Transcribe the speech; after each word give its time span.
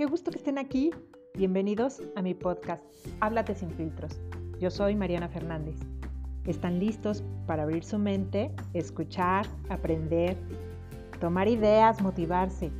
qué 0.00 0.06
gusto 0.06 0.30
que 0.30 0.38
estén 0.38 0.56
aquí. 0.56 0.92
Bienvenidos 1.34 2.00
a 2.16 2.22
mi 2.22 2.32
podcast, 2.32 2.82
Háblate 3.20 3.54
sin 3.54 3.70
filtros. 3.70 4.18
Yo 4.58 4.70
soy 4.70 4.96
Mariana 4.96 5.28
Fernández. 5.28 5.76
¿Están 6.46 6.80
listos 6.80 7.22
para 7.46 7.64
abrir 7.64 7.84
su 7.84 7.98
mente, 7.98 8.50
escuchar, 8.72 9.44
aprender, 9.68 10.38
tomar 11.20 11.48
ideas, 11.48 12.00
motivarse, 12.00 12.70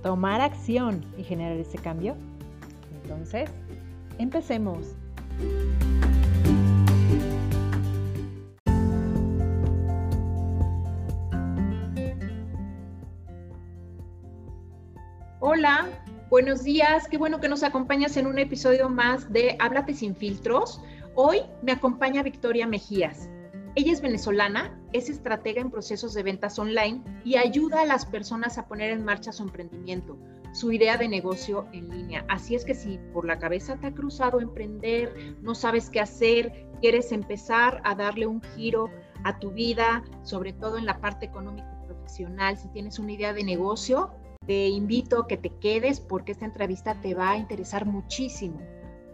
tomar 0.00 0.40
acción 0.40 1.04
y 1.16 1.24
generar 1.24 1.56
ese 1.56 1.76
cambio? 1.76 2.14
Entonces, 3.02 3.50
empecemos. 4.18 4.94
Buenos 16.38 16.62
días. 16.62 17.08
Qué 17.08 17.18
bueno 17.18 17.40
que 17.40 17.48
nos 17.48 17.64
acompañas 17.64 18.16
en 18.16 18.28
un 18.28 18.38
episodio 18.38 18.88
más 18.88 19.32
de 19.32 19.56
Háblate 19.58 19.92
sin 19.92 20.14
filtros. 20.14 20.80
Hoy 21.16 21.40
me 21.62 21.72
acompaña 21.72 22.22
Victoria 22.22 22.64
Mejías. 22.64 23.28
Ella 23.74 23.92
es 23.92 24.00
venezolana, 24.00 24.80
es 24.92 25.10
estratega 25.10 25.60
en 25.60 25.72
procesos 25.72 26.14
de 26.14 26.22
ventas 26.22 26.56
online 26.60 27.02
y 27.24 27.38
ayuda 27.38 27.80
a 27.80 27.86
las 27.86 28.06
personas 28.06 28.56
a 28.56 28.68
poner 28.68 28.92
en 28.92 29.04
marcha 29.04 29.32
su 29.32 29.42
emprendimiento, 29.42 30.16
su 30.52 30.70
idea 30.70 30.96
de 30.96 31.08
negocio 31.08 31.66
en 31.72 31.88
línea. 31.88 32.24
Así 32.28 32.54
es 32.54 32.64
que 32.64 32.76
si 32.76 33.00
por 33.12 33.26
la 33.26 33.40
cabeza 33.40 33.76
te 33.76 33.88
ha 33.88 33.92
cruzado 33.92 34.40
emprender, 34.40 35.12
no 35.42 35.56
sabes 35.56 35.90
qué 35.90 35.98
hacer, 35.98 36.68
quieres 36.80 37.10
empezar 37.10 37.80
a 37.82 37.96
darle 37.96 38.28
un 38.28 38.40
giro 38.54 38.90
a 39.24 39.40
tu 39.40 39.50
vida, 39.50 40.04
sobre 40.22 40.52
todo 40.52 40.78
en 40.78 40.86
la 40.86 41.00
parte 41.00 41.26
económica 41.26 41.80
y 41.82 41.86
profesional, 41.86 42.56
si 42.56 42.68
tienes 42.68 43.00
una 43.00 43.10
idea 43.10 43.32
de 43.32 43.42
negocio, 43.42 44.12
te 44.48 44.66
invito 44.68 45.20
a 45.20 45.28
que 45.28 45.36
te 45.36 45.50
quedes 45.58 46.00
porque 46.00 46.32
esta 46.32 46.46
entrevista 46.46 46.98
te 47.02 47.14
va 47.14 47.32
a 47.32 47.36
interesar 47.36 47.84
muchísimo. 47.84 48.58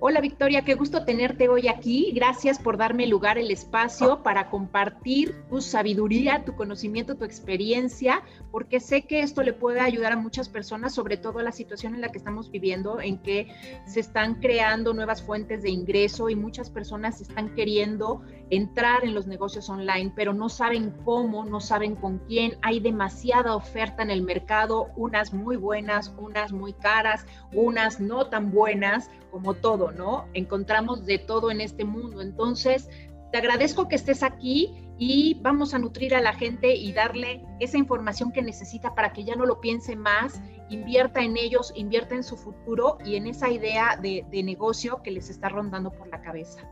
Hola 0.06 0.20
Victoria, 0.20 0.66
qué 0.66 0.74
gusto 0.74 1.06
tenerte 1.06 1.48
hoy 1.48 1.66
aquí. 1.66 2.12
Gracias 2.14 2.58
por 2.58 2.76
darme 2.76 3.06
lugar, 3.06 3.38
el 3.38 3.50
espacio 3.50 4.22
para 4.22 4.50
compartir 4.50 5.34
tu 5.48 5.62
sabiduría, 5.62 6.44
tu 6.44 6.54
conocimiento, 6.54 7.14
tu 7.14 7.24
experiencia, 7.24 8.22
porque 8.50 8.80
sé 8.80 9.06
que 9.06 9.20
esto 9.20 9.42
le 9.42 9.54
puede 9.54 9.80
ayudar 9.80 10.12
a 10.12 10.18
muchas 10.18 10.50
personas, 10.50 10.92
sobre 10.92 11.16
todo 11.16 11.38
a 11.38 11.42
la 11.42 11.52
situación 11.52 11.94
en 11.94 12.02
la 12.02 12.10
que 12.10 12.18
estamos 12.18 12.50
viviendo, 12.50 13.00
en 13.00 13.16
que 13.16 13.48
se 13.86 14.00
están 14.00 14.34
creando 14.42 14.92
nuevas 14.92 15.22
fuentes 15.22 15.62
de 15.62 15.70
ingreso 15.70 16.28
y 16.28 16.36
muchas 16.36 16.68
personas 16.68 17.22
están 17.22 17.54
queriendo 17.54 18.20
entrar 18.50 19.04
en 19.04 19.14
los 19.14 19.26
negocios 19.26 19.70
online, 19.70 20.12
pero 20.14 20.34
no 20.34 20.50
saben 20.50 20.90
cómo, 21.06 21.46
no 21.46 21.60
saben 21.60 21.96
con 21.96 22.18
quién. 22.18 22.58
Hay 22.60 22.78
demasiada 22.78 23.56
oferta 23.56 24.02
en 24.02 24.10
el 24.10 24.20
mercado, 24.20 24.88
unas 24.96 25.32
muy 25.32 25.56
buenas, 25.56 26.14
unas 26.18 26.52
muy 26.52 26.74
caras, 26.74 27.24
unas 27.54 28.00
no 28.00 28.26
tan 28.26 28.50
buenas, 28.50 29.08
como 29.30 29.54
todo, 29.54 29.90
Encontramos 30.34 31.06
de 31.06 31.18
todo 31.18 31.50
en 31.50 31.60
este 31.60 31.84
mundo. 31.84 32.20
Entonces, 32.20 32.88
te 33.32 33.38
agradezco 33.38 33.88
que 33.88 33.96
estés 33.96 34.22
aquí 34.22 34.72
y 34.98 35.40
vamos 35.42 35.74
a 35.74 35.78
nutrir 35.78 36.14
a 36.14 36.20
la 36.20 36.34
gente 36.34 36.74
y 36.74 36.92
darle 36.92 37.44
esa 37.58 37.78
información 37.78 38.30
que 38.32 38.42
necesita 38.42 38.94
para 38.94 39.12
que 39.12 39.24
ya 39.24 39.34
no 39.34 39.44
lo 39.44 39.60
piense 39.60 39.96
más, 39.96 40.40
invierta 40.70 41.20
en 41.20 41.36
ellos, 41.36 41.72
invierta 41.74 42.14
en 42.14 42.22
su 42.22 42.36
futuro 42.36 42.98
y 43.04 43.16
en 43.16 43.26
esa 43.26 43.50
idea 43.50 43.98
de, 44.00 44.24
de 44.30 44.42
negocio 44.42 45.02
que 45.02 45.10
les 45.10 45.30
está 45.30 45.48
rondando 45.48 45.90
por 45.90 46.08
la 46.08 46.20
cabeza. 46.20 46.68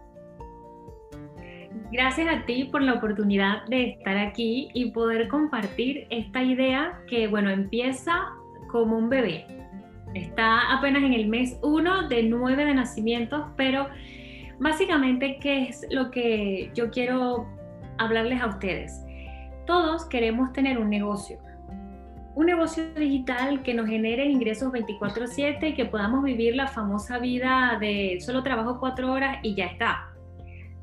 Gracias 1.91 2.29
a 2.29 2.47
ti 2.47 2.65
por 2.65 2.83
la 2.83 2.95
oportunidad 2.95 3.67
de 3.67 3.91
estar 3.91 4.17
aquí 4.17 4.71
y 4.73 4.93
poder 4.93 5.29
compartir 5.29 6.07
esta 6.11 6.43
idea 6.43 7.03
que, 7.09 7.27
bueno, 7.27 7.51
empieza 7.51 8.31
como 8.71 8.97
un 8.97 9.09
bebé. 9.09 9.62
Está 10.15 10.73
apenas 10.73 11.03
en 11.03 11.15
el 11.15 11.29
mes 11.29 11.59
1 11.63 12.09
de 12.09 12.23
9 12.25 12.65
de 12.65 12.75
nacimientos, 12.75 13.47
pero 13.57 13.89
básicamente, 14.59 15.39
¿qué 15.41 15.65
es 15.65 15.87
lo 15.91 16.11
que 16.11 16.71
yo 16.75 16.91
quiero 16.91 17.47
hablarles 17.99 18.41
a 18.43 18.47
ustedes? 18.47 19.05
Todos 19.67 20.05
queremos 20.07 20.53
tener 20.53 20.79
un 20.79 20.91
negocio, 20.91 21.39
un 22.35 22.47
negocio 22.47 22.93
digital 22.95 23.63
que 23.63 23.75
nos 23.75 23.87
genere 23.87 24.25
ingresos 24.27 24.73
24/7 24.73 25.69
y 25.69 25.75
que 25.75 25.85
podamos 25.85 26.25
vivir 26.25 26.57
la 26.57 26.67
famosa 26.67 27.19
vida 27.19 27.79
de 27.81 28.19
solo 28.21 28.43
trabajo 28.43 28.79
cuatro 28.81 29.13
horas 29.13 29.39
y 29.43 29.55
ya 29.55 29.67
está. 29.67 30.09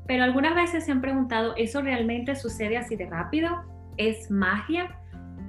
Pero 0.06 0.24
algunas 0.24 0.54
veces 0.54 0.84
se 0.84 0.92
han 0.92 1.00
preguntado, 1.00 1.54
¿eso 1.56 1.82
realmente 1.82 2.34
sucede 2.34 2.76
así 2.76 2.96
de 2.96 3.06
rápido? 3.06 3.62
¿Es 3.96 4.30
magia? 4.30 4.99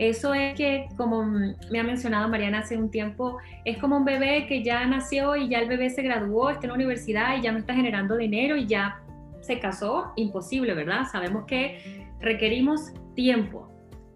Eso 0.01 0.33
es 0.33 0.55
que, 0.55 0.89
como 0.97 1.23
me 1.23 1.79
ha 1.79 1.83
mencionado 1.83 2.27
Mariana 2.27 2.61
hace 2.61 2.75
un 2.75 2.89
tiempo, 2.89 3.37
es 3.65 3.77
como 3.77 3.97
un 3.97 4.03
bebé 4.03 4.47
que 4.47 4.63
ya 4.63 4.83
nació 4.87 5.35
y 5.35 5.47
ya 5.47 5.59
el 5.59 5.69
bebé 5.69 5.91
se 5.91 6.01
graduó, 6.01 6.49
está 6.49 6.63
en 6.63 6.69
la 6.69 6.73
universidad 6.73 7.37
y 7.37 7.41
ya 7.41 7.51
no 7.51 7.59
está 7.59 7.75
generando 7.75 8.17
dinero 8.17 8.55
y 8.55 8.65
ya 8.65 8.99
se 9.41 9.59
casó. 9.59 10.11
Imposible, 10.15 10.73
¿verdad? 10.73 11.03
Sabemos 11.11 11.45
que 11.45 12.07
requerimos 12.19 12.91
tiempo. 13.13 13.67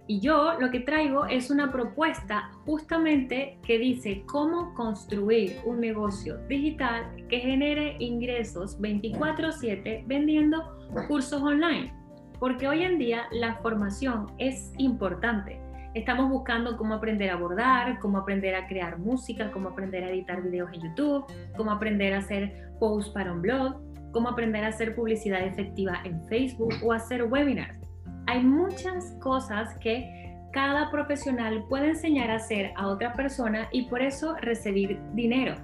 Y 0.08 0.22
yo 0.22 0.60
lo 0.60 0.72
que 0.72 0.80
traigo 0.80 1.28
es 1.28 1.52
una 1.52 1.72
propuesta 1.72 2.50
justamente 2.66 3.60
que 3.62 3.78
dice 3.78 4.24
cómo 4.26 4.74
construir 4.74 5.58
un 5.66 5.80
negocio 5.80 6.38
digital 6.48 7.12
que 7.30 7.42
genere 7.42 7.96
ingresos 8.00 8.82
24/7 8.82 10.04
vendiendo 10.08 10.64
cursos 11.08 11.44
online. 11.44 11.94
Porque 12.40 12.68
hoy 12.68 12.82
en 12.82 12.98
día 12.98 13.28
la 13.32 13.58
formación 13.58 14.32
es 14.40 14.74
importante. 14.80 15.64
Estamos 15.96 16.30
buscando 16.30 16.76
cómo 16.76 16.94
aprender 16.96 17.30
a 17.30 17.38
bordar, 17.38 18.00
cómo 18.00 18.18
aprender 18.18 18.54
a 18.54 18.68
crear 18.68 19.00
música, 19.00 19.50
cómo 19.50 19.70
aprender 19.70 20.04
a 20.04 20.10
editar 20.10 20.42
videos 20.42 20.70
en 20.74 20.82
YouTube, 20.82 21.26
cómo 21.56 21.72
aprender 21.72 22.14
a 22.14 22.18
hacer 22.18 22.70
posts 22.82 23.14
para 23.14 23.32
un 23.32 23.42
blog, 23.42 23.82
cómo 24.12 24.28
aprender 24.28 24.66
a 24.66 24.68
hacer 24.68 24.94
publicidad 24.94 25.42
efectiva 25.48 26.02
en 26.04 26.22
Facebook 26.28 26.74
o 26.84 26.92
hacer 26.92 27.24
webinars. 27.24 27.80
Hay 28.28 28.44
muchas 28.44 29.14
cosas 29.22 29.74
que 29.80 30.36
cada 30.52 30.92
profesional 30.92 31.64
puede 31.70 31.92
enseñar 31.92 32.30
a 32.30 32.36
hacer 32.36 32.74
a 32.76 32.88
otra 32.88 33.14
persona 33.14 33.70
y 33.72 33.84
por 33.84 34.02
eso 34.02 34.36
recibir 34.42 35.00
dinero. 35.14 35.56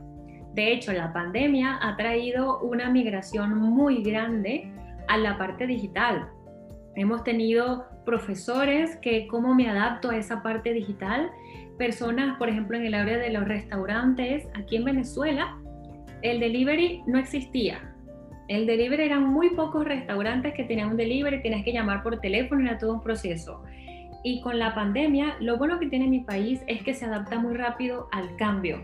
De 0.53 0.71
hecho, 0.71 0.93
la 0.93 1.11
pandemia 1.11 1.77
ha 1.81 1.97
traído 1.97 2.61
una 2.61 2.89
migración 2.89 3.53
muy 3.53 4.01
grande 4.01 4.71
a 5.09 5.17
la 5.17 5.37
parte 5.37 5.67
digital. 5.67 6.29
Hemos 6.95 7.25
tenido 7.25 7.90
profesores 8.05 8.97
que 8.97 9.27
cómo 9.27 9.53
me 9.55 9.69
adapto 9.69 10.09
a 10.09 10.17
esa 10.17 10.41
parte 10.41 10.73
digital, 10.73 11.31
personas, 11.77 12.37
por 12.37 12.49
ejemplo, 12.49 12.77
en 12.77 12.85
el 12.85 12.93
área 12.93 13.17
de 13.17 13.31
los 13.31 13.47
restaurantes, 13.47 14.47
aquí 14.53 14.75
en 14.77 14.85
Venezuela, 14.85 15.57
el 16.21 16.39
delivery 16.39 17.01
no 17.07 17.17
existía. 17.17 17.95
El 18.47 18.67
delivery 18.67 19.03
eran 19.03 19.23
muy 19.23 19.51
pocos 19.51 19.85
restaurantes 19.85 20.53
que 20.53 20.63
tenían 20.63 20.89
un 20.89 20.97
delivery, 20.97 21.41
tenías 21.41 21.63
que 21.63 21.73
llamar 21.73 22.03
por 22.03 22.19
teléfono, 22.19 22.61
era 22.61 22.77
todo 22.77 22.93
un 22.93 23.01
proceso. 23.01 23.63
Y 24.23 24.41
con 24.41 24.59
la 24.59 24.75
pandemia, 24.75 25.37
lo 25.39 25.57
bueno 25.57 25.79
que 25.79 25.87
tiene 25.87 26.07
mi 26.07 26.19
país 26.19 26.61
es 26.67 26.83
que 26.83 26.93
se 26.93 27.05
adapta 27.05 27.39
muy 27.39 27.55
rápido 27.55 28.07
al 28.11 28.35
cambio. 28.35 28.83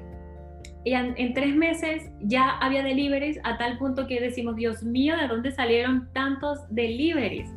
Y 0.84 0.94
en, 0.94 1.14
en, 1.18 1.34
tres 1.34 1.54
meses 1.56 2.10
ya 2.22 2.58
había 2.60 2.82
deliveries 2.82 3.40
a 3.44 3.58
tal 3.58 3.78
punto 3.78 4.08
que 4.08 4.22
decimos, 4.22 4.56
Dios 4.56 4.84
mío, 4.84 5.18
¿de 5.18 5.28
dónde 5.28 5.52
salieron 5.52 6.10
tantos 6.14 6.60
deliveries? 6.70 7.54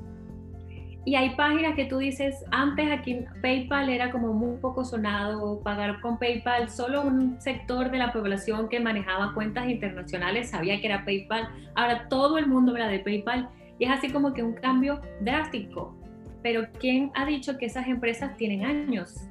Y 1.05 1.15
hay 1.15 1.31
páginas 1.31 1.75
que 1.75 1.87
tú 1.87 1.99
dices, 1.99 2.45
antes 2.51 2.91
aquí 2.93 3.25
PayPal 3.41 3.89
era 3.89 4.11
como 4.11 4.35
muy 4.35 4.59
poco 4.59 4.85
sonado, 4.85 5.61
pagar 5.63 6.01
con 6.01 6.19
PayPal, 6.19 6.69
solo 6.69 7.03
un 7.03 7.41
sector 7.41 7.91
de 7.91 7.99
la 7.99 8.13
población 8.13 8.69
que 8.69 8.81
manejaba 8.81 9.33
cuentas 9.33 9.69
internacionales 9.69 10.51
sabía 10.51 10.79
que 10.81 10.87
era 10.87 11.05
PayPal, 11.07 11.49
ahora 11.75 12.07
todo 12.09 12.37
el 12.37 12.47
mundo 12.47 12.73
habla 12.73 12.89
de 12.89 12.99
PayPal 12.99 13.49
y 13.79 13.87
es 13.87 13.91
así 13.91 14.11
como 14.11 14.35
que 14.35 14.43
un 14.43 14.53
cambio 14.53 15.01
drástico. 15.23 15.97
Pero 16.43 16.67
¿quién 16.79 17.11
ha 17.15 17.25
dicho 17.25 17.57
que 17.57 17.67
esas 17.67 17.87
empresas 17.87 18.37
tienen 18.37 18.65
años? 18.65 19.31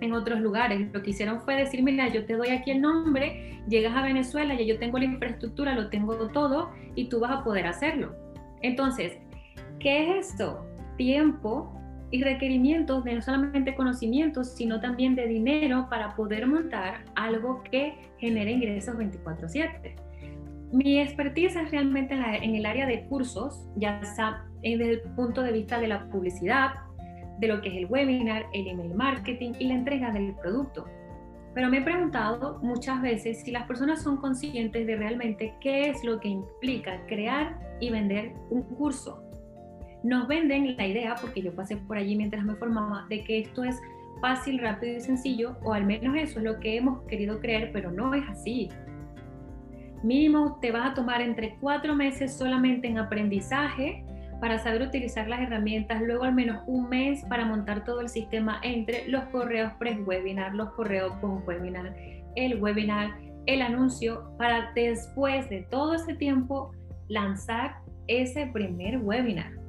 en 0.00 0.12
otros 0.12 0.40
lugares. 0.40 0.90
Lo 0.92 1.02
que 1.02 1.10
hicieron 1.10 1.40
fue 1.42 1.56
decir, 1.56 1.82
mira, 1.82 2.08
yo 2.08 2.24
te 2.24 2.34
doy 2.34 2.48
aquí 2.48 2.70
el 2.70 2.80
nombre, 2.80 3.60
llegas 3.68 3.94
a 3.94 4.02
Venezuela, 4.02 4.54
ya 4.54 4.64
yo 4.64 4.78
tengo 4.78 4.98
la 4.98 5.04
infraestructura, 5.04 5.74
lo 5.74 5.90
tengo 5.90 6.16
todo 6.28 6.70
y 6.94 7.08
tú 7.08 7.20
vas 7.20 7.32
a 7.32 7.44
poder 7.44 7.66
hacerlo. 7.66 8.14
Entonces, 8.62 9.18
¿qué 9.78 10.18
es 10.18 10.30
esto? 10.30 10.66
Tiempo 11.00 11.72
y 12.10 12.22
requerimientos 12.22 13.04
de 13.04 13.14
no 13.14 13.22
solamente 13.22 13.74
conocimientos, 13.74 14.54
sino 14.54 14.80
también 14.80 15.14
de 15.14 15.26
dinero 15.26 15.86
para 15.88 16.14
poder 16.14 16.46
montar 16.46 17.04
algo 17.14 17.62
que 17.62 17.94
genere 18.18 18.52
ingresos 18.52 18.98
24/7. 18.98 19.96
Mi 20.72 21.00
expertise 21.00 21.56
es 21.56 21.70
realmente 21.70 22.14
en, 22.14 22.54
el 22.54 22.66
área 22.66 22.86
de 22.86 23.04
cursos, 23.04 23.66
ya 23.76 24.04
sea 24.04 24.44
desde 24.60 24.90
el 24.90 25.00
punto 25.16 25.42
de 25.42 25.52
vista 25.52 25.80
de 25.80 25.88
la 25.88 26.06
publicidad, 26.10 26.72
de 27.38 27.48
lo 27.48 27.62
que 27.62 27.70
es 27.70 27.76
el 27.76 27.86
webinar, 27.86 28.44
el 28.52 28.68
email 28.68 28.94
marketing 28.94 29.52
y 29.58 29.68
la 29.68 29.74
entrega 29.74 30.12
del 30.12 30.34
producto. 30.34 30.84
Pero 31.54 31.70
me 31.70 31.78
he 31.78 31.82
preguntado 31.82 32.60
muchas 32.62 33.00
veces 33.00 33.40
si 33.42 33.52
las 33.52 33.66
personas 33.66 34.02
son 34.02 34.18
conscientes 34.18 34.86
de 34.86 34.96
realmente 34.96 35.54
qué 35.62 35.88
es 35.88 36.04
lo 36.04 36.20
que 36.20 36.28
implica 36.28 37.00
crear 37.06 37.58
y 37.80 37.88
vender 37.88 38.34
un 38.50 38.62
curso 38.62 39.29
nos 40.02 40.26
venden 40.28 40.76
la 40.76 40.86
idea, 40.86 41.14
porque 41.20 41.42
yo 41.42 41.54
pasé 41.54 41.76
por 41.76 41.96
allí 41.96 42.16
mientras 42.16 42.44
me 42.44 42.54
formaba, 42.54 43.06
de 43.08 43.22
que 43.24 43.40
esto 43.40 43.64
es 43.64 43.80
fácil, 44.20 44.58
rápido 44.58 44.96
y 44.96 45.00
sencillo, 45.00 45.56
o 45.62 45.72
al 45.72 45.84
menos 45.84 46.16
eso 46.16 46.38
es 46.38 46.44
lo 46.44 46.60
que 46.60 46.76
hemos 46.76 47.02
querido 47.06 47.40
creer, 47.40 47.70
pero 47.72 47.90
no 47.90 48.14
es 48.14 48.26
así. 48.28 48.68
Mínimo 50.02 50.58
te 50.60 50.72
vas 50.72 50.90
a 50.90 50.94
tomar 50.94 51.20
entre 51.20 51.56
cuatro 51.60 51.94
meses 51.94 52.32
solamente 52.32 52.88
en 52.88 52.98
aprendizaje 52.98 54.04
para 54.40 54.58
saber 54.58 54.80
utilizar 54.80 55.28
las 55.28 55.40
herramientas, 55.40 56.00
luego 56.00 56.24
al 56.24 56.34
menos 56.34 56.62
un 56.66 56.88
mes 56.88 57.22
para 57.28 57.44
montar 57.44 57.84
todo 57.84 58.00
el 58.00 58.08
sistema 58.08 58.58
entre 58.62 59.06
los 59.08 59.24
correos 59.24 59.72
pre-webinar, 59.78 60.54
los 60.54 60.70
correos 60.70 61.12
post-webinar, 61.20 61.94
el 62.36 62.62
webinar, 62.62 63.10
el 63.44 63.60
anuncio, 63.60 64.32
para 64.38 64.72
después 64.74 65.48
de 65.50 65.66
todo 65.70 65.94
ese 65.94 66.14
tiempo 66.14 66.72
lanzar 67.08 67.76
ese 68.06 68.46
primer 68.46 68.98
webinar. 68.98 69.59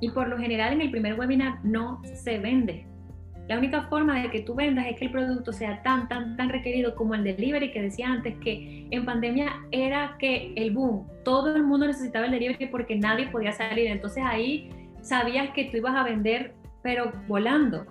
Y 0.00 0.10
por 0.10 0.28
lo 0.28 0.38
general 0.38 0.72
en 0.72 0.80
el 0.82 0.90
primer 0.90 1.18
webinar 1.18 1.64
no 1.64 2.00
se 2.04 2.38
vende. 2.38 2.86
La 3.48 3.58
única 3.58 3.82
forma 3.88 4.22
de 4.22 4.30
que 4.30 4.42
tú 4.42 4.54
vendas 4.54 4.86
es 4.86 4.96
que 4.96 5.06
el 5.06 5.10
producto 5.10 5.52
sea 5.52 5.82
tan, 5.82 6.08
tan, 6.08 6.36
tan 6.36 6.50
requerido 6.50 6.94
como 6.94 7.16
el 7.16 7.24
delivery 7.24 7.72
que 7.72 7.82
decía 7.82 8.08
antes, 8.08 8.36
que 8.38 8.86
en 8.90 9.04
pandemia 9.04 9.50
era 9.72 10.16
que 10.20 10.52
el 10.54 10.70
boom, 10.70 11.08
todo 11.24 11.56
el 11.56 11.64
mundo 11.64 11.88
necesitaba 11.88 12.26
el 12.26 12.30
delivery 12.30 12.66
porque 12.66 12.94
nadie 12.94 13.26
podía 13.26 13.50
salir. 13.50 13.88
Entonces 13.88 14.22
ahí 14.24 14.70
sabías 15.02 15.50
que 15.50 15.64
tú 15.64 15.78
ibas 15.78 15.96
a 15.96 16.04
vender, 16.04 16.54
pero 16.82 17.12
volando. 17.26 17.86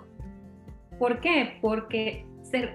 ¿Por 0.98 1.20
qué? 1.20 1.58
Porque 1.60 2.24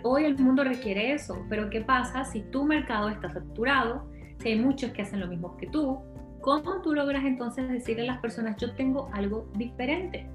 hoy 0.04 0.26
el 0.26 0.38
mundo 0.38 0.64
requiere 0.64 1.12
eso. 1.12 1.44
Pero 1.50 1.70
¿qué 1.70 1.82
pasa 1.82 2.24
si 2.24 2.42
tu 2.42 2.66
mercado 2.66 3.10
está 3.10 3.30
saturado? 3.32 4.08
Si 4.40 4.50
hay 4.50 4.60
muchos 4.60 4.92
que 4.92 5.02
hacen 5.02 5.20
lo 5.20 5.28
mismo 5.28 5.58
que 5.58 5.68
tú, 5.68 6.00
¿cómo 6.46 6.80
tú 6.84 6.94
logras 6.94 7.26
entonces 7.26 7.68
decirle 7.68 8.04
a 8.04 8.14
las 8.14 8.20
personas, 8.20 8.56
yo 8.58 8.76
tengo 8.76 9.10
algo 9.14 9.50
diferente? 9.56 10.30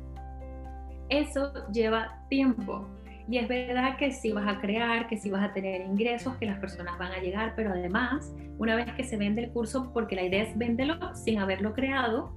Eso 1.08 1.52
lleva 1.72 2.18
tiempo. 2.28 2.88
Y 3.28 3.38
es 3.38 3.46
verdad 3.46 3.96
que 3.96 4.10
si 4.10 4.32
vas 4.32 4.48
a 4.48 4.60
crear, 4.60 5.06
que 5.06 5.16
si 5.16 5.30
vas 5.30 5.48
a 5.48 5.52
tener 5.52 5.82
ingresos, 5.82 6.36
que 6.38 6.46
las 6.46 6.58
personas 6.58 6.98
van 6.98 7.12
a 7.12 7.20
llegar, 7.20 7.52
pero 7.54 7.70
además, 7.70 8.34
una 8.58 8.74
vez 8.74 8.92
que 8.94 9.04
se 9.04 9.16
vende 9.16 9.44
el 9.44 9.52
curso, 9.52 9.92
porque 9.92 10.16
la 10.16 10.24
idea 10.24 10.42
es 10.42 10.58
venderlo 10.58 11.14
sin 11.14 11.38
haberlo 11.38 11.74
creado, 11.74 12.32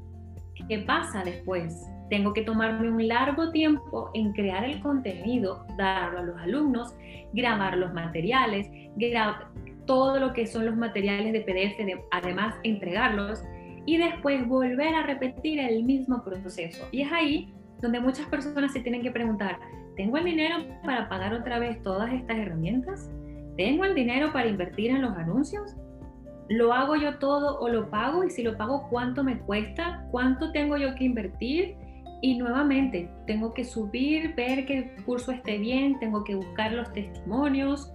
¿qué 0.69 0.77
pasa 0.77 1.23
después? 1.23 1.83
Tengo 2.11 2.31
que 2.31 2.43
tomarme 2.43 2.91
un 2.91 3.07
largo 3.07 3.49
tiempo 3.49 4.11
en 4.13 4.33
crear 4.33 4.65
el 4.65 4.81
contenido, 4.83 5.65
darlo 5.79 6.19
a 6.19 6.21
los 6.21 6.37
alumnos, 6.39 6.95
grabar 7.33 7.75
los 7.77 7.91
materiales, 7.91 8.69
grabar 8.97 9.47
todo 9.87 10.19
lo 10.19 10.31
que 10.33 10.45
son 10.45 10.67
los 10.67 10.77
materiales 10.77 11.33
de 11.33 11.41
PDF, 11.41 12.05
además 12.11 12.55
entregarlos 12.61 13.43
y 13.85 13.97
después 13.97 14.47
volver 14.47 14.95
a 14.95 15.05
repetir 15.05 15.59
el 15.59 15.83
mismo 15.83 16.23
proceso. 16.23 16.87
Y 16.91 17.01
es 17.01 17.11
ahí 17.11 17.53
donde 17.81 17.99
muchas 17.99 18.25
personas 18.27 18.71
se 18.71 18.79
tienen 18.79 19.01
que 19.01 19.11
preguntar, 19.11 19.59
¿tengo 19.95 20.17
el 20.17 20.25
dinero 20.25 20.57
para 20.83 21.09
pagar 21.09 21.33
otra 21.33 21.59
vez 21.59 21.81
todas 21.83 22.11
estas 22.13 22.37
herramientas? 22.37 23.11
¿Tengo 23.57 23.85
el 23.85 23.93
dinero 23.93 24.31
para 24.31 24.47
invertir 24.47 24.91
en 24.91 25.01
los 25.01 25.15
anuncios? 25.15 25.75
¿Lo 26.49 26.73
hago 26.73 26.95
yo 26.95 27.19
todo 27.19 27.59
o 27.59 27.69
lo 27.69 27.89
pago? 27.89 28.23
Y 28.23 28.29
si 28.29 28.41
lo 28.43 28.57
pago, 28.57 28.87
¿cuánto 28.89 29.23
me 29.23 29.39
cuesta? 29.39 30.07
¿Cuánto 30.11 30.51
tengo 30.51 30.77
yo 30.77 30.95
que 30.95 31.05
invertir? 31.05 31.75
Y 32.21 32.37
nuevamente, 32.37 33.09
tengo 33.27 33.53
que 33.53 33.65
subir, 33.65 34.33
ver 34.35 34.65
que 34.65 34.77
el 34.77 35.03
curso 35.03 35.31
esté 35.33 35.57
bien, 35.57 35.99
tengo 35.99 36.23
que 36.23 36.35
buscar 36.35 36.71
los 36.71 36.91
testimonios, 36.93 37.91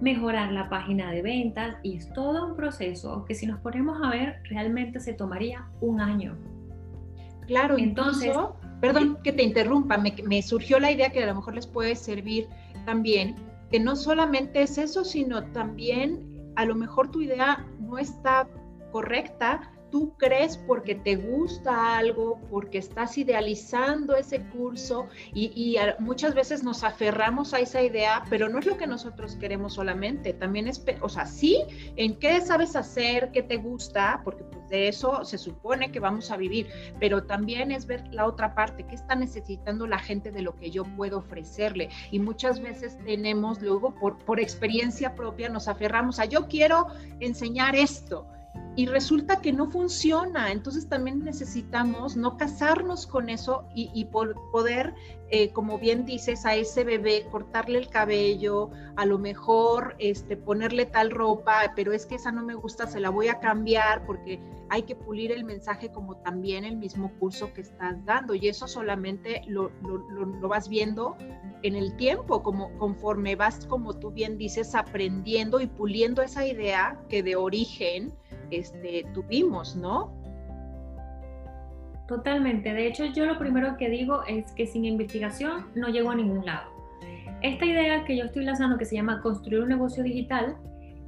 mejorar 0.00 0.52
la 0.52 0.68
página 0.68 1.10
de 1.10 1.22
ventas 1.22 1.76
y 1.82 1.96
es 1.96 2.12
todo 2.12 2.46
un 2.46 2.56
proceso 2.56 3.24
que 3.26 3.34
si 3.34 3.46
nos 3.46 3.60
ponemos 3.60 4.00
a 4.02 4.10
ver 4.10 4.40
realmente 4.44 5.00
se 5.00 5.12
tomaría 5.12 5.66
un 5.80 6.00
año. 6.00 6.36
Claro, 7.46 7.76
entonces 7.78 8.36
Perdón 8.80 9.18
que 9.22 9.32
te 9.32 9.42
interrumpa, 9.42 9.98
me, 9.98 10.42
surgió 10.42 10.80
la 10.80 10.90
idea 10.90 11.10
que 11.10 11.22
a 11.22 11.26
lo 11.26 11.34
mejor 11.34 11.54
les 11.54 11.66
puede 11.66 11.94
servir 11.94 12.48
también, 12.86 13.34
que 13.70 13.78
no 13.78 13.94
solamente 13.94 14.62
es 14.62 14.78
eso, 14.78 15.04
sino 15.04 15.44
también 15.52 16.52
a 16.56 16.64
lo 16.64 16.74
mejor 16.74 17.10
tu 17.10 17.20
idea 17.20 17.66
no 17.78 17.98
está 17.98 18.48
correcta, 18.90 19.70
tú 19.90 20.14
crees 20.16 20.56
porque 20.56 20.94
te 20.94 21.16
gusta 21.16 21.98
algo, 21.98 22.40
porque 22.50 22.78
estás 22.78 23.18
idealizando 23.18 24.16
ese 24.16 24.42
curso 24.46 25.08
y, 25.34 25.76
muchas 25.98 26.34
veces 26.34 26.62
nos 26.62 26.84
aferramos 26.84 27.54
a 27.54 27.60
esa 27.60 27.82
idea, 27.82 28.24
pero 28.28 28.48
no 28.48 28.58
es 28.58 28.66
lo 28.66 28.76
que 28.76 28.86
nosotros 28.86 29.36
queremos 29.36 29.74
solamente, 29.74 30.32
también 30.32 30.68
es, 30.68 30.82
o 31.00 31.08
sea, 31.08 31.26
sí, 31.26 31.62
en 31.96 32.18
qué 32.18 32.40
sabes 32.40 32.76
hacer, 32.76 33.30
qué 33.32 33.42
te 33.42 33.56
gusta, 33.56 34.20
porque 34.24 34.44
pues 34.44 34.68
de 34.68 34.88
eso 34.88 35.24
se 35.24 35.38
supone 35.38 35.90
que 35.90 36.00
vamos 36.00 36.30
a 36.30 36.36
vivir, 36.36 36.68
pero 36.98 37.24
también 37.24 37.70
es 37.70 37.86
ver 37.86 38.06
la 38.12 38.26
otra 38.26 38.54
parte, 38.54 38.84
qué 38.84 38.94
está 38.94 39.14
necesitando 39.14 39.86
la 39.86 39.98
gente 39.98 40.30
de 40.30 40.42
lo 40.42 40.56
que 40.56 40.70
yo 40.70 40.84
puedo 40.96 41.18
ofrecerle. 41.18 41.88
Y 42.10 42.18
muchas 42.18 42.60
veces 42.60 42.98
tenemos 43.04 43.60
luego, 43.60 43.94
por, 43.94 44.18
por 44.18 44.40
experiencia 44.40 45.14
propia, 45.14 45.48
nos 45.48 45.68
aferramos 45.68 46.18
a 46.18 46.24
yo 46.24 46.46
quiero 46.46 46.86
enseñar 47.20 47.74
esto 47.74 48.26
y 48.76 48.86
resulta 48.86 49.40
que 49.40 49.52
no 49.52 49.70
funciona. 49.70 50.52
Entonces 50.52 50.88
también 50.88 51.24
necesitamos 51.24 52.16
no 52.16 52.36
casarnos 52.36 53.06
con 53.06 53.28
eso 53.28 53.64
y, 53.74 54.04
poder, 54.06 54.94
eh, 55.30 55.50
como 55.50 55.78
bien 55.78 56.04
dices, 56.04 56.46
a 56.46 56.54
ese 56.54 56.84
bebé 56.84 57.26
cortarle 57.30 57.78
el 57.78 57.88
cabello, 57.88 58.70
a 58.96 59.06
lo 59.06 59.18
mejor 59.18 59.96
este, 59.98 60.36
ponerle 60.36 60.86
tal 60.86 61.10
ropa, 61.10 61.72
pero 61.74 61.92
es 61.92 62.06
que 62.06 62.14
esa 62.14 62.32
no 62.32 62.42
me 62.42 62.54
gusta, 62.54 62.86
se 62.86 63.00
la 63.00 63.10
voy 63.10 63.28
a 63.28 63.40
cambiar 63.40 64.06
porque 64.06 64.40
hay 64.68 64.82
que 64.82 64.94
pulir 64.94 65.32
el 65.32 65.44
mensaje 65.44 65.90
como 65.90 66.16
también 66.18 66.64
el 66.64 66.76
mismo 66.76 67.10
curso 67.18 67.52
que 67.52 67.62
estás 67.62 68.04
dando. 68.04 68.34
Y 68.34 68.48
eso 68.48 68.68
solamente 68.68 69.42
lo, 69.48 69.72
lo 69.80 70.48
vas 70.48 70.68
viendo 70.68 71.16
en 71.62 71.74
el 71.74 71.96
tiempo, 71.96 72.42
como 72.42 72.72
conforme 72.78 73.34
vas, 73.34 73.66
como 73.66 73.94
tú 73.94 74.12
bien 74.12 74.38
dices, 74.38 74.76
aprendiendo 74.76 75.60
y 75.60 75.66
puliendo 75.66 76.22
esa 76.22 76.46
idea 76.46 76.98
que 77.08 77.22
de 77.24 77.34
origen 77.34 78.14
este, 78.50 79.06
tuvimos, 79.14 79.76
¿no? 79.76 80.12
Totalmente. 82.06 82.72
De 82.74 82.86
hecho, 82.86 83.04
yo 83.06 83.24
lo 83.24 83.38
primero 83.38 83.76
que 83.76 83.88
digo 83.88 84.22
es 84.26 84.50
que 84.52 84.66
sin 84.66 84.84
investigación 84.84 85.66
no 85.74 85.88
llego 85.88 86.10
a 86.10 86.16
ningún 86.16 86.44
lado. 86.44 86.68
Esta 87.42 87.64
idea 87.64 88.04
que 88.04 88.16
yo 88.16 88.24
estoy 88.24 88.44
lanzando, 88.44 88.76
que 88.76 88.84
se 88.84 88.96
llama 88.96 89.22
construir 89.22 89.62
un 89.62 89.68
negocio 89.68 90.02
digital, 90.02 90.56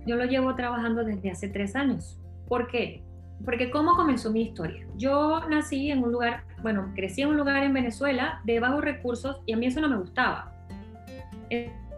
yo 0.06 0.16
lo 0.16 0.24
llevo 0.24 0.54
trabajando 0.54 1.04
desde 1.04 1.30
hace 1.30 1.48
tres 1.48 1.76
años. 1.76 2.20
¿Por 2.48 2.68
qué? 2.68 3.02
Porque 3.44 3.70
¿cómo 3.70 3.96
comenzó 3.96 4.30
mi 4.30 4.42
historia? 4.42 4.86
Yo 4.96 5.40
nací 5.48 5.90
en 5.90 6.04
un 6.04 6.12
lugar, 6.12 6.44
bueno, 6.62 6.92
crecí 6.94 7.22
en 7.22 7.30
un 7.30 7.36
lugar 7.36 7.62
en 7.64 7.72
Venezuela 7.72 8.40
de 8.44 8.60
bajos 8.60 8.82
recursos 8.82 9.42
y 9.46 9.52
a 9.52 9.56
mí 9.56 9.66
eso 9.66 9.80
no 9.80 9.88
me 9.88 9.96
gustaba. 9.96 10.52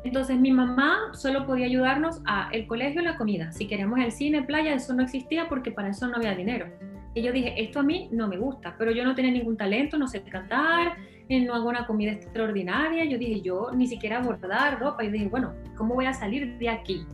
Entonces 0.04 0.38
mi 0.38 0.52
mamá 0.52 1.12
solo 1.14 1.46
podía 1.46 1.64
ayudarnos 1.66 2.20
a 2.26 2.50
el 2.52 2.66
colegio 2.66 3.00
y 3.00 3.04
la 3.04 3.16
comida. 3.16 3.50
Si 3.52 3.66
queríamos 3.66 3.98
el 4.00 4.12
cine, 4.12 4.42
playa, 4.42 4.74
eso 4.74 4.92
no 4.94 5.02
existía 5.02 5.48
porque 5.48 5.70
para 5.70 5.88
eso 5.88 6.06
no 6.06 6.16
había 6.16 6.34
dinero. 6.34 6.66
Y 7.14 7.22
yo 7.22 7.32
dije, 7.32 7.54
esto 7.56 7.80
a 7.80 7.82
mí 7.82 8.08
no 8.12 8.28
me 8.28 8.36
gusta, 8.36 8.74
pero 8.76 8.90
yo 8.90 9.04
no 9.04 9.14
tenía 9.14 9.30
ningún 9.30 9.56
talento, 9.56 9.96
no 9.96 10.06
sé 10.06 10.22
cantar, 10.22 10.96
eh, 11.28 11.40
no 11.40 11.54
hago 11.54 11.68
una 11.68 11.86
comida 11.86 12.12
extraordinaria. 12.12 13.04
Yo 13.04 13.16
dije, 13.18 13.40
yo 13.40 13.70
ni 13.72 13.86
siquiera 13.86 14.20
bordar 14.20 14.78
ropa. 14.78 15.04
Y 15.04 15.10
dije, 15.10 15.28
bueno, 15.28 15.54
¿cómo 15.76 15.94
voy 15.94 16.06
a 16.06 16.12
salir 16.12 16.58
de 16.58 16.68
aquí? 16.68 17.06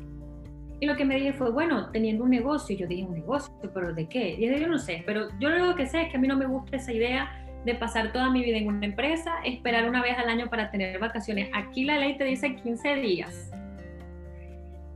Y 0.81 0.87
lo 0.87 0.97
que 0.97 1.05
me 1.05 1.17
dije 1.17 1.33
fue, 1.35 1.51
bueno, 1.51 1.91
teniendo 1.91 2.25
un 2.25 2.31
negocio. 2.31 2.77
Yo 2.77 2.89
dije, 2.89 3.05
un 3.05 3.13
negocio, 3.13 3.53
pero 3.73 3.95
¿de 3.95 4.09
qué? 4.09 4.35
Y 4.39 4.49
yo, 4.49 4.57
yo 4.57 4.67
no 4.67 4.79
sé, 4.79 5.05
pero 5.07 5.29
yo 5.39 5.51
lo 5.51 5.77
que 5.77 5.87
sé 5.87 6.03
es 6.03 6.11
que 6.11 6.17
a 6.17 6.21
mí 6.21 6.27
no 6.27 6.37
me 6.37 6.47
gusta 6.47 6.77
esa 6.77 6.93
idea 6.93 7.31
de 7.65 7.75
pasar 7.75 8.13
toda 8.13 8.31
mi 8.31 8.43
vida 8.43 8.59
en 8.59 8.69
una 8.69 8.87
empresa, 8.87 9.35
esperar 9.45 9.89
una 9.89 10.03
vez 10.03 10.17
al 10.19 10.29
año 10.29 10.49
para 10.49 10.71
tener 10.71 10.99
vacaciones. 10.99 11.51
Aquí 11.55 11.85
la 11.85 11.99
ley 11.99 12.17
te 12.17 12.25
dice 12.25 12.57
15 12.57 12.95
días. 12.97 13.51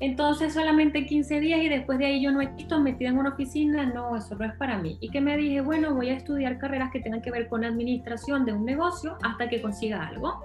Entonces 0.01 0.53
solamente 0.53 1.07
15 1.07 1.41
días 1.41 1.61
y 1.63 1.69
después 1.69 1.99
de 1.99 2.07
ahí 2.07 2.23
yo 2.23 2.33
no 2.33 2.41
he 2.41 2.47
visto 2.47 2.81
metida 2.81 3.11
en 3.11 3.19
una 3.19 3.31
oficina, 3.31 3.87
no, 3.87 4.17
eso 4.17 4.35
no 4.35 4.45
es 4.45 4.53
para 4.57 4.79
mí. 4.79 4.99
Y 5.01 5.11
que 5.11 5.21
me 5.21 5.37
dije, 5.37 5.61
bueno, 5.61 5.95
voy 5.95 6.09
a 6.09 6.15
estudiar 6.15 6.59
carreras 6.59 6.91
que 6.93 7.01
tengan 7.01 7.23
que 7.23 7.31
ver 7.31 7.49
con 7.49 7.65
administración 7.65 8.45
de 8.45 8.53
un 8.53 8.65
negocio 8.65 9.17
hasta 9.23 9.49
que 9.49 9.63
consiga 9.63 10.07
algo. 10.07 10.43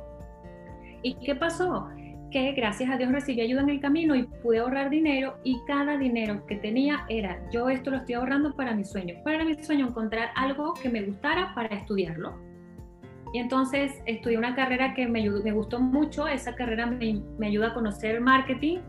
¿Y 1.01 1.15
qué 1.15 1.35
pasó? 1.35 1.89
Que 2.31 2.51
gracias 2.53 2.89
a 2.89 2.97
Dios 2.97 3.11
recibí 3.11 3.41
ayuda 3.41 3.61
en 3.61 3.69
el 3.69 3.79
camino 3.79 4.15
y 4.15 4.23
pude 4.23 4.59
ahorrar 4.59 4.89
dinero 4.89 5.35
y 5.43 5.59
cada 5.67 5.97
dinero 5.97 6.45
que 6.45 6.55
tenía 6.55 7.05
era, 7.09 7.39
yo 7.51 7.69
esto 7.69 7.91
lo 7.91 7.97
estoy 7.97 8.15
ahorrando 8.15 8.55
para 8.55 8.75
mi 8.75 8.83
sueño. 8.83 9.15
Para 9.23 9.43
mi 9.43 9.55
sueño 9.55 9.87
encontrar 9.87 10.29
algo 10.35 10.73
que 10.73 10.89
me 10.89 11.01
gustara 11.01 11.53
para 11.55 11.75
estudiarlo. 11.75 12.37
Y 13.33 13.39
entonces 13.39 14.01
estudié 14.05 14.37
una 14.37 14.55
carrera 14.55 14.93
que 14.93 15.07
me, 15.07 15.29
me 15.29 15.51
gustó 15.51 15.79
mucho, 15.79 16.27
esa 16.27 16.55
carrera 16.55 16.87
me, 16.87 17.21
me 17.37 17.47
ayuda 17.47 17.67
a 17.67 17.73
conocer 17.73 18.15
el 18.15 18.21
marketing 18.21 18.79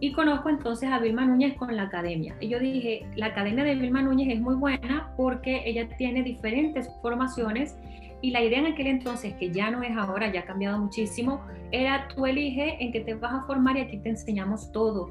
y 0.00 0.12
conozco 0.12 0.48
entonces 0.48 0.90
a 0.90 0.98
Vilma 0.98 1.24
Núñez 1.24 1.56
con 1.56 1.74
la 1.74 1.84
academia. 1.84 2.36
Y 2.40 2.48
yo 2.48 2.58
dije, 2.58 3.06
la 3.16 3.26
academia 3.26 3.64
de 3.64 3.74
Vilma 3.74 4.02
Núñez 4.02 4.34
es 4.34 4.40
muy 4.40 4.54
buena 4.54 5.12
porque 5.16 5.62
ella 5.64 5.88
tiene 5.96 6.22
diferentes 6.22 6.90
formaciones 7.00 7.76
y 8.24 8.30
la 8.30 8.40
idea 8.40 8.58
en 8.58 8.66
aquel 8.68 8.86
entonces, 8.86 9.34
que 9.34 9.50
ya 9.50 9.70
no 9.70 9.82
es 9.82 9.94
ahora, 9.94 10.32
ya 10.32 10.40
ha 10.40 10.44
cambiado 10.46 10.78
muchísimo, 10.78 11.42
era 11.70 12.08
tú 12.08 12.24
elige 12.24 12.82
en 12.82 12.90
qué 12.90 13.00
te 13.00 13.12
vas 13.12 13.34
a 13.34 13.42
formar 13.42 13.76
y 13.76 13.82
aquí 13.82 13.98
te 13.98 14.08
enseñamos 14.08 14.72
todo. 14.72 15.10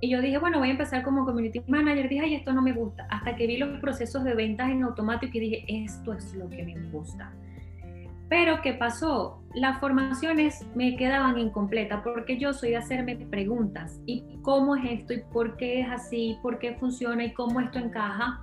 Y 0.00 0.08
yo 0.08 0.22
dije, 0.22 0.38
bueno, 0.38 0.58
voy 0.58 0.68
a 0.68 0.70
empezar 0.70 1.02
como 1.02 1.26
community 1.26 1.60
manager. 1.66 2.08
Dije, 2.08 2.22
ay, 2.24 2.34
esto 2.36 2.54
no 2.54 2.62
me 2.62 2.72
gusta. 2.72 3.06
Hasta 3.10 3.36
que 3.36 3.46
vi 3.46 3.58
los 3.58 3.78
procesos 3.80 4.24
de 4.24 4.32
ventas 4.32 4.70
en 4.70 4.82
automático 4.82 5.36
y 5.36 5.40
dije, 5.40 5.64
esto 5.68 6.14
es 6.14 6.32
lo 6.36 6.48
que 6.48 6.62
me 6.62 6.90
gusta. 6.90 7.34
Pero 8.30 8.62
¿qué 8.62 8.72
pasó? 8.72 9.42
Las 9.52 9.78
formaciones 9.78 10.66
me 10.74 10.96
quedaban 10.96 11.38
incompletas 11.38 12.00
porque 12.02 12.38
yo 12.38 12.54
soy 12.54 12.70
de 12.70 12.76
hacerme 12.78 13.16
preguntas. 13.16 14.00
¿Y 14.06 14.38
cómo 14.40 14.74
es 14.74 15.00
esto? 15.00 15.12
¿Y 15.12 15.22
por 15.34 15.58
qué 15.58 15.82
es 15.82 15.90
así? 15.90 16.38
¿Por 16.40 16.58
qué 16.58 16.76
funciona? 16.76 17.26
¿Y 17.26 17.34
cómo 17.34 17.60
esto 17.60 17.78
encaja? 17.78 18.40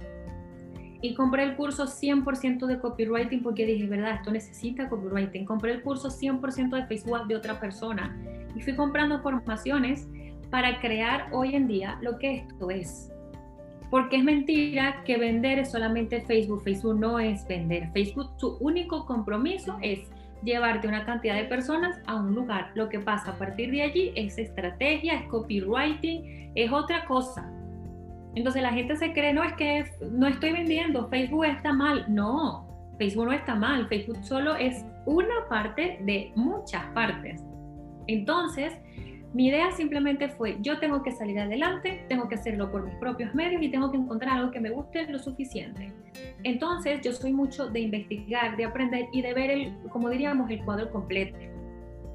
Y 1.05 1.13
compré 1.13 1.43
el 1.43 1.55
curso 1.55 1.85
100% 1.85 2.65
de 2.65 2.79
copywriting 2.79 3.43
porque 3.43 3.63
dije, 3.63 3.85
verdad, 3.85 4.15
esto 4.15 4.31
necesita 4.31 4.89
copywriting. 4.89 5.45
Compré 5.45 5.73
el 5.73 5.83
curso 5.83 6.09
100% 6.09 6.69
de 6.71 6.87
Facebook 6.87 7.27
de 7.27 7.35
otra 7.35 7.59
persona. 7.59 8.17
Y 8.55 8.61
fui 8.63 8.75
comprando 8.75 9.21
formaciones 9.21 10.07
para 10.49 10.79
crear 10.79 11.27
hoy 11.31 11.53
en 11.53 11.67
día 11.67 11.99
lo 12.01 12.17
que 12.17 12.37
esto 12.37 12.71
es. 12.71 13.11
Porque 13.91 14.15
es 14.15 14.23
mentira 14.23 15.03
que 15.03 15.17
vender 15.17 15.59
es 15.59 15.73
solamente 15.73 16.21
Facebook. 16.21 16.63
Facebook 16.63 16.97
no 16.97 17.19
es 17.19 17.47
vender. 17.47 17.91
Facebook, 17.91 18.31
su 18.37 18.57
único 18.59 19.05
compromiso 19.05 19.77
es 19.83 20.09
llevarte 20.43 20.87
una 20.87 21.05
cantidad 21.05 21.35
de 21.35 21.45
personas 21.45 22.01
a 22.07 22.15
un 22.15 22.33
lugar. 22.33 22.71
Lo 22.73 22.89
que 22.89 22.99
pasa 22.99 23.33
a 23.33 23.37
partir 23.37 23.69
de 23.69 23.83
allí 23.83 24.11
es 24.15 24.39
estrategia, 24.39 25.19
es 25.19 25.27
copywriting, 25.27 26.51
es 26.55 26.71
otra 26.71 27.05
cosa. 27.05 27.47
Entonces 28.35 28.61
la 28.61 28.73
gente 28.73 28.95
se 28.97 29.13
cree, 29.13 29.33
no 29.33 29.43
es 29.43 29.53
que 29.53 29.85
no 30.11 30.27
estoy 30.27 30.51
vendiendo, 30.51 31.07
Facebook 31.09 31.45
está 31.45 31.73
mal. 31.73 32.05
No, 32.07 32.67
Facebook 32.97 33.25
no 33.25 33.31
está 33.31 33.55
mal, 33.55 33.87
Facebook 33.87 34.17
solo 34.23 34.55
es 34.55 34.85
una 35.05 35.47
parte 35.49 35.99
de 36.01 36.31
muchas 36.35 36.83
partes. 36.93 37.43
Entonces, 38.07 38.73
mi 39.33 39.47
idea 39.47 39.71
simplemente 39.71 40.29
fue, 40.29 40.57
yo 40.61 40.79
tengo 40.79 41.03
que 41.03 41.11
salir 41.11 41.39
adelante, 41.39 42.05
tengo 42.07 42.29
que 42.29 42.35
hacerlo 42.35 42.71
por 42.71 42.85
mis 42.85 42.95
propios 42.95 43.33
medios 43.35 43.61
y 43.61 43.69
tengo 43.69 43.91
que 43.91 43.97
encontrar 43.97 44.37
algo 44.37 44.51
que 44.51 44.59
me 44.59 44.69
guste 44.69 45.07
lo 45.09 45.19
suficiente. 45.19 45.91
Entonces, 46.43 47.01
yo 47.01 47.11
soy 47.11 47.33
mucho 47.33 47.67
de 47.67 47.81
investigar, 47.81 48.55
de 48.55 48.65
aprender 48.65 49.07
y 49.11 49.21
de 49.21 49.33
ver, 49.33 49.49
el, 49.49 49.77
como 49.89 50.09
diríamos, 50.09 50.49
el 50.49 50.63
cuadro 50.63 50.89
completo. 50.91 51.37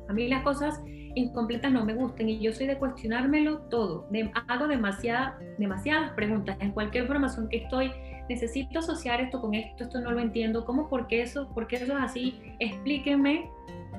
A 0.09 0.13
mí 0.13 0.29
las 0.29 0.43
cosas 0.43 0.83
incompletas 1.15 1.73
no 1.73 1.85
me 1.85 1.95
gustan 1.95 2.29
y 2.29 2.41
yo 2.41 2.53
soy 2.53 2.67
de 2.67 2.79
cuestionármelo 2.79 3.59
todo. 3.63 4.09
hago 4.49 4.69
demasiada, 4.69 5.39
demasiadas 5.59 6.13
preguntas 6.13 6.57
en 6.61 6.73
cualquier 6.73 7.07
formación 7.07 7.49
que 7.49 7.59
estoy. 7.59 7.91
Necesito 8.29 8.79
asociar 8.79 9.21
esto 9.21 9.41
con 9.41 9.55
esto, 9.55 9.85
esto 9.85 10.01
no 10.01 10.13
lo 10.13 10.21
entiendo. 10.21 10.65
¿Cómo? 10.65 10.89
¿Por 10.89 11.09
qué 11.09 11.23
eso? 11.23 11.49
¿Por 11.53 11.67
qué 11.67 11.77
eso 11.77 11.97
es 11.97 12.03
así? 12.03 12.41
Explíquenme 12.61 13.49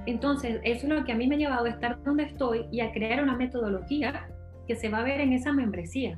entonces, 0.05 0.59
eso 0.63 0.87
es 0.87 0.93
lo 0.93 1.03
que 1.03 1.11
a 1.11 1.15
mí 1.15 1.27
me 1.27 1.35
ha 1.35 1.37
llevado 1.37 1.65
a 1.65 1.69
estar 1.69 2.01
donde 2.03 2.23
estoy 2.23 2.65
y 2.71 2.81
a 2.81 2.91
crear 2.91 3.21
una 3.21 3.35
metodología 3.35 4.27
que 4.67 4.75
se 4.75 4.89
va 4.89 4.99
a 4.99 5.03
ver 5.03 5.21
en 5.21 5.33
esa 5.33 5.51
membresía. 5.53 6.17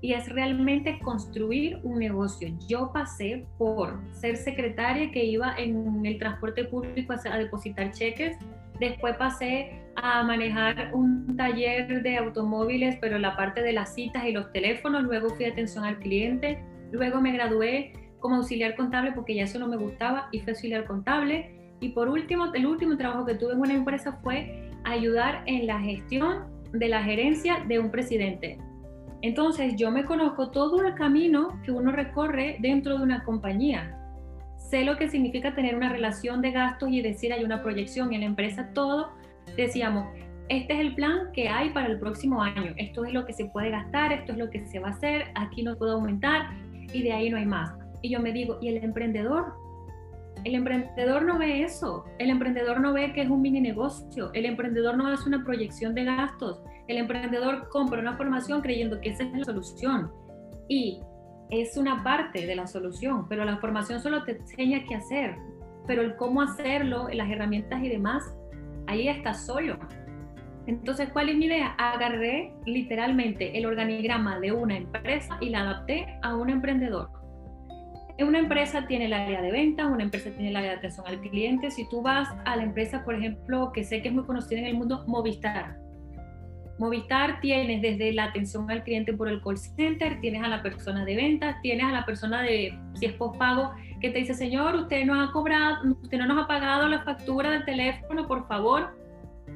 Y 0.00 0.12
es 0.12 0.28
realmente 0.28 0.98
construir 1.00 1.80
un 1.82 1.98
negocio. 1.98 2.54
Yo 2.68 2.92
pasé 2.92 3.46
por 3.56 3.98
ser 4.12 4.36
secretaria 4.36 5.10
que 5.10 5.24
iba 5.24 5.56
en 5.56 6.04
el 6.04 6.18
transporte 6.18 6.64
público 6.64 7.14
a, 7.14 7.38
depositar 7.38 7.90
cheques. 7.92 8.36
Después 8.80 9.16
pasé 9.16 9.80
a 9.96 10.22
manejar 10.22 10.90
un 10.92 11.36
taller 11.36 12.02
de 12.02 12.16
automóviles, 12.16 12.96
pero 13.00 13.18
la 13.18 13.36
parte 13.36 13.62
de 13.62 13.72
las 13.72 13.94
citas 13.94 14.24
y 14.24 14.32
los 14.32 14.52
teléfonos. 14.52 15.04
Luego 15.04 15.30
fui 15.30 15.44
a 15.44 15.50
atención 15.50 15.84
al 15.84 15.98
cliente. 15.98 16.62
Luego 16.90 17.20
me 17.20 17.32
gradué 17.32 17.92
como 18.20 18.36
auxiliar 18.36 18.74
contable 18.74 19.12
porque 19.12 19.34
ya 19.34 19.44
eso 19.44 19.58
no 19.58 19.68
me 19.68 19.76
gustaba 19.76 20.28
y 20.32 20.40
fui 20.40 20.50
auxiliar 20.50 20.86
contable 20.86 21.54
y 21.80 21.90
por 21.90 22.08
último, 22.08 22.52
el 22.54 22.66
último 22.66 22.96
trabajo 22.96 23.26
que 23.26 23.34
tuve 23.34 23.52
en 23.52 23.60
una 23.60 23.74
empresa 23.74 24.18
fue 24.22 24.70
ayudar 24.84 25.42
en 25.46 25.66
la 25.66 25.78
gestión 25.80 26.44
de 26.72 26.88
la 26.88 27.02
gerencia 27.02 27.62
de 27.68 27.78
un 27.78 27.90
presidente. 27.90 28.58
Entonces 29.20 29.76
yo 29.76 29.90
me 29.90 30.04
conozco 30.04 30.50
todo 30.50 30.82
el 30.84 30.94
camino 30.94 31.60
que 31.62 31.72
uno 31.72 31.92
recorre 31.92 32.56
dentro 32.60 32.96
de 32.96 33.02
una 33.02 33.22
compañía. 33.24 33.98
Sé 34.74 34.84
lo 34.84 34.96
que 34.96 35.08
significa 35.08 35.54
tener 35.54 35.76
una 35.76 35.88
relación 35.88 36.42
de 36.42 36.50
gastos 36.50 36.88
y 36.90 37.00
decir 37.00 37.32
hay 37.32 37.44
una 37.44 37.62
proyección 37.62 38.12
en 38.12 38.22
la 38.22 38.26
empresa, 38.26 38.70
todo. 38.74 39.12
Decíamos, 39.56 40.08
este 40.48 40.72
es 40.72 40.80
el 40.80 40.96
plan 40.96 41.30
que 41.32 41.48
hay 41.48 41.70
para 41.70 41.86
el 41.86 42.00
próximo 42.00 42.42
año, 42.42 42.74
esto 42.76 43.04
es 43.04 43.12
lo 43.12 43.24
que 43.24 43.32
se 43.32 43.44
puede 43.44 43.70
gastar, 43.70 44.12
esto 44.12 44.32
es 44.32 44.38
lo 44.38 44.50
que 44.50 44.66
se 44.66 44.80
va 44.80 44.88
a 44.88 44.90
hacer, 44.90 45.26
aquí 45.36 45.62
no 45.62 45.76
puedo 45.76 45.92
aumentar 45.92 46.50
y 46.92 47.04
de 47.04 47.12
ahí 47.12 47.30
no 47.30 47.36
hay 47.36 47.46
más. 47.46 47.70
Y 48.02 48.08
yo 48.08 48.18
me 48.18 48.32
digo, 48.32 48.58
¿y 48.60 48.66
el 48.66 48.78
emprendedor 48.78 49.52
el 50.42 50.56
emprendedor 50.56 51.24
no 51.24 51.38
ve 51.38 51.62
eso. 51.62 52.04
El 52.18 52.30
emprendedor 52.30 52.80
no 52.80 52.92
ve 52.92 53.12
que 53.12 53.22
es 53.22 53.30
un 53.30 53.42
mini 53.42 53.60
negocio. 53.60 54.32
El 54.34 54.44
emprendedor 54.44 54.96
no 54.96 55.06
hace 55.06 55.28
una 55.28 55.44
proyección 55.44 55.94
de 55.94 56.02
gastos. 56.02 56.60
El 56.88 56.96
emprendedor 56.96 57.68
compra 57.68 58.00
una 58.00 58.16
formación 58.16 58.60
creyendo 58.60 59.00
que 59.00 59.10
esa 59.10 59.22
es 59.22 59.32
la 59.38 59.44
solución. 59.44 60.10
Y 60.68 60.98
es 61.50 61.76
una 61.76 62.02
parte 62.02 62.46
de 62.46 62.56
la 62.56 62.66
solución, 62.66 63.28
pero 63.28 63.44
la 63.44 63.58
formación 63.58 64.00
solo 64.00 64.24
te 64.24 64.32
enseña 64.32 64.84
qué 64.88 64.96
hacer. 64.96 65.36
Pero 65.86 66.02
el 66.02 66.16
cómo 66.16 66.42
hacerlo, 66.42 67.08
las 67.12 67.30
herramientas 67.30 67.82
y 67.82 67.88
demás, 67.88 68.22
ahí 68.86 69.08
está 69.08 69.34
solo. 69.34 69.78
Entonces, 70.66 71.10
¿cuál 71.12 71.28
es 71.28 71.36
mi 71.36 71.46
idea? 71.46 71.74
Agarré 71.78 72.54
literalmente 72.64 73.58
el 73.58 73.66
organigrama 73.66 74.40
de 74.40 74.52
una 74.52 74.76
empresa 74.76 75.36
y 75.40 75.50
la 75.50 75.60
adapté 75.60 76.18
a 76.22 76.34
un 76.34 76.48
emprendedor 76.48 77.10
una 78.22 78.38
empresa 78.38 78.86
tiene 78.86 79.06
el 79.06 79.12
área 79.12 79.42
de 79.42 79.50
venta, 79.50 79.86
una 79.86 80.04
empresa 80.04 80.30
tiene 80.30 80.50
el 80.50 80.56
área 80.56 80.72
de 80.72 80.76
atención 80.76 81.06
al 81.08 81.20
cliente. 81.20 81.70
Si 81.72 81.88
tú 81.88 82.00
vas 82.00 82.28
a 82.44 82.54
la 82.54 82.62
empresa, 82.62 83.04
por 83.04 83.16
ejemplo, 83.16 83.72
que 83.72 83.82
sé 83.82 84.02
que 84.02 84.08
es 84.08 84.14
muy 84.14 84.24
conocida 84.24 84.60
en 84.60 84.66
el 84.66 84.74
mundo, 84.74 85.04
Movistar. 85.08 85.76
Movistar 86.78 87.40
tienes 87.40 87.82
desde 87.82 88.12
la 88.12 88.24
atención 88.24 88.70
al 88.70 88.82
cliente 88.82 89.12
por 89.12 89.28
el 89.28 89.40
call 89.42 89.58
center, 89.58 90.20
tienes 90.20 90.42
a 90.42 90.48
la 90.48 90.62
persona 90.62 91.04
de 91.04 91.14
ventas, 91.14 91.60
tienes 91.62 91.86
a 91.86 91.92
la 91.92 92.04
persona 92.04 92.42
de, 92.42 92.76
si 92.94 93.06
es 93.06 93.12
postpago, 93.12 93.72
que 94.00 94.10
te 94.10 94.18
dice, 94.18 94.34
señor, 94.34 94.74
usted 94.74 95.04
no 95.04 95.20
ha 95.20 95.30
cobrado, 95.30 95.96
usted 96.02 96.18
no 96.18 96.26
nos 96.26 96.44
ha 96.44 96.48
pagado 96.48 96.88
la 96.88 97.02
factura 97.02 97.50
del 97.50 97.64
teléfono, 97.64 98.26
por 98.26 98.46
favor. 98.48 98.96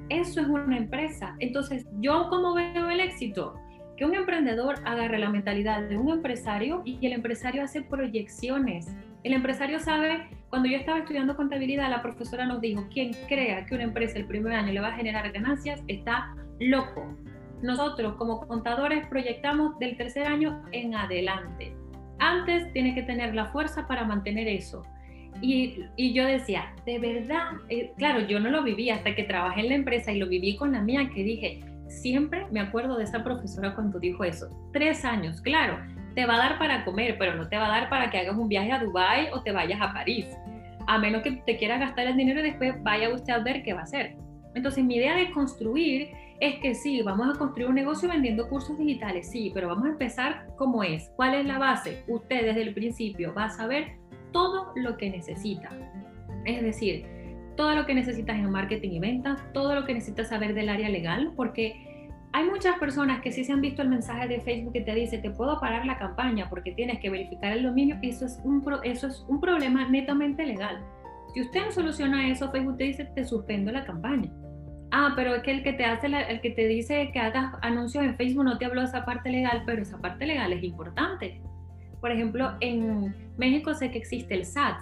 Eso 0.09 0.41
es 0.41 0.47
una 0.47 0.77
empresa. 0.77 1.35
Entonces, 1.41 1.87
¿yo 2.01 2.29
cómo 2.31 2.55
veo 2.55 2.89
el 2.89 3.01
éxito? 3.01 3.55
que 3.99 4.05
un 4.05 4.15
emprendedor 4.15 4.77
agarre 4.85 5.19
la 5.19 5.29
mentalidad 5.29 5.83
de 5.83 5.99
un 5.99 6.09
empresario 6.09 6.83
y 6.85 7.05
el 7.05 7.13
empresario 7.13 7.65
hace 7.65 7.83
proyecciones. 7.83 8.87
El 9.25 9.33
empresario 9.33 9.81
sabe, 9.81 10.29
cuando 10.51 10.69
yo 10.69 10.77
estaba 10.77 11.01
estudiando 11.01 11.35
contabilidad, 11.35 11.91
la 11.91 12.01
profesora 12.01 12.47
nos 12.47 12.61
dijo, 12.61 12.87
quien 12.93 13.11
crea 13.27 13.67
que 13.67 13.75
una 13.75 13.83
empresa 13.83 14.17
el 14.17 14.27
primer 14.27 14.53
año 14.53 14.73
le 14.73 14.81
va 14.81 14.89
a 14.89 14.93
generar 14.93 15.33
ganancias 15.33 15.83
está 15.89 16.33
loco. 16.61 17.17
Nosotros 17.63 18.15
como 18.15 18.47
contadores 18.47 19.07
proyectamos 19.09 19.79
del 19.79 19.97
tercer 19.97 20.27
año 20.27 20.63
en 20.73 20.95
adelante. 20.95 21.75
Antes 22.19 22.73
tiene 22.73 22.95
que 22.95 23.03
tener 23.03 23.35
la 23.35 23.47
fuerza 23.47 23.87
para 23.87 24.05
mantener 24.05 24.49
eso. 24.49 24.83
Y, 25.41 25.85
y, 25.97 26.13
yo 26.15 26.25
decía, 26.25 26.75
de 26.85 26.99
verdad, 26.99 27.53
eh, 27.69 27.93
claro, 27.97 28.21
yo 28.27 28.41
no 28.41 28.51
lo 28.51 28.65
viví 28.65 28.91
hasta 28.91 29.15
que 29.15 29.23
trabajé 29.23 29.61
en 29.61 29.69
la 29.69 29.75
empresa 29.77 30.11
y 30.11 30.19
lo 30.19 30.27
viví 30.29 30.57
con 30.57 30.73
la 30.73 30.81
mía, 30.81 31.11
que 31.15 31.23
dije, 31.23 31.61
siempre 31.89 32.47
me 32.51 32.61
acuerdo 32.61 32.97
de 32.97 33.05
esa 33.05 33.23
profesora 33.23 33.75
cuando 33.75 34.01
dijo 34.01 34.25
eso. 34.25 34.49
Tres 34.73 35.05
años, 35.05 35.41
claro, 35.41 35.79
te 36.15 36.27
va 36.27 36.35
a 36.35 36.39
dar 36.39 36.59
para 36.59 36.85
comer, 36.85 37.17
pero 37.19 37.35
no 37.37 37.49
te 37.49 37.57
va 37.57 37.67
a 37.67 37.81
dar 37.81 37.89
para 37.89 38.11
que 38.11 38.19
hagas 38.19 38.37
un 38.37 38.49
viaje 38.49 38.73
a 38.73 38.81
Dubái 38.81 39.29
o 39.33 39.43
te 39.43 39.53
vayas 39.53 39.81
a 39.81 39.93
París. 39.93 40.27
A 40.87 40.99
menos 40.99 41.23
que 41.23 41.33
te 41.33 41.57
quieras 41.57 41.81
gastar 41.81 42.07
el 42.07 42.17
dinero 42.17 42.41
y 42.41 42.45
después 42.45 42.83
vaya 42.83 43.13
usted 43.13 43.33
a 43.33 43.39
ver 43.39 43.63
qué 43.63 43.75
va 43.75 43.81
a 43.81 43.85
hacer. 43.85 44.17
Entonces 44.55 44.85
mi 44.85 44.97
idea 44.97 45.15
de 45.15 45.31
construir 45.31 46.09
es 46.41 46.61
que 46.61 46.75
sí, 46.75 47.03
vamos 47.03 47.35
a 47.35 47.39
construir 47.39 47.69
un 47.69 47.75
negocio 47.75 48.09
vendiendo 48.09 48.49
cursos 48.49 48.79
digitales, 48.79 49.31
sí, 49.31 49.51
pero 49.53 49.69
vamos 49.69 49.87
a 49.87 49.91
empezar 49.91 50.47
como 50.57 50.85
es. 50.85 51.11
¿Cuál 51.17 51.35
es 51.35 51.47
la 51.47 51.59
base? 51.59 52.05
Usted 52.07 52.47
desde 52.47 52.63
el 52.63 52.75
principio 52.75 53.35
va 53.35 53.47
a 53.47 53.51
saber 53.51 53.97
todo 54.33 54.73
lo 54.77 54.97
que 54.97 55.11
necesita. 55.11 55.71
Es 56.45 56.63
decir, 56.63 57.05
todo 57.57 57.75
lo 57.75 57.87
que 57.87 57.95
necesitas 57.95 58.37
en 58.37 58.51
marketing 58.51 58.91
y 58.91 59.01
ventas, 59.01 59.43
todo 59.53 59.75
lo 59.75 59.85
que 59.85 59.95
necesitas 59.95 60.29
saber 60.29 60.55
del 60.55 60.69
área 60.69 60.89
legal, 60.89 61.33
porque 61.35 62.09
hay 62.33 62.45
muchas 62.45 62.79
personas 62.79 63.21
que 63.21 63.33
sí 63.33 63.43
se 63.43 63.53
han 63.53 63.61
visto 63.61 63.83
el 63.83 63.89
mensaje 63.89 64.29
de 64.29 64.41
Facebook 64.41 64.75
que 64.75 64.83
te 64.83 64.95
dice, 64.95 65.19
te 65.19 65.31
puedo 65.31 65.59
parar 65.59 65.87
la 65.87 65.99
campaña 65.99 66.49
porque 66.49 66.73
tienes 66.73 67.01
que 67.01 67.11
verificar 67.11 67.53
el 67.53 67.65
dominio, 67.65 67.99
eso 68.03 68.27
es 68.27 68.41
un, 68.45 68.63
eso 68.85 69.09
es 69.09 69.25
un 69.29 69.41
problema 69.41 69.89
netamente 69.89 70.47
legal. 70.47 70.85
Si 71.35 71.41
usted 71.41 71.65
no 71.65 71.73
soluciona 71.73 72.31
eso, 72.31 72.51
Facebook 72.53 72.77
te 72.77 72.85
dice, 72.85 73.05
te 73.07 73.25
suspendo 73.25 73.73
la 73.73 73.85
campaña. 73.85 74.31
Ah, 74.91 75.13
pero 75.15 75.35
es 75.35 75.43
que 75.43 75.51
el 75.51 75.63
que 75.63 75.75
te 75.75 75.85
hace, 75.85 76.07
el 76.07 76.41
que 76.41 76.51
te 76.51 76.67
dice 76.67 77.11
que 77.13 77.19
hagas 77.19 77.55
anuncios 77.63 78.05
en 78.05 78.17
Facebook 78.17 78.45
no 78.45 78.59
te 78.59 78.65
habló 78.65 78.81
de 78.81 78.87
esa 78.87 79.05
parte 79.05 79.31
legal, 79.31 79.63
pero 79.67 79.83
esa 79.83 79.99
parte 79.99 80.27
legal 80.27 80.53
es 80.53 80.63
importante. 80.63 81.41
Por 82.01 82.11
ejemplo, 82.11 82.53
en 82.61 83.15
México 83.37 83.75
sé 83.75 83.91
que 83.91 83.99
existe 83.99 84.35
el 84.35 84.47
SAT, 84.47 84.79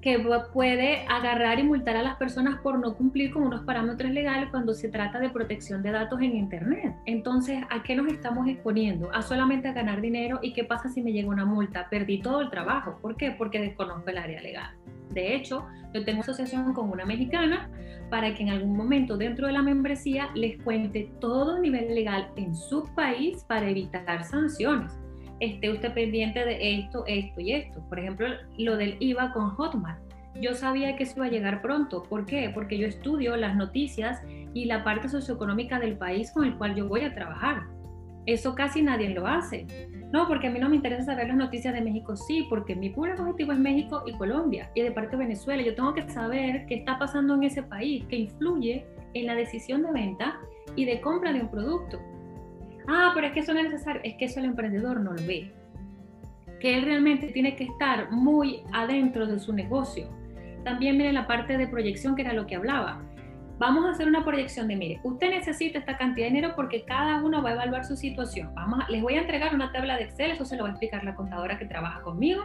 que 0.00 0.24
puede 0.52 1.04
agarrar 1.08 1.58
y 1.58 1.64
multar 1.64 1.96
a 1.96 2.02
las 2.02 2.16
personas 2.16 2.60
por 2.60 2.78
no 2.78 2.94
cumplir 2.94 3.32
con 3.32 3.42
unos 3.42 3.62
parámetros 3.62 4.12
legales 4.12 4.48
cuando 4.50 4.72
se 4.72 4.88
trata 4.88 5.18
de 5.18 5.30
protección 5.30 5.82
de 5.82 5.90
datos 5.90 6.20
en 6.20 6.36
Internet. 6.36 6.94
Entonces, 7.04 7.64
¿a 7.70 7.82
qué 7.82 7.96
nos 7.96 8.06
estamos 8.12 8.46
exponiendo? 8.46 9.10
A 9.12 9.22
solamente 9.22 9.66
a 9.66 9.72
ganar 9.72 10.00
dinero 10.00 10.38
y 10.40 10.52
qué 10.52 10.62
pasa 10.62 10.88
si 10.88 11.02
me 11.02 11.12
llega 11.12 11.28
una 11.28 11.44
multa? 11.44 11.88
Perdí 11.90 12.22
todo 12.22 12.42
el 12.42 12.50
trabajo. 12.50 12.98
¿Por 13.02 13.16
qué? 13.16 13.32
Porque 13.32 13.58
desconozco 13.58 14.08
el 14.10 14.18
área 14.18 14.40
legal. 14.40 14.70
De 15.10 15.34
hecho, 15.34 15.66
yo 15.94 16.04
tengo 16.04 16.20
asociación 16.20 16.72
con 16.74 16.90
una 16.90 17.04
mexicana 17.04 17.70
para 18.10 18.34
que 18.34 18.42
en 18.42 18.50
algún 18.50 18.76
momento 18.76 19.16
dentro 19.16 19.46
de 19.46 19.52
la 19.52 19.62
membresía 19.62 20.30
les 20.34 20.60
cuente 20.62 21.10
todo 21.20 21.56
el 21.56 21.62
nivel 21.62 21.94
legal 21.94 22.30
en 22.36 22.54
su 22.54 22.84
país 22.94 23.44
para 23.44 23.68
evitar 23.68 24.24
sanciones 24.24 24.92
esté 25.40 25.70
usted 25.70 25.92
pendiente 25.92 26.44
de 26.44 26.78
esto, 26.78 27.04
esto 27.06 27.40
y 27.40 27.52
esto. 27.52 27.80
Por 27.88 27.98
ejemplo, 27.98 28.28
lo 28.56 28.76
del 28.76 28.96
IVA 29.00 29.32
con 29.32 29.50
Hotmart. 29.50 30.00
yo 30.40 30.54
sabía 30.54 30.94
que 30.94 31.02
eso 31.02 31.14
iba 31.16 31.26
a 31.26 31.30
llegar 31.30 31.62
pronto. 31.62 32.02
¿Por 32.04 32.24
qué? 32.24 32.50
Porque 32.52 32.78
yo 32.78 32.86
estudio 32.86 33.36
las 33.36 33.56
noticias 33.56 34.22
y 34.54 34.66
la 34.66 34.84
parte 34.84 35.08
socioeconómica 35.08 35.80
del 35.80 35.96
país 35.96 36.30
con 36.32 36.44
el 36.44 36.56
cual 36.56 36.76
yo 36.76 36.88
voy 36.88 37.00
a 37.00 37.14
trabajar. 37.14 37.64
Eso 38.26 38.54
casi 38.54 38.82
nadie 38.82 39.10
lo 39.10 39.26
hace. 39.26 39.66
No, 40.12 40.26
porque 40.26 40.46
a 40.46 40.50
mí 40.50 40.58
no 40.58 40.70
me 40.70 40.76
interesa 40.76 41.04
saber 41.04 41.28
las 41.28 41.36
noticias 41.36 41.74
de 41.74 41.82
México, 41.82 42.16
sí, 42.16 42.46
porque 42.48 42.74
mi 42.74 42.88
público 42.88 43.22
objetivo 43.22 43.52
es 43.52 43.58
México 43.58 44.02
y 44.06 44.12
Colombia 44.12 44.70
y 44.74 44.80
de 44.80 44.90
parte 44.90 45.16
de 45.16 45.24
Venezuela. 45.24 45.62
Yo 45.62 45.74
tengo 45.74 45.92
que 45.92 46.08
saber 46.08 46.64
qué 46.66 46.76
está 46.76 46.98
pasando 46.98 47.34
en 47.34 47.44
ese 47.44 47.62
país, 47.62 48.04
que 48.06 48.16
influye 48.16 48.86
en 49.12 49.26
la 49.26 49.34
decisión 49.34 49.82
de 49.82 49.92
venta 49.92 50.38
y 50.76 50.86
de 50.86 51.00
compra 51.02 51.32
de 51.32 51.42
un 51.42 51.50
producto. 51.50 52.00
Ah, 52.88 53.12
pero 53.14 53.26
es 53.26 53.32
que 53.34 53.40
eso 53.40 53.52
no 53.52 53.60
es 53.60 53.70
necesario, 53.70 54.00
es 54.02 54.14
que 54.16 54.24
eso 54.24 54.40
el 54.40 54.46
emprendedor 54.46 54.98
no 55.00 55.12
lo 55.12 55.26
ve. 55.26 55.52
Que 56.58 56.74
él 56.74 56.86
realmente 56.86 57.28
tiene 57.28 57.54
que 57.54 57.64
estar 57.64 58.10
muy 58.10 58.62
adentro 58.72 59.26
de 59.26 59.38
su 59.38 59.52
negocio. 59.52 60.08
También 60.64 60.96
mire 60.96 61.12
la 61.12 61.26
parte 61.26 61.58
de 61.58 61.68
proyección, 61.68 62.16
que 62.16 62.22
era 62.22 62.32
lo 62.32 62.46
que 62.46 62.56
hablaba. 62.56 63.02
Vamos 63.58 63.86
a 63.86 63.90
hacer 63.90 64.06
una 64.06 64.24
proyección 64.24 64.68
de, 64.68 64.76
mire, 64.76 65.00
usted 65.02 65.30
necesita 65.30 65.80
esta 65.80 65.98
cantidad 65.98 66.26
de 66.26 66.34
dinero 66.34 66.52
porque 66.54 66.84
cada 66.84 67.20
uno 67.20 67.42
va 67.42 67.50
a 67.50 67.52
evaluar 67.54 67.84
su 67.84 67.96
situación. 67.96 68.54
Vamos 68.54 68.88
les 68.88 69.02
voy 69.02 69.14
a 69.14 69.22
entregar 69.22 69.52
una 69.52 69.72
tabla 69.72 69.96
de 69.96 70.04
Excel, 70.04 70.30
eso 70.30 70.44
se 70.44 70.56
lo 70.56 70.62
va 70.62 70.68
a 70.68 70.72
explicar 70.72 71.02
la 71.02 71.16
contadora 71.16 71.58
que 71.58 71.66
trabaja 71.66 72.00
conmigo. 72.02 72.44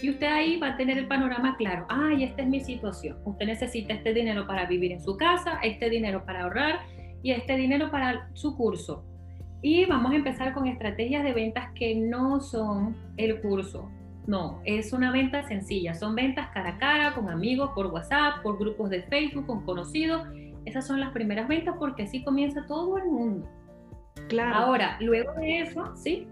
Y 0.00 0.10
usted 0.10 0.28
ahí 0.28 0.60
va 0.60 0.68
a 0.68 0.76
tener 0.76 0.98
el 0.98 1.08
panorama 1.08 1.56
claro. 1.56 1.84
Ay, 1.88 2.22
esta 2.22 2.42
es 2.42 2.48
mi 2.48 2.60
situación. 2.60 3.18
Usted 3.24 3.46
necesita 3.46 3.92
este 3.92 4.14
dinero 4.14 4.46
para 4.46 4.66
vivir 4.66 4.92
en 4.92 5.02
su 5.02 5.16
casa, 5.16 5.58
este 5.64 5.90
dinero 5.90 6.24
para 6.24 6.44
ahorrar 6.44 6.80
y 7.24 7.32
este 7.32 7.56
dinero 7.56 7.90
para 7.90 8.30
su 8.34 8.56
curso. 8.56 9.04
Y 9.62 9.84
vamos 9.86 10.12
a 10.12 10.14
empezar 10.14 10.54
con 10.54 10.68
estrategias 10.68 11.24
de 11.24 11.32
ventas 11.32 11.72
que 11.74 11.96
no 11.96 12.40
son 12.40 12.96
el 13.16 13.40
curso. 13.40 13.90
No, 14.28 14.60
es 14.64 14.92
una 14.92 15.10
venta 15.10 15.42
sencilla. 15.42 15.94
Son 15.94 16.14
ventas 16.14 16.50
cara 16.54 16.70
a 16.70 16.78
cara, 16.78 17.14
con 17.14 17.28
amigos, 17.28 17.70
por 17.74 17.86
WhatsApp, 17.88 18.42
por 18.44 18.58
grupos 18.58 18.90
de 18.90 19.02
Facebook, 19.02 19.46
con 19.46 19.64
conocidos 19.64 20.28
esas 20.64 20.86
son 20.86 21.00
las 21.00 21.12
primeras 21.12 21.48
ventas 21.48 21.76
porque 21.78 22.04
así 22.04 22.22
comienza 22.24 22.66
todo 22.66 22.98
el 22.98 23.06
mundo. 23.06 23.48
Claro. 24.28 24.54
Ahora, 24.54 24.96
luego 25.00 25.32
de 25.34 25.60
eso, 25.60 25.94
¿sí? 25.96 26.28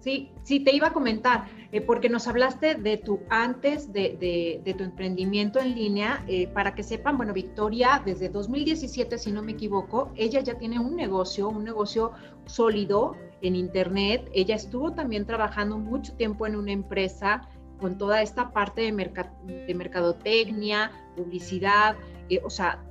Sí, 0.00 0.30
sí, 0.44 0.60
te 0.60 0.74
iba 0.74 0.88
a 0.88 0.92
comentar, 0.92 1.46
eh, 1.72 1.80
porque 1.80 2.08
nos 2.08 2.28
hablaste 2.28 2.76
de 2.76 2.98
tu 2.98 3.20
antes 3.30 3.92
de, 3.92 4.62
de, 4.64 4.74
tu 4.74 4.84
emprendimiento 4.84 5.58
en 5.58 5.74
línea, 5.74 6.24
eh, 6.28 6.46
para 6.46 6.74
que 6.74 6.84
sepan, 6.84 7.16
bueno, 7.16 7.32
Victoria, 7.32 8.00
desde 8.04 8.28
2017, 8.28 9.18
si 9.18 9.32
no 9.32 9.42
me 9.42 9.52
equivoco, 9.52 10.12
ella 10.14 10.40
ya 10.40 10.54
tiene 10.54 10.78
un 10.78 10.94
negocio, 10.94 11.48
un 11.48 11.64
negocio 11.64 12.12
sólido 12.46 13.16
en 13.42 13.56
Internet. 13.56 14.30
Ella 14.32 14.54
estuvo 14.54 14.92
también 14.92 15.26
trabajando 15.26 15.78
mucho 15.78 16.14
tiempo 16.14 16.46
en 16.46 16.54
una 16.54 16.70
empresa 16.70 17.42
con 17.80 17.98
toda 17.98 18.22
esta 18.22 18.52
parte 18.52 18.82
de, 18.82 18.92
de 19.66 19.74
mercadotecnia, 19.74 20.92
publicidad, 21.16 21.96
eh, 22.28 22.40
o 22.44 22.50
sea, 22.50 22.84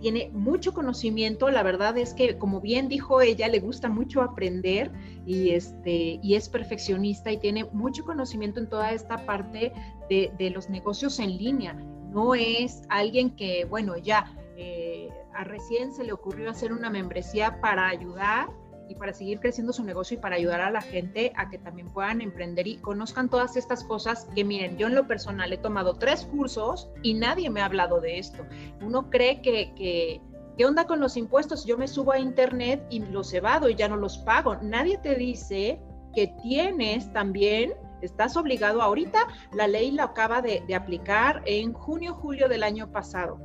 tiene 0.00 0.30
mucho 0.32 0.72
conocimiento, 0.72 1.50
la 1.50 1.62
verdad 1.62 1.96
es 1.98 2.14
que 2.14 2.38
como 2.38 2.60
bien 2.60 2.88
dijo 2.88 3.20
ella, 3.20 3.48
le 3.48 3.60
gusta 3.60 3.88
mucho 3.88 4.22
aprender 4.22 4.92
y, 5.26 5.50
este, 5.50 6.20
y 6.22 6.34
es 6.34 6.48
perfeccionista 6.48 7.32
y 7.32 7.38
tiene 7.38 7.64
mucho 7.72 8.04
conocimiento 8.04 8.60
en 8.60 8.68
toda 8.68 8.92
esta 8.92 9.24
parte 9.26 9.72
de, 10.08 10.50
los 10.50 10.70
negocios 10.70 11.18
en 11.18 11.36
línea. 11.36 11.74
No 12.10 12.34
es 12.34 12.82
alguien 12.88 13.30
que, 13.36 13.64
bueno, 13.64 13.96
ya 13.96 14.32
eh, 14.56 15.10
a 15.34 15.44
recién 15.44 15.92
se 15.92 16.04
le 16.04 16.12
ocurrió 16.12 16.50
hacer 16.50 16.72
una 16.72 16.90
membresía 16.90 17.60
para 17.60 17.88
ayudar 17.88 18.48
y 18.88 18.94
para 18.94 19.12
seguir 19.12 19.40
creciendo 19.40 19.72
su 19.72 19.84
negocio 19.84 20.16
y 20.16 20.20
para 20.20 20.36
ayudar 20.36 20.60
a 20.60 20.70
la 20.70 20.80
gente 20.80 21.32
a 21.36 21.48
que 21.48 21.58
también 21.58 21.88
puedan 21.88 22.20
emprender 22.20 22.66
y 22.66 22.78
conozcan 22.78 23.28
todas 23.28 23.56
estas 23.56 23.84
cosas 23.84 24.26
que 24.34 24.44
miren, 24.44 24.76
yo 24.78 24.86
en 24.86 24.94
lo 24.94 25.06
personal 25.06 25.52
he 25.52 25.58
tomado 25.58 25.94
tres 25.94 26.24
cursos 26.24 26.88
y 27.02 27.14
nadie 27.14 27.50
me 27.50 27.60
ha 27.60 27.66
hablado 27.66 28.00
de 28.00 28.18
esto. 28.18 28.44
Uno 28.80 29.10
cree 29.10 29.42
que, 29.42 30.20
¿qué 30.56 30.66
onda 30.66 30.86
con 30.86 31.00
los 31.00 31.16
impuestos? 31.16 31.64
Yo 31.64 31.76
me 31.76 31.88
subo 31.88 32.12
a 32.12 32.18
internet 32.18 32.84
y 32.90 33.00
los 33.00 33.32
evado 33.34 33.68
y 33.68 33.74
ya 33.74 33.88
no 33.88 33.96
los 33.96 34.18
pago. 34.18 34.56
Nadie 34.62 34.98
te 34.98 35.14
dice 35.14 35.80
que 36.14 36.28
tienes 36.42 37.12
también 37.12 37.74
Estás 38.00 38.36
obligado 38.36 38.80
ahorita, 38.80 39.18
la 39.52 39.66
ley 39.66 39.90
la 39.90 40.04
acaba 40.04 40.40
de, 40.40 40.62
aplicar 40.74 41.42
en 41.46 41.72
junio, 41.72 42.14
julio 42.14 42.48
del 42.48 42.62
año 42.62 42.92
pasado, 42.92 43.40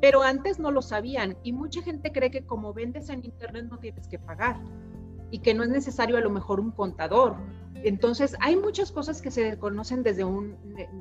pero 0.00 0.22
antes 0.22 0.58
no 0.58 0.70
lo 0.70 0.82
sabían 0.82 1.36
y 1.42 1.52
mucha 1.52 1.82
gente 1.82 2.12
cree 2.12 2.30
que 2.30 2.44
como 2.44 2.72
vendes 2.72 3.08
en 3.08 3.24
internet 3.24 3.66
no 3.70 3.78
tienes 3.78 4.08
que 4.08 4.18
pagar 4.18 4.60
y 5.30 5.38
que 5.40 5.54
no 5.54 5.62
es 5.62 5.70
necesario 5.70 6.16
a 6.16 6.20
lo 6.20 6.30
mejor 6.30 6.60
un 6.60 6.70
contador. 6.70 7.36
Entonces, 7.82 8.36
hay 8.40 8.56
muchas 8.56 8.90
cosas 8.90 9.20
que 9.20 9.30
se 9.30 9.42
desconocen 9.42 10.02
desde 10.02 10.24
un, 10.24 10.56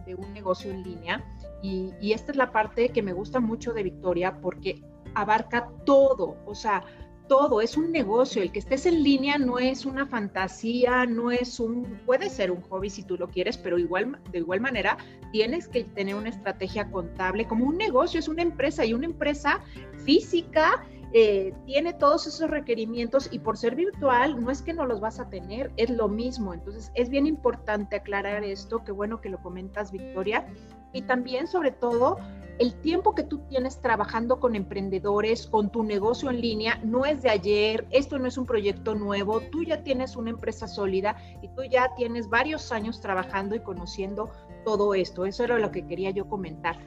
de 0.06 0.16
un 0.16 0.34
negocio 0.34 0.72
en 0.72 0.84
línea 0.84 1.24
y, 1.62 1.94
y 2.02 2.14
esta 2.14 2.32
es 2.32 2.38
la 2.38 2.52
parte 2.52 2.90
que 2.90 3.02
me 3.02 3.14
gusta 3.14 3.40
mucho 3.40 3.74
de 3.74 3.84
Victoria 3.84 4.40
porque 4.42 4.84
abarca 5.14 5.70
todo, 5.86 6.38
o 6.46 6.54
sea, 6.54 6.84
todo, 7.28 7.62
es 7.62 7.78
un 7.78 7.92
negocio. 7.92 8.42
El 8.42 8.52
que 8.52 8.60
estés 8.60 8.86
en 8.86 9.04
línea 9.04 9.38
no 9.38 9.60
es 9.60 9.86
una 9.86 10.06
fantasía, 10.06 11.06
no 11.06 11.32
es 11.32 11.60
un, 11.60 12.00
puede 12.06 12.30
ser 12.30 12.52
un 12.52 12.62
hobby 12.62 12.90
si 12.90 13.04
tú 13.04 13.18
lo 13.18 13.30
quieres, 13.30 13.58
pero 13.58 13.78
igual, 13.78 14.20
de 14.32 14.40
igual 14.40 14.62
manera 14.62 14.98
tienes 15.32 15.68
que 15.68 15.84
tener 15.84 16.16
una 16.16 16.30
estrategia 16.30 16.90
contable 16.92 17.48
como 17.48 17.66
un 17.66 17.78
negocio, 17.78 18.20
es 18.20 18.28
una 18.28 18.42
empresa 18.42 18.86
y 18.86 18.94
una 18.94 19.06
empresa 19.06 19.62
física 20.04 20.86
eh, 21.18 21.54
tiene 21.66 21.94
todos 21.94 22.28
esos 22.28 22.50
requerimientos 22.50 23.30
y 23.32 23.40
por 23.40 23.58
ser 23.58 23.76
virtual 23.76 24.44
no 24.44 24.52
es 24.52 24.62
que 24.62 24.74
no 24.74 24.86
los 24.86 25.00
vas 25.00 25.20
a 25.20 25.30
tener, 25.30 25.72
es 25.78 25.90
lo 25.90 26.10
mismo. 26.10 26.54
Entonces 26.54 26.92
es 26.94 27.10
bien 27.10 27.26
importante 27.26 27.96
aclarar 27.96 28.44
esto, 28.44 28.84
qué 28.84 28.92
bueno 28.92 29.22
que 29.22 29.30
lo 29.30 29.42
comentas 29.42 29.94
Victoria. 29.94 30.46
Y 30.92 31.04
también 31.04 31.48
sobre 31.48 31.72
todo 31.72 32.18
el 32.60 32.74
tiempo 32.76 33.16
que 33.16 33.24
tú 33.24 33.40
tienes 33.50 33.82
trabajando 33.82 34.40
con 34.40 34.56
emprendedores, 34.56 35.48
con 35.48 35.72
tu 35.72 35.84
negocio 35.84 36.30
en 36.30 36.42
línea, 36.42 36.80
no 36.84 37.06
es 37.06 37.22
de 37.22 37.30
ayer, 37.30 37.86
esto 37.92 38.18
no 38.18 38.28
es 38.28 38.38
un 38.38 38.46
proyecto 38.46 38.96
nuevo, 38.96 39.42
tú 39.42 39.64
ya 39.64 39.84
tienes 39.84 40.16
una 40.16 40.30
empresa 40.30 40.68
sólida 40.68 41.18
y 41.42 41.50
tú 41.50 41.64
ya 41.70 41.94
tienes 41.96 42.30
varios 42.30 42.72
años 42.72 43.02
trabajando 43.02 43.56
y 43.56 43.60
conociendo 43.60 44.30
todo 44.64 44.94
esto. 44.94 45.26
Eso 45.26 45.44
era 45.44 45.60
lo 45.60 45.72
que 45.72 45.86
quería 45.86 46.12
yo 46.12 46.28
comentar. 46.30 46.78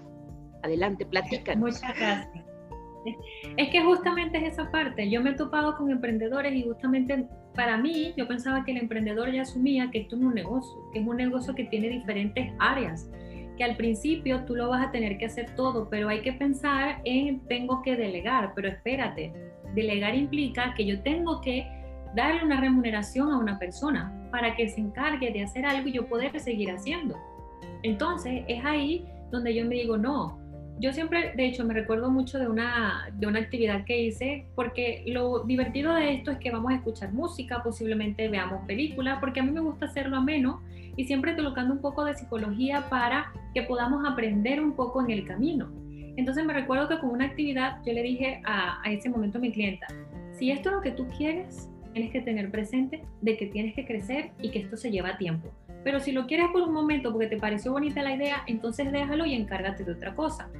Adelante, 0.62 1.04
platícanos. 1.04 1.74
Muchas 1.74 1.98
gracias. 1.98 2.44
Es 3.56 3.70
que 3.70 3.82
justamente 3.82 4.38
es 4.38 4.52
esa 4.52 4.70
parte. 4.70 5.08
Yo 5.08 5.22
me 5.22 5.30
he 5.30 5.34
topado 5.34 5.76
con 5.76 5.90
emprendedores 5.90 6.52
y 6.54 6.62
justamente 6.64 7.26
para 7.54 7.76
mí 7.76 8.12
yo 8.16 8.26
pensaba 8.26 8.64
que 8.64 8.72
el 8.72 8.78
emprendedor 8.78 9.32
ya 9.32 9.42
asumía 9.42 9.90
que 9.90 10.00
esto 10.00 10.16
es 10.16 10.22
un 10.22 10.34
negocio, 10.34 10.78
que 10.92 11.00
es 11.00 11.06
un 11.06 11.16
negocio 11.16 11.54
que 11.54 11.64
tiene 11.64 11.88
diferentes 11.88 12.52
áreas 12.58 13.08
que 13.58 13.64
al 13.64 13.76
principio 13.76 14.44
tú 14.44 14.54
lo 14.54 14.70
vas 14.70 14.86
a 14.86 14.90
tener 14.90 15.18
que 15.18 15.26
hacer 15.26 15.54
todo, 15.56 15.88
pero 15.90 16.08
hay 16.08 16.22
que 16.22 16.32
pensar 16.32 17.00
en 17.04 17.40
tengo 17.40 17.82
que 17.82 17.96
delegar, 17.96 18.52
pero 18.54 18.68
espérate, 18.68 19.32
delegar 19.74 20.14
implica 20.14 20.72
que 20.74 20.86
yo 20.86 21.02
tengo 21.02 21.40
que 21.42 21.66
darle 22.14 22.44
una 22.44 22.60
remuneración 22.60 23.30
a 23.30 23.36
una 23.36 23.58
persona 23.58 24.14
para 24.30 24.54
que 24.54 24.68
se 24.68 24.80
encargue 24.80 25.30
de 25.32 25.42
hacer 25.42 25.66
algo 25.66 25.88
y 25.88 25.92
yo 25.92 26.08
poder 26.08 26.38
seguir 26.40 26.70
haciendo. 26.70 27.16
Entonces 27.82 28.44
es 28.48 28.64
ahí 28.64 29.04
donde 29.30 29.54
yo 29.54 29.64
me 29.66 29.74
digo, 29.74 29.98
no, 29.98 30.38
yo 30.80 30.92
siempre, 30.92 31.32
de 31.34 31.46
hecho, 31.46 31.64
me 31.64 31.74
recuerdo 31.74 32.10
mucho 32.10 32.38
de 32.38 32.48
una, 32.48 33.10
de 33.12 33.26
una 33.26 33.40
actividad 33.40 33.84
que 33.84 34.00
hice, 34.00 34.46
porque 34.54 35.02
lo 35.06 35.44
divertido 35.44 35.94
de 35.94 36.14
esto 36.14 36.30
es 36.30 36.38
que 36.38 36.50
vamos 36.50 36.72
a 36.72 36.76
escuchar 36.76 37.12
música, 37.12 37.62
posiblemente 37.62 38.28
veamos 38.28 38.64
películas, 38.66 39.18
porque 39.20 39.40
a 39.40 39.42
mí 39.42 39.50
me 39.50 39.60
gusta 39.60 39.86
hacerlo 39.86 40.16
ameno 40.16 40.62
y 40.96 41.04
siempre 41.04 41.34
colocando 41.34 41.74
un 41.74 41.80
poco 41.80 42.04
de 42.04 42.14
psicología 42.14 42.88
para 42.88 43.32
que 43.54 43.62
podamos 43.62 44.08
aprender 44.08 44.60
un 44.60 44.72
poco 44.72 45.02
en 45.02 45.10
el 45.10 45.26
camino. 45.26 45.70
Entonces 46.16 46.44
me 46.44 46.52
recuerdo 46.52 46.88
que 46.88 46.98
con 46.98 47.10
una 47.10 47.26
actividad 47.26 47.78
yo 47.84 47.92
le 47.92 48.02
dije 48.02 48.40
a, 48.44 48.80
a 48.82 48.92
ese 48.92 49.08
momento 49.08 49.38
a 49.38 49.40
mi 49.40 49.52
clienta, 49.52 49.86
si 50.32 50.50
esto 50.50 50.70
es 50.70 50.74
lo 50.76 50.82
que 50.82 50.90
tú 50.92 51.06
quieres, 51.16 51.68
tienes 51.92 52.12
que 52.12 52.20
tener 52.20 52.50
presente 52.50 53.02
de 53.20 53.36
que 53.36 53.46
tienes 53.46 53.74
que 53.74 53.84
crecer 53.84 54.30
y 54.40 54.50
que 54.50 54.60
esto 54.60 54.76
se 54.76 54.90
lleva 54.90 55.16
tiempo. 55.18 55.48
Pero 55.84 56.00
si 56.00 56.12
lo 56.12 56.26
quieres 56.26 56.48
por 56.52 56.62
un 56.62 56.72
momento 56.72 57.12
porque 57.12 57.28
te 57.28 57.36
pareció 57.36 57.72
bonita 57.72 58.02
la 58.02 58.14
idea, 58.14 58.42
entonces 58.46 58.92
déjalo 58.92 59.26
y 59.26 59.34
encárgate 59.34 59.84
de 59.84 59.92
otra 59.92 60.14
cosa. 60.14 60.50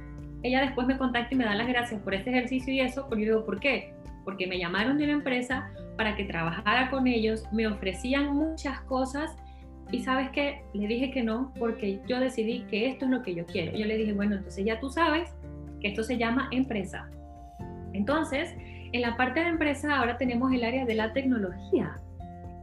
Ella 0.43 0.61
después 0.61 0.87
me 0.87 0.97
contacta 0.97 1.33
y 1.33 1.37
me 1.37 1.45
da 1.45 1.55
las 1.55 1.67
gracias 1.67 2.01
por 2.01 2.13
este 2.13 2.29
ejercicio 2.29 2.73
y 2.73 2.79
eso, 2.79 3.07
porque 3.07 3.25
yo 3.25 3.33
digo, 3.33 3.45
¿por 3.45 3.59
qué? 3.59 3.93
Porque 4.23 4.47
me 4.47 4.57
llamaron 4.57 4.97
de 4.97 5.05
una 5.05 5.13
empresa 5.13 5.69
para 5.97 6.15
que 6.15 6.23
trabajara 6.23 6.89
con 6.89 7.07
ellos, 7.07 7.43
me 7.51 7.67
ofrecían 7.67 8.33
muchas 8.33 8.79
cosas 8.81 9.35
y 9.91 10.01
sabes 10.01 10.29
que 10.29 10.61
le 10.73 10.87
dije 10.87 11.11
que 11.11 11.23
no 11.23 11.51
porque 11.57 11.99
yo 12.07 12.19
decidí 12.19 12.61
que 12.69 12.87
esto 12.87 13.05
es 13.05 13.11
lo 13.11 13.23
que 13.23 13.33
yo 13.33 13.45
quiero. 13.45 13.77
Yo 13.77 13.85
le 13.85 13.97
dije, 13.97 14.13
bueno, 14.13 14.35
entonces 14.35 14.63
ya 14.63 14.79
tú 14.79 14.89
sabes 14.89 15.29
que 15.81 15.89
esto 15.89 16.03
se 16.03 16.17
llama 16.17 16.47
empresa. 16.51 17.09
Entonces, 17.93 18.55
en 18.91 19.01
la 19.01 19.17
parte 19.17 19.39
de 19.39 19.47
empresa 19.47 19.97
ahora 19.97 20.17
tenemos 20.17 20.53
el 20.53 20.63
área 20.63 20.85
de 20.85 20.95
la 20.95 21.11
tecnología. 21.11 21.95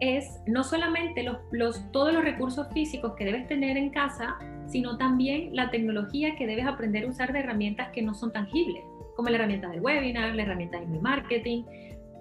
Es 0.01 0.41
no 0.47 0.63
solamente 0.63 1.23
los, 1.23 1.39
los, 1.53 1.91
todos 1.93 2.13
los 2.13 2.23
recursos 2.23 2.67
físicos 2.73 3.15
que 3.17 3.25
debes 3.25 3.47
tener 3.49 3.77
en 3.77 3.91
casa, 3.91 4.37
sino 4.67 4.97
también 4.99 5.55
la 5.55 5.71
tecnología 5.71 6.37
que 6.37 6.47
debes 6.47 6.67
aprender 6.67 7.05
a 7.05 7.09
usar 7.09 7.33
de 7.33 7.41
herramientas 7.41 7.89
que 7.93 8.03
no 8.03 8.15
son 8.15 8.33
tangibles, 8.33 8.83
como 9.15 9.31
la 9.31 9.37
herramienta 9.37 9.69
del 9.69 9.81
webinar, 9.81 10.35
la 10.35 10.43
herramienta 10.43 10.79
de 10.79 10.85
email 10.85 11.03
marketing, 11.03 11.65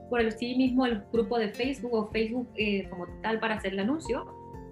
por 0.09 0.21
el 0.21 0.31
sí 0.31 0.55
mismo 0.55 0.85
el 0.85 1.03
grupo 1.11 1.37
de 1.37 1.49
Facebook 1.49 1.93
o 1.93 2.07
Facebook 2.11 2.47
eh, 2.55 2.87
como 2.89 3.07
tal 3.21 3.39
para 3.39 3.55
hacer 3.55 3.73
el 3.73 3.79
anuncio, 3.79 4.25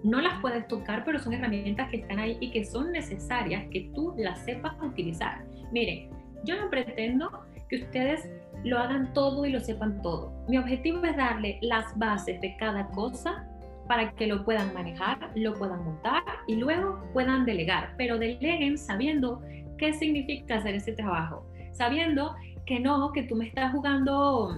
no 0.04 0.20
las 0.20 0.40
puedes 0.40 0.68
tocar, 0.68 1.02
pero 1.04 1.18
son 1.18 1.32
herramientas 1.32 1.90
que 1.90 1.98
están 1.98 2.18
ahí 2.18 2.36
y 2.40 2.50
que 2.50 2.64
son 2.64 2.92
necesarias 2.92 3.64
que 3.70 3.90
tú 3.94 4.14
las 4.18 4.44
sepas 4.44 4.74
utilizar. 4.82 5.44
Miren, 5.72 6.10
yo 6.44 6.60
no 6.60 6.68
pretendo 6.70 7.30
que 7.68 7.76
ustedes 7.76 8.28
lo 8.64 8.78
hagan 8.78 9.12
todo 9.12 9.44
y 9.44 9.52
lo 9.52 9.60
sepan 9.60 10.00
todo. 10.02 10.32
Mi 10.48 10.58
objetivo 10.58 11.04
es 11.04 11.16
darle 11.16 11.58
las 11.62 11.96
bases 11.98 12.40
de 12.40 12.56
cada 12.56 12.88
cosa 12.88 13.46
para 13.86 14.12
que 14.12 14.26
lo 14.26 14.44
puedan 14.44 14.72
manejar, 14.72 15.30
lo 15.34 15.52
puedan 15.54 15.84
montar 15.84 16.22
y 16.46 16.56
luego 16.56 17.04
puedan 17.12 17.44
delegar, 17.44 17.94
pero 17.98 18.18
deleguen 18.18 18.78
sabiendo 18.78 19.42
qué 19.76 19.92
significa 19.92 20.56
hacer 20.56 20.74
ese 20.74 20.92
trabajo, 20.92 21.46
sabiendo 21.72 22.34
que 22.64 22.80
no, 22.80 23.12
que 23.12 23.24
tú 23.24 23.36
me 23.36 23.48
estás 23.48 23.72
jugando, 23.72 24.56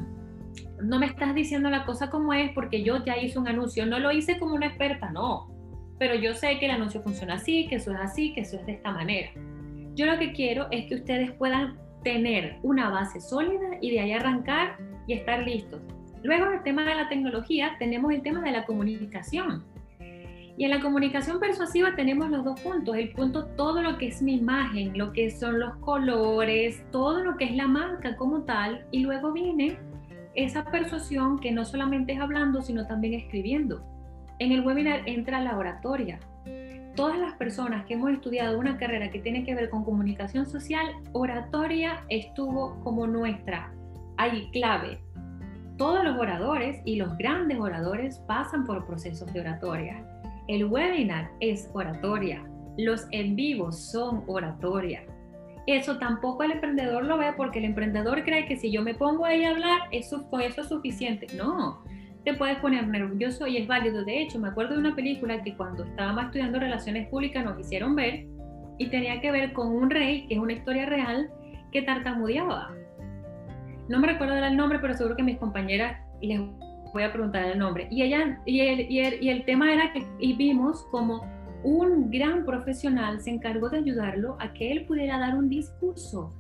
no 0.81 0.99
me 1.01 1.07
estás 1.07 1.35
diciendo 1.35 1.69
la 1.69 1.85
cosa 1.85 2.09
como 2.09 2.33
es 2.33 2.53
porque 2.53 2.85
yo 2.85 3.05
ya 3.05 3.17
hice 3.17 3.39
un 3.39 3.49
anuncio, 3.49 3.85
no 3.85 3.99
lo 3.99 4.13
hice 4.13 4.39
como 4.39 4.55
una 4.55 4.67
experta, 4.67 5.11
no, 5.11 5.49
pero 5.99 6.15
yo 6.15 6.35
sé 6.35 6.59
que 6.61 6.67
el 6.67 6.73
anuncio 6.73 7.03
funciona 7.03 7.35
así, 7.35 7.67
que 7.67 7.77
eso 7.77 7.93
es 7.93 7.99
así, 7.99 8.33
que 8.33 8.43
eso 8.43 8.57
es 8.57 8.67
de 8.67 8.73
esta 8.73 8.93
manera. 8.93 9.31
Yo 9.95 10.07
lo 10.07 10.19
que 10.19 10.33
quiero 10.33 10.69
es 10.71 10.87
que 10.87 10.97
ustedes 10.97 11.33
puedan 11.33 11.79
tener 12.07 12.61
una 12.63 12.89
base 12.89 13.21
sólida 13.21 13.79
y 13.81 13.91
de 13.91 13.99
ahí 13.99 14.13
arrancar 14.13 14.79
y 15.09 15.15
estar 15.15 15.43
listos. 15.45 15.81
Luego, 16.23 16.53
el 16.53 16.63
tema 16.63 16.85
de 16.85 16.95
la 16.95 17.09
tecnología, 17.09 17.75
tenemos 17.81 18.13
el 18.13 18.23
tema 18.23 18.43
de 18.43 18.53
la 18.53 18.65
comunicación. 18.65 19.65
Y 20.57 20.65
en 20.65 20.71
la 20.71 20.81
comunicación 20.81 21.41
persuasiva 21.41 21.97
tenemos 21.97 22.31
los 22.31 22.45
dos 22.45 22.61
puntos. 22.61 22.97
El 22.97 23.11
punto, 23.11 23.47
todo 23.57 23.83
lo 23.83 23.99
que 23.99 24.07
es 24.07 24.23
mi 24.23 24.35
imagen, 24.35 24.97
lo 24.97 25.13
que 25.13 25.33
son 25.33 25.59
los 25.59 25.75
colores, 25.79 26.81
todo 26.93 27.25
lo 27.25 27.37
que 27.37 27.47
es 27.47 27.57
la 27.57 27.67
marca 27.67 28.17
como 28.17 28.43
tal. 28.43 28.87
Y 28.93 29.01
luego 29.01 29.33
viene 29.33 29.77
esa 30.37 30.65
persuasión 30.65 31.41
que 31.41 31.51
no 31.51 31.65
solamente 31.65 32.13
es 32.13 32.21
hablando, 32.21 32.63
sino 32.63 32.87
también 32.87 33.15
escribiendo. 33.15 33.85
En 34.39 34.53
el 34.53 34.65
webinar 34.65 35.03
entra 35.07 35.41
la 35.41 35.59
oratoria 35.59 36.21
todas 36.97 37.19
las 37.19 37.35
personas 37.35 37.85
que 37.85 37.95
hemos 37.95 38.11
estudiado 38.11 38.59
una 38.59 38.79
carrera 38.79 39.11
que 39.11 39.21
tiene 39.21 39.45
que 39.45 39.55
ver 39.55 39.71
con 39.71 39.85
comunicación 39.85 40.47
social, 40.47 40.87
oratoria 41.13 42.05
estuvo 42.09 42.81
como 42.83 43.07
nuestra 43.07 43.73
ahí 44.17 44.49
clave. 44.51 44.99
Todos 45.77 46.03
los 46.03 46.19
oradores 46.19 46.81
y 46.87 46.97
los 46.97 47.17
grandes 47.19 47.61
oradores 47.61 48.19
pasan 48.27 48.65
por 48.65 48.87
procesos 48.87 49.31
de 49.33 49.41
oratoria. 49.41 50.03
El 50.49 50.65
webinar 50.65 51.31
es 51.41 51.71
oratoria. 51.75 52.43
Los 52.79 53.07
en 53.11 53.37
vivos 53.37 53.79
son 53.79 54.25
oratoria. 54.27 55.05
Eso 55.67 55.99
tampoco 55.99 56.45
el 56.45 56.53
emprendedor 56.53 57.05
lo 57.05 57.19
ve 57.19 57.35
porque 57.37 57.59
el 57.59 57.67
emprendedor 57.67 58.25
cree 58.25 58.47
que 58.47 58.57
si 58.57 58.71
yo 58.71 58.83
me 58.83 58.95
pongo 58.95 59.27
ahí 59.27 59.45
a 59.45 59.51
hablar, 59.51 59.81
eso, 59.91 60.27
eso 60.41 60.61
es 60.63 60.69
suficiente. 60.69 61.27
No, 61.37 61.83
te 62.27 62.35
puedes 62.35 62.59
poner 62.59 62.89
nervioso 62.89 63.47
y 63.47 63.57
es 63.57 63.69
válido. 63.69 64.05
De 64.05 64.21
hecho, 64.21 64.41
me 64.41 64.49
acuerdo 64.49 64.75
de 64.75 64.81
una 64.81 64.97
película 64.97 65.41
que 65.45 65.55
cuando 65.55 65.85
estábamos 65.85 66.25
estudiando 66.25 66.59
relaciones 66.59 67.07
públicas 67.07 67.45
nos 67.45 67.57
hicieron 67.61 67.95
ver 67.95 68.27
y 68.79 68.89
tenía 68.89 69.21
que 69.21 69.31
ver 69.31 69.53
con 69.53 69.69
un 69.69 69.89
rey, 69.89 70.27
que 70.27 70.35
es 70.35 70.41
una 70.41 70.55
historia 70.55 70.87
real, 70.87 71.31
que 71.71 71.83
tartamudeaba. 71.83 72.75
No 73.89 74.01
me 74.01 74.09
recuerdo 74.09 74.35
el 74.35 74.57
nombre, 74.57 74.81
pero 74.81 74.95
seguro 74.95 75.15
que 75.15 75.23
mis 75.23 75.39
compañeras 75.39 76.01
les 76.21 76.41
voy 76.93 77.05
a 77.05 77.13
preguntar 77.13 77.45
el 77.45 77.61
nombre. 77.61 77.87
Y, 77.93 78.03
ella, 78.03 78.43
y, 78.45 78.59
el, 78.59 78.91
y, 78.91 78.99
el, 78.99 79.23
y 79.23 79.29
el 79.29 79.45
tema 79.45 79.73
era 79.73 79.93
que 79.93 80.05
y 80.19 80.33
vimos 80.33 80.85
como 80.91 81.25
un 81.63 82.11
gran 82.11 82.45
profesional 82.45 83.21
se 83.21 83.31
encargó 83.31 83.71
de 83.71 83.79
ayudarlo 83.79 84.37
a 84.41 84.53
que 84.53 84.73
él 84.73 84.85
pudiera 84.85 85.21
dar 85.21 85.37
un 85.37 85.49
discurso. 85.49 86.35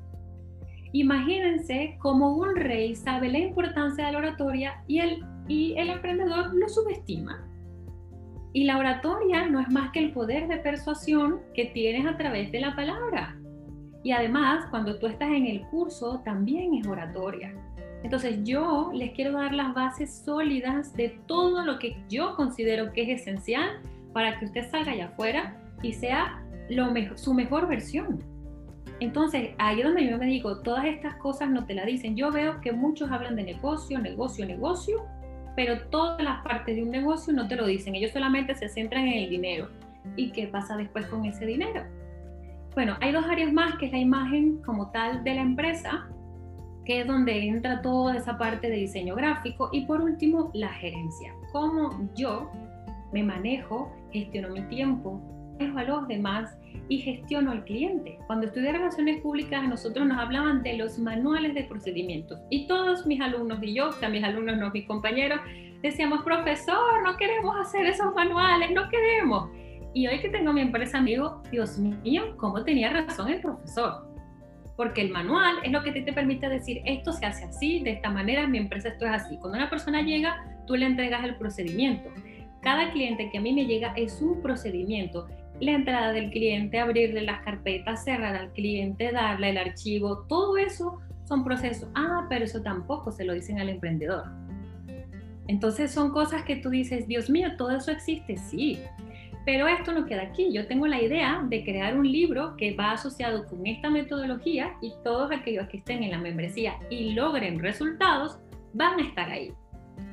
Imagínense 0.92 1.96
cómo 2.00 2.36
un 2.36 2.56
rey 2.56 2.96
sabe 2.96 3.28
la 3.28 3.38
importancia 3.38 4.06
de 4.06 4.12
la 4.12 4.18
oratoria 4.18 4.82
y 4.88 4.98
él 4.98 5.24
y 5.48 5.74
el 5.76 5.90
emprendedor 5.90 6.54
lo 6.54 6.68
subestima. 6.68 7.46
Y 8.52 8.64
la 8.64 8.78
oratoria 8.78 9.46
no 9.48 9.60
es 9.60 9.68
más 9.68 9.92
que 9.92 9.98
el 10.00 10.12
poder 10.12 10.48
de 10.48 10.56
persuasión 10.58 11.40
que 11.54 11.66
tienes 11.66 12.06
a 12.06 12.16
través 12.16 12.50
de 12.52 12.60
la 12.60 12.74
palabra. 12.74 13.36
Y 14.02 14.12
además, 14.12 14.66
cuando 14.70 14.98
tú 14.98 15.06
estás 15.06 15.28
en 15.28 15.46
el 15.46 15.62
curso, 15.66 16.22
también 16.24 16.74
es 16.74 16.86
oratoria. 16.86 17.54
Entonces 18.02 18.38
yo 18.44 18.90
les 18.94 19.12
quiero 19.12 19.32
dar 19.32 19.52
las 19.52 19.74
bases 19.74 20.22
sólidas 20.24 20.94
de 20.94 21.18
todo 21.26 21.64
lo 21.64 21.78
que 21.78 21.96
yo 22.08 22.36
considero 22.36 22.92
que 22.92 23.02
es 23.02 23.20
esencial 23.20 23.80
para 24.12 24.38
que 24.38 24.46
usted 24.46 24.70
salga 24.70 24.92
allá 24.92 25.06
afuera 25.06 25.60
y 25.82 25.92
sea 25.92 26.42
su 27.16 27.34
mejor 27.34 27.68
versión. 27.68 28.22
Entonces, 29.00 29.50
ahí 29.58 29.80
es 29.80 29.84
donde 29.84 30.08
yo 30.08 30.16
me 30.16 30.26
digo, 30.26 30.62
todas 30.62 30.86
estas 30.86 31.16
cosas 31.16 31.50
no 31.50 31.66
te 31.66 31.74
la 31.74 31.84
dicen. 31.84 32.16
Yo 32.16 32.30
veo 32.30 32.60
que 32.60 32.72
muchos 32.72 33.10
hablan 33.10 33.36
de 33.36 33.42
negocio, 33.42 33.98
negocio, 33.98 34.46
negocio, 34.46 35.04
pero 35.56 35.80
todas 35.88 36.22
las 36.22 36.42
partes 36.42 36.76
de 36.76 36.82
un 36.82 36.90
negocio 36.90 37.32
no 37.32 37.48
te 37.48 37.56
lo 37.56 37.66
dicen, 37.66 37.94
ellos 37.94 38.12
solamente 38.12 38.54
se 38.54 38.68
centran 38.68 39.06
en 39.06 39.24
el 39.24 39.30
dinero. 39.30 39.68
¿Y 40.14 40.30
qué 40.30 40.46
pasa 40.46 40.76
después 40.76 41.06
con 41.06 41.24
ese 41.24 41.46
dinero? 41.46 41.82
Bueno, 42.74 42.96
hay 43.00 43.10
dos 43.10 43.24
áreas 43.24 43.52
más, 43.52 43.76
que 43.78 43.86
es 43.86 43.92
la 43.92 43.98
imagen 43.98 44.58
como 44.58 44.90
tal 44.90 45.24
de 45.24 45.34
la 45.34 45.40
empresa, 45.40 46.06
que 46.84 47.00
es 47.00 47.06
donde 47.06 47.48
entra 47.48 47.80
toda 47.80 48.16
esa 48.16 48.36
parte 48.36 48.68
de 48.68 48.76
diseño 48.76 49.16
gráfico, 49.16 49.70
y 49.72 49.86
por 49.86 50.02
último, 50.02 50.50
la 50.52 50.68
gerencia. 50.68 51.32
Cómo 51.52 52.08
yo 52.14 52.50
me 53.12 53.22
manejo, 53.22 53.90
gestiono 54.12 54.50
mi 54.50 54.60
tiempo, 54.68 55.20
dejo 55.58 55.78
a 55.78 55.84
los 55.84 56.06
demás 56.06 56.54
y 56.88 56.98
gestiono 56.98 57.50
al 57.50 57.64
cliente. 57.64 58.18
Cuando 58.26 58.46
estudié 58.46 58.72
relaciones 58.72 59.20
públicas, 59.20 59.64
a 59.64 59.66
nosotros 59.66 60.06
nos 60.06 60.18
hablaban 60.18 60.62
de 60.62 60.76
los 60.76 60.98
manuales 60.98 61.54
de 61.54 61.64
procedimientos 61.64 62.38
y 62.50 62.66
todos 62.66 63.06
mis 63.06 63.20
alumnos 63.20 63.58
y 63.62 63.74
yo, 63.74 63.88
o 63.88 63.92
sea, 63.92 64.08
mis 64.08 64.24
alumnos 64.24 64.56
no, 64.56 64.70
mis 64.70 64.86
compañeros, 64.86 65.40
decíamos, 65.82 66.22
profesor, 66.22 67.02
no 67.04 67.16
queremos 67.16 67.56
hacer 67.60 67.86
esos 67.86 68.14
manuales, 68.14 68.70
no 68.72 68.88
queremos. 68.88 69.50
Y 69.94 70.06
hoy 70.06 70.20
que 70.20 70.28
tengo 70.28 70.52
mi 70.52 70.60
empresa, 70.60 70.98
amigo, 70.98 71.42
Dios 71.50 71.78
mío, 71.78 72.36
cómo 72.36 72.62
tenía 72.64 72.90
razón 72.90 73.30
el 73.30 73.40
profesor. 73.40 74.06
Porque 74.76 75.00
el 75.00 75.10
manual 75.10 75.56
es 75.64 75.72
lo 75.72 75.82
que 75.82 75.90
te 75.92 76.12
permite 76.12 76.48
decir, 76.50 76.82
esto 76.84 77.12
se 77.12 77.24
hace 77.24 77.46
así, 77.46 77.80
de 77.82 77.92
esta 77.92 78.10
manera, 78.10 78.46
mi 78.46 78.58
empresa 78.58 78.88
esto 78.88 79.06
es 79.06 79.12
así. 79.12 79.38
Cuando 79.38 79.56
una 79.56 79.70
persona 79.70 80.02
llega, 80.02 80.44
tú 80.66 80.76
le 80.76 80.84
entregas 80.84 81.24
el 81.24 81.36
procedimiento. 81.36 82.10
Cada 82.60 82.90
cliente 82.92 83.30
que 83.30 83.38
a 83.38 83.40
mí 83.40 83.52
me 83.52 83.64
llega 83.64 83.94
es 83.96 84.20
un 84.20 84.42
procedimiento 84.42 85.28
la 85.60 85.72
entrada 85.72 86.12
del 86.12 86.30
cliente, 86.30 86.78
abrirle 86.78 87.22
las 87.22 87.42
carpetas, 87.42 88.04
cerrar 88.04 88.36
al 88.36 88.52
cliente, 88.52 89.12
darle 89.12 89.50
el 89.50 89.58
archivo, 89.58 90.24
todo 90.28 90.56
eso 90.56 91.00
son 91.24 91.44
procesos. 91.44 91.88
Ah, 91.94 92.26
pero 92.28 92.44
eso 92.44 92.62
tampoco 92.62 93.10
se 93.10 93.24
lo 93.24 93.32
dicen 93.32 93.58
al 93.58 93.68
emprendedor. 93.68 94.24
Entonces 95.48 95.92
son 95.92 96.10
cosas 96.10 96.42
que 96.42 96.56
tú 96.56 96.70
dices, 96.70 97.06
Dios 97.06 97.30
mío, 97.30 97.56
todo 97.56 97.70
eso 97.70 97.90
existe, 97.90 98.36
sí. 98.36 98.78
Pero 99.44 99.68
esto 99.68 99.92
no 99.92 100.06
queda 100.06 100.22
aquí. 100.22 100.52
Yo 100.52 100.66
tengo 100.66 100.88
la 100.88 101.00
idea 101.00 101.40
de 101.48 101.62
crear 101.62 101.96
un 101.96 102.10
libro 102.10 102.56
que 102.56 102.74
va 102.74 102.92
asociado 102.92 103.46
con 103.46 103.64
esta 103.64 103.90
metodología 103.90 104.74
y 104.82 104.92
todos 105.04 105.30
aquellos 105.30 105.68
que 105.68 105.78
estén 105.78 106.02
en 106.02 106.10
la 106.10 106.18
membresía 106.18 106.74
y 106.90 107.12
logren 107.12 107.60
resultados 107.60 108.40
van 108.74 108.98
a 108.98 109.02
estar 109.02 109.30
ahí. 109.30 109.52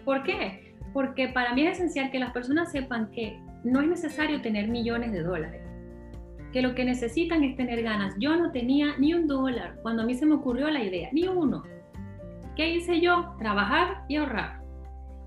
¿Por 0.06 0.24
qué? 0.24 0.76
Porque 0.94 1.30
para 1.30 1.56
mí 1.56 1.66
es 1.66 1.78
esencial 1.78 2.12
que 2.12 2.20
las 2.20 2.32
personas 2.32 2.72
sepan 2.72 3.10
que 3.10 3.40
no 3.64 3.82
es 3.82 3.88
necesario 3.88 4.42
tener 4.42 4.68
millones 4.68 5.12
de 5.12 5.24
dólares, 5.24 5.62
que 6.52 6.62
lo 6.62 6.76
que 6.76 6.86
necesitan 6.86 7.44
es 7.44 7.56
tener 7.56 7.82
ganas. 7.82 8.16
Yo 8.20 8.36
no 8.36 8.52
tenía 8.52 8.98
ni 8.98 9.14
un 9.14 9.28
dólar 9.28 9.80
cuando 9.82 10.04
a 10.04 10.06
mí 10.06 10.14
se 10.14 10.26
me 10.26 10.36
ocurrió 10.36 10.70
la 10.70 10.84
idea, 10.84 11.10
ni 11.12 11.28
uno. 11.28 11.64
¿Qué 12.56 12.76
hice 12.76 13.02
yo? 13.02 13.36
Trabajar 13.40 14.04
y 14.08 14.18
ahorrar. 14.18 14.62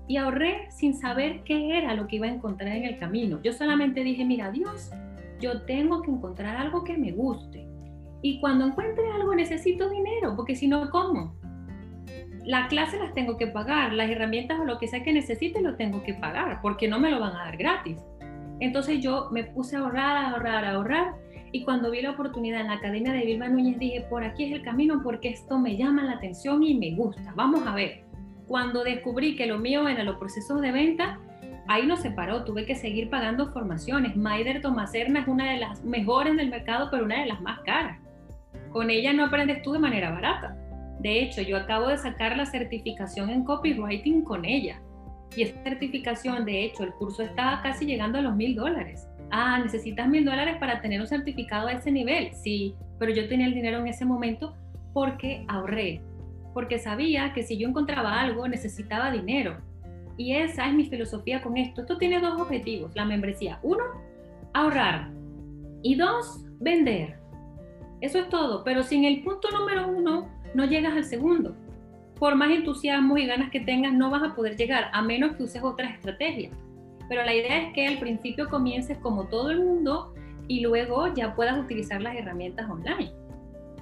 Y 0.07 0.15
ahorré 0.15 0.71
sin 0.71 0.93
saber 0.93 1.43
qué 1.43 1.77
era 1.77 1.93
lo 1.93 2.07
que 2.07 2.15
iba 2.15 2.27
a 2.27 2.31
encontrar 2.31 2.73
en 2.75 2.85
el 2.85 2.97
camino. 2.97 3.41
Yo 3.43 3.51
solamente 3.51 4.03
dije, 4.03 4.23
mira, 4.23 4.51
Dios, 4.51 4.91
yo 5.41 5.63
tengo 5.63 6.01
que 6.01 6.11
encontrar 6.11 6.55
algo 6.55 6.85
que 6.85 6.97
me 6.97 7.11
guste. 7.11 7.67
Y 8.21 8.39
cuando 8.39 8.65
encuentre 8.65 9.03
algo 9.11 9.35
necesito 9.35 9.89
dinero, 9.89 10.35
porque 10.35 10.55
si 10.55 10.67
no, 10.67 10.89
¿cómo? 10.89 11.35
La 12.45 12.69
clase 12.69 12.97
las 12.97 13.13
tengo 13.13 13.37
que 13.37 13.47
pagar, 13.47 13.91
las 13.91 14.09
herramientas 14.09 14.57
o 14.59 14.63
lo 14.63 14.79
que 14.79 14.87
sea 14.87 15.03
que 15.03 15.11
necesite 15.11 15.61
lo 15.61 15.75
tengo 15.75 16.01
que 16.03 16.13
pagar, 16.13 16.61
porque 16.61 16.87
no 16.87 16.99
me 16.99 17.11
lo 17.11 17.19
van 17.19 17.35
a 17.35 17.45
dar 17.45 17.57
gratis. 17.57 17.99
Entonces 18.59 18.99
yo 19.01 19.29
me 19.31 19.43
puse 19.43 19.75
a 19.75 19.79
ahorrar, 19.79 20.17
a 20.17 20.31
ahorrar, 20.31 20.65
a 20.65 20.71
ahorrar. 20.71 21.15
Y 21.51 21.63
cuando 21.63 21.91
vi 21.91 22.01
la 22.01 22.11
oportunidad 22.11 22.61
en 22.61 22.67
la 22.67 22.73
Academia 22.73 23.13
de 23.13 23.25
Vilma 23.25 23.47
Núñez, 23.47 23.79
dije, 23.79 24.05
por 24.09 24.23
aquí 24.23 24.45
es 24.45 24.51
el 24.51 24.63
camino 24.63 25.01
porque 25.03 25.29
esto 25.29 25.57
me 25.59 25.77
llama 25.77 26.03
la 26.03 26.13
atención 26.13 26.61
y 26.63 26.75
me 26.75 26.95
gusta. 26.95 27.33
Vamos 27.35 27.65
a 27.65 27.73
ver. 27.73 28.03
Cuando 28.47 28.83
descubrí 28.83 29.35
que 29.35 29.45
lo 29.45 29.57
mío 29.57 29.87
era 29.87 30.03
los 30.03 30.17
procesos 30.17 30.61
de 30.61 30.71
venta, 30.71 31.19
ahí 31.67 31.85
no 31.85 31.97
se 31.97 32.11
paró, 32.11 32.43
tuve 32.43 32.65
que 32.65 32.75
seguir 32.75 33.09
pagando 33.09 33.51
formaciones. 33.51 34.15
Maider 34.15 34.61
Tomaserna 34.61 35.21
es 35.21 35.27
una 35.27 35.51
de 35.51 35.57
las 35.57 35.83
mejores 35.83 36.35
del 36.37 36.49
mercado, 36.49 36.89
pero 36.91 37.05
una 37.05 37.19
de 37.19 37.27
las 37.27 37.41
más 37.41 37.59
caras. 37.61 37.99
Con 38.71 38.89
ella 38.89 39.13
no 39.13 39.25
aprendes 39.25 39.61
tú 39.61 39.73
de 39.73 39.79
manera 39.79 40.11
barata. 40.11 40.55
De 40.99 41.21
hecho, 41.21 41.41
yo 41.41 41.57
acabo 41.57 41.87
de 41.87 41.97
sacar 41.97 42.35
la 42.37 42.45
certificación 42.45 43.29
en 43.29 43.43
copywriting 43.43 44.23
con 44.23 44.45
ella. 44.45 44.81
Y 45.35 45.43
esta 45.43 45.63
certificación, 45.63 46.45
de 46.45 46.65
hecho, 46.65 46.83
el 46.83 46.93
curso 46.93 47.23
está 47.23 47.59
casi 47.61 47.85
llegando 47.85 48.17
a 48.17 48.21
los 48.21 48.35
mil 48.35 48.55
dólares. 48.55 49.07
Ah, 49.29 49.59
necesitas 49.59 50.07
mil 50.07 50.25
dólares 50.25 50.57
para 50.59 50.81
tener 50.81 51.01
un 51.01 51.07
certificado 51.07 51.67
a 51.67 51.73
ese 51.73 51.91
nivel. 51.91 52.33
Sí, 52.33 52.75
pero 52.97 53.13
yo 53.13 53.27
tenía 53.27 53.47
el 53.47 53.53
dinero 53.53 53.79
en 53.79 53.87
ese 53.87 54.05
momento 54.05 54.55
porque 54.93 55.45
ahorré, 55.47 56.01
porque 56.53 56.79
sabía 56.79 57.33
que 57.33 57.43
si 57.43 57.57
yo 57.57 57.67
encontraba 57.67 58.19
algo 58.19 58.47
necesitaba 58.47 59.11
dinero. 59.11 59.57
y 60.19 60.33
esa 60.33 60.67
es 60.67 60.73
mi 60.73 60.85
filosofía 60.85 61.43
con 61.43 61.57
esto. 61.57 61.81
Esto 61.81 61.97
tiene 61.99 62.19
dos 62.19 62.41
objetivos, 62.41 62.91
la 62.95 63.05
membresía. 63.05 63.59
Uno, 63.61 63.83
ahorrar. 64.53 65.11
Y 65.83 65.93
dos, 65.93 66.43
vender. 66.59 67.19
Eso 68.01 68.17
es 68.17 68.29
todo. 68.29 68.63
Pero 68.63 68.81
sin 68.81 69.05
el 69.05 69.21
punto 69.23 69.51
número 69.51 69.87
uno, 69.87 70.29
no 70.55 70.65
llegas 70.65 70.93
al 70.93 71.03
segundo. 71.03 71.55
Por 72.19 72.35
más 72.35 72.49
entusiasmo 72.49 73.17
y 73.17 73.27
ganas 73.27 73.51
que 73.51 73.59
tengas, 73.59 73.93
no 73.93 74.09
vas 74.09 74.23
a 74.23 74.35
poder 74.35 74.55
llegar, 74.57 74.89
a 74.91 75.01
menos 75.01 75.35
que 75.35 75.43
uses 75.43 75.63
otras 75.63 75.93
estrategias. 75.93 76.53
Pero 77.09 77.23
la 77.23 77.33
idea 77.33 77.61
es 77.61 77.73
que 77.73 77.87
al 77.87 77.99
principio 77.99 78.49
comiences 78.49 78.97
como 78.97 79.25
todo 79.27 79.51
el 79.51 79.63
mundo 79.63 80.13
y 80.47 80.61
luego 80.61 81.13
ya 81.13 81.35
puedas 81.35 81.57
utilizar 81.57 82.01
las 82.01 82.15
herramientas 82.15 82.69
online. 82.69 83.11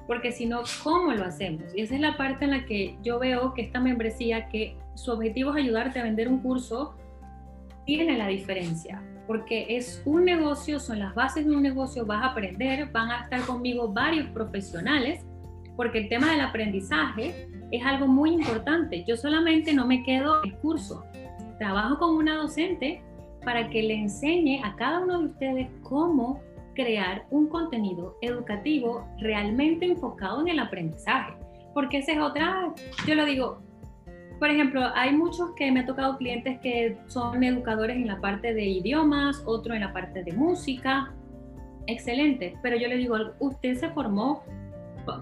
Porque 0.08 0.32
si 0.32 0.46
no, 0.46 0.62
¿cómo 0.84 1.14
lo 1.14 1.26
hacemos? 1.26 1.64
Y 1.74 1.82
esa 1.82 1.96
es 1.96 2.02
la 2.02 2.18
parte 2.18 2.46
en 2.46 2.52
la 2.52 2.66
que 2.66 2.98
yo 3.02 3.18
veo 3.20 3.54
que 3.54 3.64
esta 3.64 3.80
membresía, 3.80 4.50
que 4.50 4.78
su 4.96 5.12
objetivo 5.12 5.52
es 5.52 5.64
ayudarte 5.64 6.00
a 6.00 6.04
vender 6.04 6.28
un 6.28 6.40
curso, 6.40 6.96
tiene 7.86 8.18
la 8.18 8.28
diferencia. 8.28 9.02
Porque 9.26 9.66
es 9.76 10.04
un 10.06 10.26
negocio, 10.26 10.80
son 10.80 11.00
las 11.00 11.16
bases 11.16 11.46
de 11.46 11.56
un 11.56 11.64
negocio, 11.64 12.06
vas 12.06 12.24
a 12.24 12.28
aprender, 12.28 12.92
van 12.92 13.10
a 13.10 13.24
estar 13.24 13.42
conmigo 13.42 13.92
varios 13.92 14.28
profesionales, 14.30 15.26
porque 15.76 15.98
el 15.98 16.10
tema 16.10 16.32
del 16.32 16.42
aprendizaje 16.42 17.50
es 17.72 17.86
algo 17.86 18.08
muy 18.08 18.34
importante. 18.34 19.04
Yo 19.06 19.18
solamente 19.18 19.74
no 19.74 19.86
me 19.86 20.04
quedo 20.04 20.44
en 20.44 20.52
curso, 20.58 21.04
trabajo 21.58 21.98
con 21.98 22.16
una 22.16 22.36
docente 22.36 23.02
para 23.44 23.70
que 23.70 23.84
le 23.84 23.96
enseñe 23.96 24.62
a 24.64 24.76
cada 24.76 25.00
uno 25.00 25.20
de 25.20 25.26
ustedes 25.26 25.70
cómo 25.84 26.42
crear 26.74 27.26
un 27.30 27.48
contenido 27.48 28.18
educativo 28.22 29.08
realmente 29.20 29.86
enfocado 29.86 30.42
en 30.42 30.50
el 30.50 30.60
aprendizaje. 30.60 31.34
Porque 31.74 32.00
esa 32.00 32.14
es 32.14 32.20
otra, 32.20 32.74
yo 33.08 33.16
lo 33.16 33.26
digo, 33.26 33.60
por 34.40 34.50
ejemplo, 34.50 34.82
hay 34.94 35.16
muchos 35.16 35.52
que 35.52 35.72
me 35.72 35.82
ha 35.82 35.86
tocado 35.86 36.18
clientes 36.18 36.60
que 36.60 36.98
son 37.08 37.44
educadores 37.44 37.96
en 37.96 38.08
la 38.08 38.20
parte 38.20 38.54
de 38.54 38.66
idiomas, 38.66 39.42
otro 39.46 39.74
en 39.74 39.82
la 39.82 39.94
parte 39.94 40.24
de 40.24 40.34
música. 40.34 41.14
Excelente, 41.88 42.58
pero 42.62 42.76
yo 42.78 42.88
le 42.88 42.98
digo, 42.98 43.16
¿usted 43.40 43.76
se 43.76 43.90
formó 43.90 44.44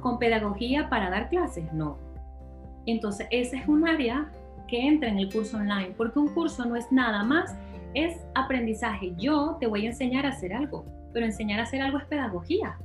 con 0.02 0.18
pedagogía 0.18 0.90
para 0.90 1.10
dar 1.10 1.30
clases? 1.30 1.72
No. 1.74 1.98
Entonces, 2.86 3.28
ese 3.32 3.58
es 3.58 3.68
un 3.68 3.88
área 3.88 4.32
que 4.68 4.88
entra 4.88 5.10
en 5.10 5.20
el 5.20 5.32
curso 5.32 5.58
online, 5.58 5.94
porque 5.98 6.20
un 6.20 6.34
curso 6.34 6.66
no 6.66 6.76
es 6.76 6.92
nada 6.92 7.24
más, 7.24 7.56
es 7.94 8.18
aprendizaje. 8.36 9.14
Yo 9.18 9.58
te 9.60 9.68
voy 9.68 9.86
a 9.86 9.90
enseñar 9.90 10.26
a 10.26 10.30
hacer 10.30 10.54
algo 10.54 10.86
pero 11.14 11.26
enseñar 11.26 11.60
a 11.60 11.64
hacer 11.64 11.82
algo 11.82 12.00
es 12.00 12.06
pedagogía. 12.06 12.78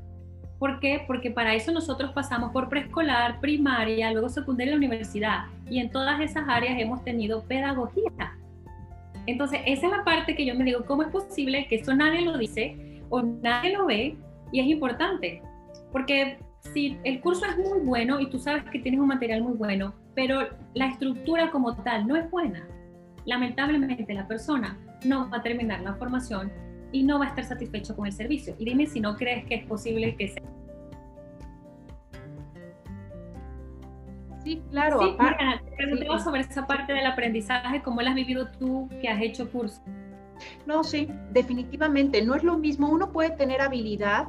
¿Por 0.58 0.80
qué? 0.80 1.04
Porque 1.06 1.30
para 1.30 1.54
eso 1.54 1.72
nosotros 1.72 2.12
pasamos 2.12 2.52
por 2.52 2.68
preescolar, 2.68 3.40
primaria, 3.40 4.12
luego 4.12 4.28
secundaria 4.28 4.74
y 4.74 4.76
universidad. 4.76 5.46
Y 5.70 5.78
en 5.78 5.90
todas 5.90 6.20
esas 6.20 6.44
áreas 6.48 6.78
hemos 6.78 7.02
tenido 7.04 7.42
pedagogía. 7.44 8.36
Entonces, 9.26 9.60
esa 9.66 9.86
es 9.86 9.92
la 9.92 10.04
parte 10.04 10.34
que 10.34 10.44
yo 10.44 10.54
me 10.54 10.64
digo, 10.64 10.84
¿cómo 10.84 11.02
es 11.02 11.08
posible 11.08 11.66
que 11.68 11.76
eso 11.76 11.94
nadie 11.94 12.22
lo 12.22 12.36
dice 12.36 13.02
o 13.08 13.22
nadie 13.22 13.72
lo 13.72 13.86
ve? 13.86 14.16
Y 14.52 14.60
es 14.60 14.66
importante, 14.66 15.42
porque 15.92 16.38
si 16.60 16.98
el 17.04 17.20
curso 17.20 17.46
es 17.46 17.56
muy 17.56 17.80
bueno 17.80 18.20
y 18.20 18.30
tú 18.30 18.38
sabes 18.38 18.64
que 18.64 18.78
tienes 18.78 19.00
un 19.00 19.08
material 19.08 19.42
muy 19.42 19.54
bueno, 19.54 19.94
pero 20.14 20.48
la 20.74 20.86
estructura 20.86 21.50
como 21.50 21.76
tal 21.76 22.06
no 22.06 22.16
es 22.16 22.30
buena, 22.30 22.66
lamentablemente 23.24 24.12
la 24.14 24.26
persona 24.26 24.78
no 25.04 25.30
va 25.30 25.38
a 25.38 25.42
terminar 25.42 25.80
la 25.80 25.94
formación 25.94 26.50
y 26.92 27.02
no 27.02 27.18
va 27.18 27.26
a 27.26 27.28
estar 27.28 27.44
satisfecho 27.44 27.94
con 27.94 28.06
el 28.06 28.12
servicio. 28.12 28.54
Y 28.58 28.64
dime 28.64 28.86
si 28.86 29.00
no 29.00 29.16
crees 29.16 29.44
que 29.46 29.56
es 29.56 29.66
posible 29.66 30.16
que 30.16 30.28
sea. 30.28 30.42
Sí, 34.42 34.62
claro. 34.70 35.00
Sí, 35.00 35.16
te 35.18 35.76
preguntaba 35.76 36.18
sobre 36.20 36.40
esa 36.40 36.66
parte 36.66 36.94
del 36.94 37.06
aprendizaje, 37.06 37.82
cómo 37.82 38.00
la 38.00 38.10
has 38.10 38.16
vivido 38.16 38.48
tú 38.58 38.88
que 39.00 39.08
has 39.08 39.20
hecho 39.20 39.50
curso. 39.50 39.82
No, 40.66 40.84
sí, 40.84 41.08
definitivamente. 41.32 42.22
No 42.22 42.34
es 42.34 42.42
lo 42.42 42.56
mismo. 42.56 42.88
Uno 42.88 43.12
puede 43.12 43.30
tener 43.30 43.60
habilidad 43.60 44.28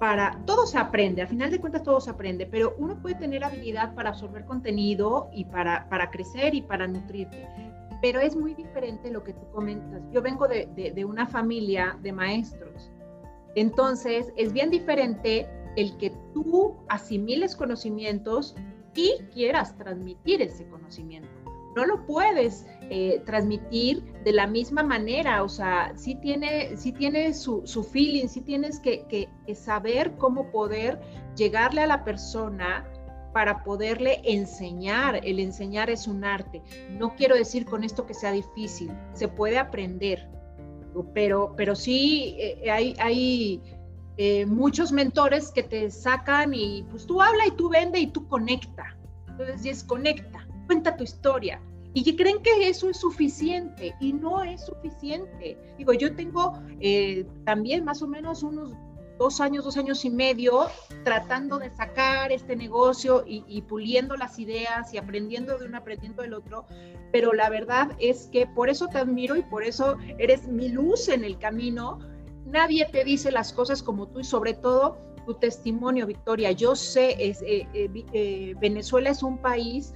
para, 0.00 0.42
todo 0.46 0.66
se 0.66 0.78
aprende, 0.78 1.22
al 1.22 1.28
final 1.28 1.52
de 1.52 1.60
cuentas 1.60 1.84
todo 1.84 2.00
se 2.00 2.10
aprende, 2.10 2.46
pero 2.46 2.74
uno 2.78 3.00
puede 3.00 3.14
tener 3.14 3.44
habilidad 3.44 3.94
para 3.94 4.08
absorber 4.08 4.44
contenido 4.46 5.30
y 5.32 5.44
para, 5.44 5.88
para 5.88 6.10
crecer 6.10 6.56
y 6.56 6.62
para 6.62 6.88
nutrirte 6.88 7.46
pero 8.00 8.20
es 8.20 8.34
muy 8.34 8.54
diferente 8.54 9.10
lo 9.10 9.22
que 9.22 9.34
tú 9.34 9.46
comentas. 9.52 10.02
Yo 10.12 10.22
vengo 10.22 10.48
de, 10.48 11.04
una 11.04 11.26
familia 11.26 11.98
de 12.02 12.12
maestros, 12.12 12.90
entonces 13.54 14.32
es 14.36 14.52
bien 14.52 14.70
diferente 14.70 15.48
el 15.76 15.96
que 15.98 16.10
tú 16.32 16.76
asimiles 16.88 17.54
conocimientos 17.54 18.56
y 18.94 19.18
quieras 19.32 19.76
transmitir 19.76 20.42
ese 20.42 20.66
conocimiento. 20.68 21.28
No 21.76 21.84
lo 21.84 22.04
puedes 22.06 22.66
eh, 22.92 23.22
transmitir 23.24 24.02
de 24.24 24.32
la 24.32 24.48
misma 24.48 24.82
manera, 24.82 25.44
o 25.44 25.48
sea, 25.48 25.92
sí 25.96 26.16
tiene, 26.16 26.76
sí 26.76 26.90
tiene 26.90 27.32
su, 27.34 27.62
feeling, 27.92 28.26
sí 28.26 28.40
tienes 28.40 28.80
que, 28.80 29.28
saber 29.54 30.16
cómo 30.16 30.50
poder 30.50 31.00
llegarle 31.36 31.82
a 31.82 31.86
la 31.86 32.02
persona 32.02 32.84
para 33.32 33.62
poderle 33.62 34.20
enseñar. 34.24 35.20
El 35.24 35.38
enseñar 35.38 35.88
es 35.88 36.08
un 36.08 36.24
arte. 36.24 36.62
No 36.90 37.14
quiero 37.14 37.36
decir 37.36 37.64
con 37.64 37.84
esto 37.84 38.06
que 38.06 38.14
sea 38.14 38.32
difícil, 38.32 38.90
se 39.12 39.28
puede 39.28 39.58
aprender, 39.58 40.28
pero, 41.14 41.54
pero 41.56 41.76
sí 41.76 42.34
eh, 42.40 42.72
hay, 42.72 42.96
hay 42.98 43.62
eh, 44.16 44.46
muchos 44.46 44.90
mentores 44.90 45.52
que 45.52 45.62
te 45.62 45.92
sacan 45.92 46.54
y 46.54 46.84
pues 46.90 47.06
tú 47.06 47.22
habla 47.22 47.46
y 47.46 47.52
tú 47.52 47.68
vende 47.68 48.00
y 48.00 48.08
tú 48.08 48.26
conecta. 48.26 48.96
Entonces, 49.28 49.62
desconecta, 49.62 50.44
cuenta 50.66 50.96
tu 50.96 51.04
historia. 51.04 51.60
Y 51.92 52.16
creen 52.16 52.40
que 52.42 52.68
eso 52.68 52.88
es 52.88 52.98
suficiente 52.98 53.94
y 54.00 54.12
no 54.12 54.44
es 54.44 54.64
suficiente. 54.64 55.58
Digo, 55.76 55.92
yo 55.92 56.14
tengo 56.14 56.52
eh, 56.80 57.26
también 57.44 57.84
más 57.84 58.00
o 58.02 58.06
menos 58.06 58.42
unos 58.42 58.72
dos 59.18 59.40
años, 59.40 59.64
dos 59.64 59.76
años 59.76 60.04
y 60.04 60.10
medio 60.10 60.68
tratando 61.04 61.58
de 61.58 61.70
sacar 61.70 62.32
este 62.32 62.56
negocio 62.56 63.22
y, 63.26 63.60
puliendo 63.62 64.16
las 64.16 64.38
ideas 64.38 64.94
y 64.94 64.98
aprendiendo 64.98 65.58
de 65.58 65.66
uno, 65.66 65.76
aprendiendo 65.76 66.22
del 66.22 66.32
otro. 66.32 66.64
Pero 67.12 67.32
la 67.32 67.50
verdad 67.50 67.90
es 67.98 68.28
que 68.32 68.46
por 68.46 68.70
eso 68.70 68.86
te 68.86 68.98
admiro 68.98 69.36
y 69.36 69.42
por 69.42 69.62
eso 69.62 69.98
eres 70.18 70.48
mi 70.48 70.68
luz 70.68 71.08
en 71.08 71.24
el 71.24 71.38
camino. 71.38 71.98
Nadie 72.46 72.86
te 72.90 73.04
dice 73.04 73.30
las 73.30 73.52
cosas 73.52 73.82
como 73.82 74.08
tú 74.08 74.20
y 74.20 74.24
sobre 74.24 74.54
todo 74.54 74.96
tu 75.26 75.34
testimonio, 75.34 76.06
Victoria. 76.06 76.52
Yo 76.52 76.74
sé, 76.74 77.14
es, 77.18 77.42
eh, 77.42 77.66
eh, 77.74 78.54
Venezuela 78.58 79.10
es 79.10 79.22
un 79.22 79.36
país 79.36 79.92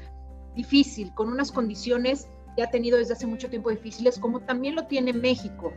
difícil, 0.54 1.12
con 1.14 1.28
unas 1.28 1.52
condiciones 1.52 2.28
que 2.56 2.62
ha 2.62 2.70
tenido 2.70 2.98
desde 2.98 3.14
hace 3.14 3.26
mucho 3.26 3.50
tiempo 3.50 3.70
difíciles, 3.70 4.18
como 4.18 4.40
también 4.40 4.74
lo 4.74 4.86
tiene 4.86 5.12
México 5.12 5.72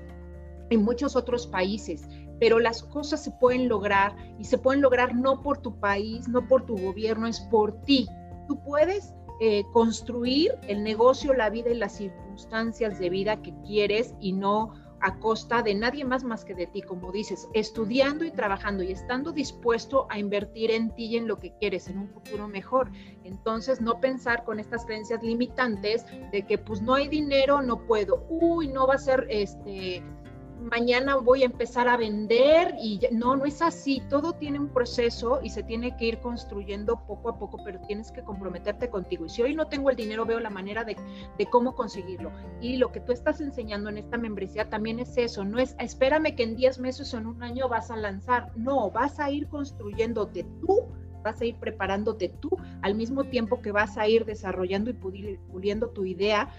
y 0.70 0.78
muchos 0.78 1.16
otros 1.16 1.48
países 1.48 2.08
pero 2.40 2.60
las 2.60 2.84
cosas 2.84 3.24
se 3.24 3.32
pueden 3.32 3.68
lograr 3.68 4.16
y 4.40 4.46
se 4.46 4.58
pueden 4.58 4.82
lograr 4.82 5.16
no 5.16 5.42
por 5.42 5.60
tu 5.60 5.80
país, 5.80 6.28
no 6.28 6.48
por 6.48 6.66
tu 6.66 6.78
gobierno, 6.78 7.28
es 7.28 7.40
por 7.40 7.82
ti. 7.82 8.08
Tú 8.48 8.62
puedes 8.64 9.14
eh, 9.40 9.64
construir 9.74 10.54
el 10.68 10.84
negocio, 10.84 11.34
la 11.34 11.50
vida 11.50 11.72
y 11.72 11.76
las 11.76 11.94
circunstancias 11.94 13.00
de 13.00 13.10
vida 13.10 13.42
que 13.42 13.54
quieres 13.66 14.14
y 14.20 14.34
no 14.34 14.74
a 15.02 15.20
costa 15.20 15.62
de 15.62 15.76
nadie 15.76 16.06
más 16.06 16.24
más 16.24 16.44
que 16.44 16.56
de 16.56 16.68
ti, 16.68 16.82
como 16.82 17.12
dices, 17.12 17.48
estudiando 17.54 18.26
y 18.26 18.32
trabajando 18.32 18.84
y 18.84 18.92
estando 18.92 19.32
dispuesto 19.32 20.08
a 20.10 20.20
invertir 20.20 20.72
en 20.72 20.94
ti 20.96 21.06
y 21.06 21.18
en 21.18 21.28
lo 21.28 21.38
que 21.38 21.54
quieres, 21.60 21.88
en 21.88 22.00
un 22.00 22.10
futuro 22.10 22.48
mejor. 22.48 22.92
Entonces, 23.24 23.82
no 23.82 24.00
pensar 24.00 24.44
con 24.44 24.60
estas 24.60 24.86
creencias 24.86 25.22
limitantes 25.24 26.06
de 26.32 26.46
que 26.46 26.58
pues 26.58 26.82
no 26.82 26.96
hay 26.96 27.08
dinero, 27.08 27.62
no 27.62 27.86
puedo, 27.86 28.26
uy, 28.30 28.68
no 28.68 28.88
va 28.88 28.96
a 28.96 29.00
ser 29.00 29.28
este 29.30 30.04
mañana 30.60 31.16
voy 31.16 31.44
a 31.44 31.46
empezar 31.46 31.88
a 31.88 31.98
vender 31.98 32.76
y 32.82 33.00
no, 33.12 33.36
no 33.36 33.46
es 33.46 33.62
así, 33.62 34.02
todo 34.10 34.34
tiene 34.34 34.60
un 34.60 34.70
proceso 34.70 35.40
y 35.44 35.50
se 35.50 35.64
tiene 35.64 35.96
que 35.98 36.06
ir 36.06 36.20
construyendo 36.20 36.98
poco 37.06 37.30
a 37.30 37.38
poco, 37.38 37.64
pero 37.64 37.80
tienes 37.82 38.12
que 38.12 38.24
comprometerte 38.24 38.90
contigo. 38.90 39.26
Y 39.26 39.30
si 39.30 39.42
hoy 39.42 39.56
no 39.56 39.68
tengo 39.68 39.90
el 39.90 39.96
dinero, 39.96 40.26
veo 40.26 40.40
la 40.40 40.50
manera 40.50 40.84
de, 40.84 40.98
de 41.38 41.46
cómo 41.48 41.76
conseguirlo. 41.76 42.32
Y 42.62 42.78
lo 42.78 42.92
que 42.92 43.00
tú 43.00 43.12
estás 43.12 43.42
enseñando 43.42 43.90
en 43.90 43.98
esta 43.98 44.18
membresía 44.18 44.70
también 44.70 45.00
es 45.00 45.18
eso, 45.18 45.46
no 45.46 45.60
es 45.60 45.76
espérame 45.80 46.36
que 46.36 46.44
en 46.44 46.56
10 46.56 46.80
meses 46.80 47.14
o 47.14 47.18
en 47.18 47.28
un 47.28 47.44
año 47.44 47.70
vas 47.70 47.92
a 47.92 47.96
lanzar, 47.96 48.52
no, 48.56 48.92
vas 48.92 49.20
a 49.20 49.30
ir 49.32 49.48
construyéndote 49.48 50.46
tú 50.62 50.88
vas 51.24 51.42
a 51.42 51.46
ir 51.46 51.56
preparándote 51.56 52.30
tú 52.30 52.58
al 52.82 52.96
mismo 52.96 53.26
tiempo 53.26 53.62
que 53.62 53.72
vas 53.72 53.98
a 53.98 54.08
ir 54.08 54.24
desarrollando 54.24 54.90
y 54.90 54.94
puliendo 54.94 55.90
tu 55.90 56.06
idea, 56.06 56.50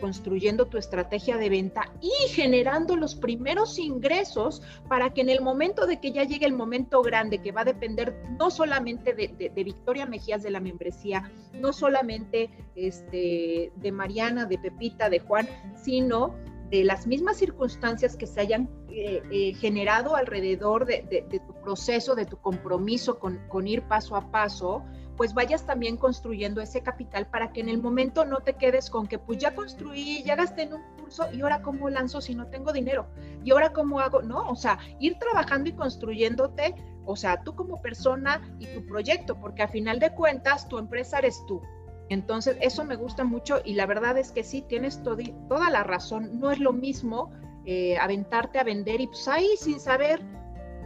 construyendo 0.00 0.66
tu 0.66 0.78
estrategia 0.78 1.36
de 1.36 1.48
venta 1.48 1.92
y 2.00 2.28
generando 2.30 2.96
los 2.96 3.14
primeros 3.14 3.78
ingresos 3.78 4.62
para 4.88 5.10
que 5.10 5.20
en 5.20 5.28
el 5.28 5.40
momento 5.40 5.86
de 5.86 6.00
que 6.00 6.12
ya 6.12 6.24
llegue 6.24 6.46
el 6.46 6.54
momento 6.54 7.02
grande, 7.02 7.38
que 7.38 7.52
va 7.52 7.60
a 7.62 7.64
depender 7.64 8.16
no 8.38 8.50
solamente 8.50 9.14
de, 9.14 9.50
Victoria 9.62 10.06
Mejías 10.06 10.42
de 10.42 10.50
la 10.50 10.60
membresía, 10.60 11.30
no 11.52 11.72
solamente 11.72 12.50
este, 12.74 13.72
de 13.76 13.92
Mariana, 13.92 14.46
de 14.46 14.58
Pepita, 14.58 15.10
de 15.10 15.20
Juan, 15.20 15.48
sino 15.76 16.34
de 16.70 16.84
las 16.84 17.06
mismas 17.06 17.36
circunstancias 17.36 18.16
que 18.16 18.26
se 18.26 18.40
hayan 18.40 18.70
eh, 18.90 19.22
eh, 19.30 19.54
generado 19.54 20.14
alrededor 20.16 20.86
de, 20.86 21.26
tu 21.30 21.60
proceso, 21.62 22.14
de 22.14 22.26
tu 22.26 22.38
compromiso 22.38 23.18
con, 23.18 23.38
con 23.48 23.66
ir 23.66 23.82
paso 23.82 24.16
a 24.16 24.30
paso, 24.30 24.84
pues 25.20 25.34
vayas 25.34 25.66
también 25.66 25.98
construyendo 25.98 26.62
ese 26.62 26.80
capital 26.80 27.26
para 27.26 27.52
que 27.52 27.60
en 27.60 27.68
el 27.68 27.82
momento 27.82 28.24
no 28.24 28.38
te 28.38 28.54
quedes 28.54 28.88
con 28.88 29.06
que 29.06 29.18
pues 29.18 29.36
ya 29.36 29.54
construí, 29.54 30.22
ya 30.22 30.34
gasté 30.34 30.62
en 30.62 30.72
un 30.72 30.82
curso 30.98 31.30
y 31.30 31.42
ahora 31.42 31.60
cómo 31.60 31.90
lanzo 31.90 32.22
si 32.22 32.34
no 32.34 32.46
tengo 32.46 32.72
dinero 32.72 33.06
y 33.44 33.50
ahora 33.50 33.74
cómo 33.74 34.00
hago, 34.00 34.22
no, 34.22 34.48
o 34.48 34.56
sea, 34.56 34.78
ir 34.98 35.18
trabajando 35.18 35.68
y 35.68 35.74
construyéndote, 35.74 36.74
o 37.04 37.16
sea, 37.16 37.42
tú 37.42 37.54
como 37.54 37.82
persona 37.82 38.40
y 38.58 38.66
tu 38.68 38.86
proyecto, 38.86 39.38
porque 39.38 39.62
a 39.62 39.68
final 39.68 39.98
de 39.98 40.14
cuentas 40.14 40.66
tu 40.68 40.78
empresa 40.78 41.18
eres 41.18 41.44
tú. 41.46 41.60
Entonces, 42.08 42.56
eso 42.62 42.86
me 42.86 42.96
gusta 42.96 43.22
mucho 43.22 43.60
y 43.62 43.74
la 43.74 43.84
verdad 43.84 44.16
es 44.16 44.32
que 44.32 44.42
sí, 44.42 44.62
tienes 44.62 45.02
toda 45.02 45.68
la 45.68 45.84
razón, 45.84 46.40
no 46.40 46.50
es 46.50 46.60
lo 46.60 46.72
mismo 46.72 47.30
eh, 47.66 47.98
aventarte 47.98 48.58
a 48.58 48.64
vender 48.64 49.02
y 49.02 49.06
pues 49.06 49.28
ahí 49.28 49.50
sin 49.58 49.80
saber 49.80 50.22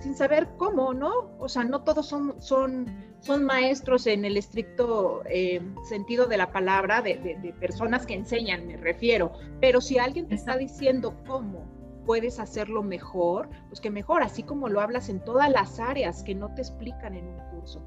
sin 0.04 0.14
saber 0.14 0.48
cómo, 0.58 0.92
¿no? 0.92 1.30
O 1.38 1.48
sea, 1.48 1.64
no 1.64 1.82
todos 1.82 2.06
son, 2.06 2.34
son, 2.38 2.94
son 3.20 3.42
maestros 3.42 4.06
en 4.06 4.26
el 4.26 4.36
estricto 4.36 5.22
eh, 5.24 5.62
sentido 5.88 6.26
de 6.26 6.36
la 6.36 6.52
palabra, 6.52 7.00
de, 7.00 7.54
personas 7.58 8.04
que 8.04 8.12
enseñan, 8.12 8.66
me 8.66 8.76
refiero. 8.76 9.32
Pero 9.62 9.80
si 9.80 9.98
alguien 9.98 10.28
te 10.28 10.34
está 10.34 10.58
diciendo 10.58 11.14
cómo 11.26 11.64
puedes 12.04 12.38
hacerlo 12.38 12.82
mejor, 12.82 13.48
pues 13.68 13.80
que 13.80 13.88
mejor, 13.88 14.22
así 14.22 14.42
como 14.42 14.68
lo 14.68 14.82
hablas 14.82 15.08
en 15.08 15.24
todas 15.24 15.50
las 15.50 15.80
áreas 15.80 16.22
que 16.22 16.34
no 16.34 16.54
te 16.54 16.60
explican 16.60 17.14
en 17.14 17.26
un 17.26 17.38
curso. 17.48 17.82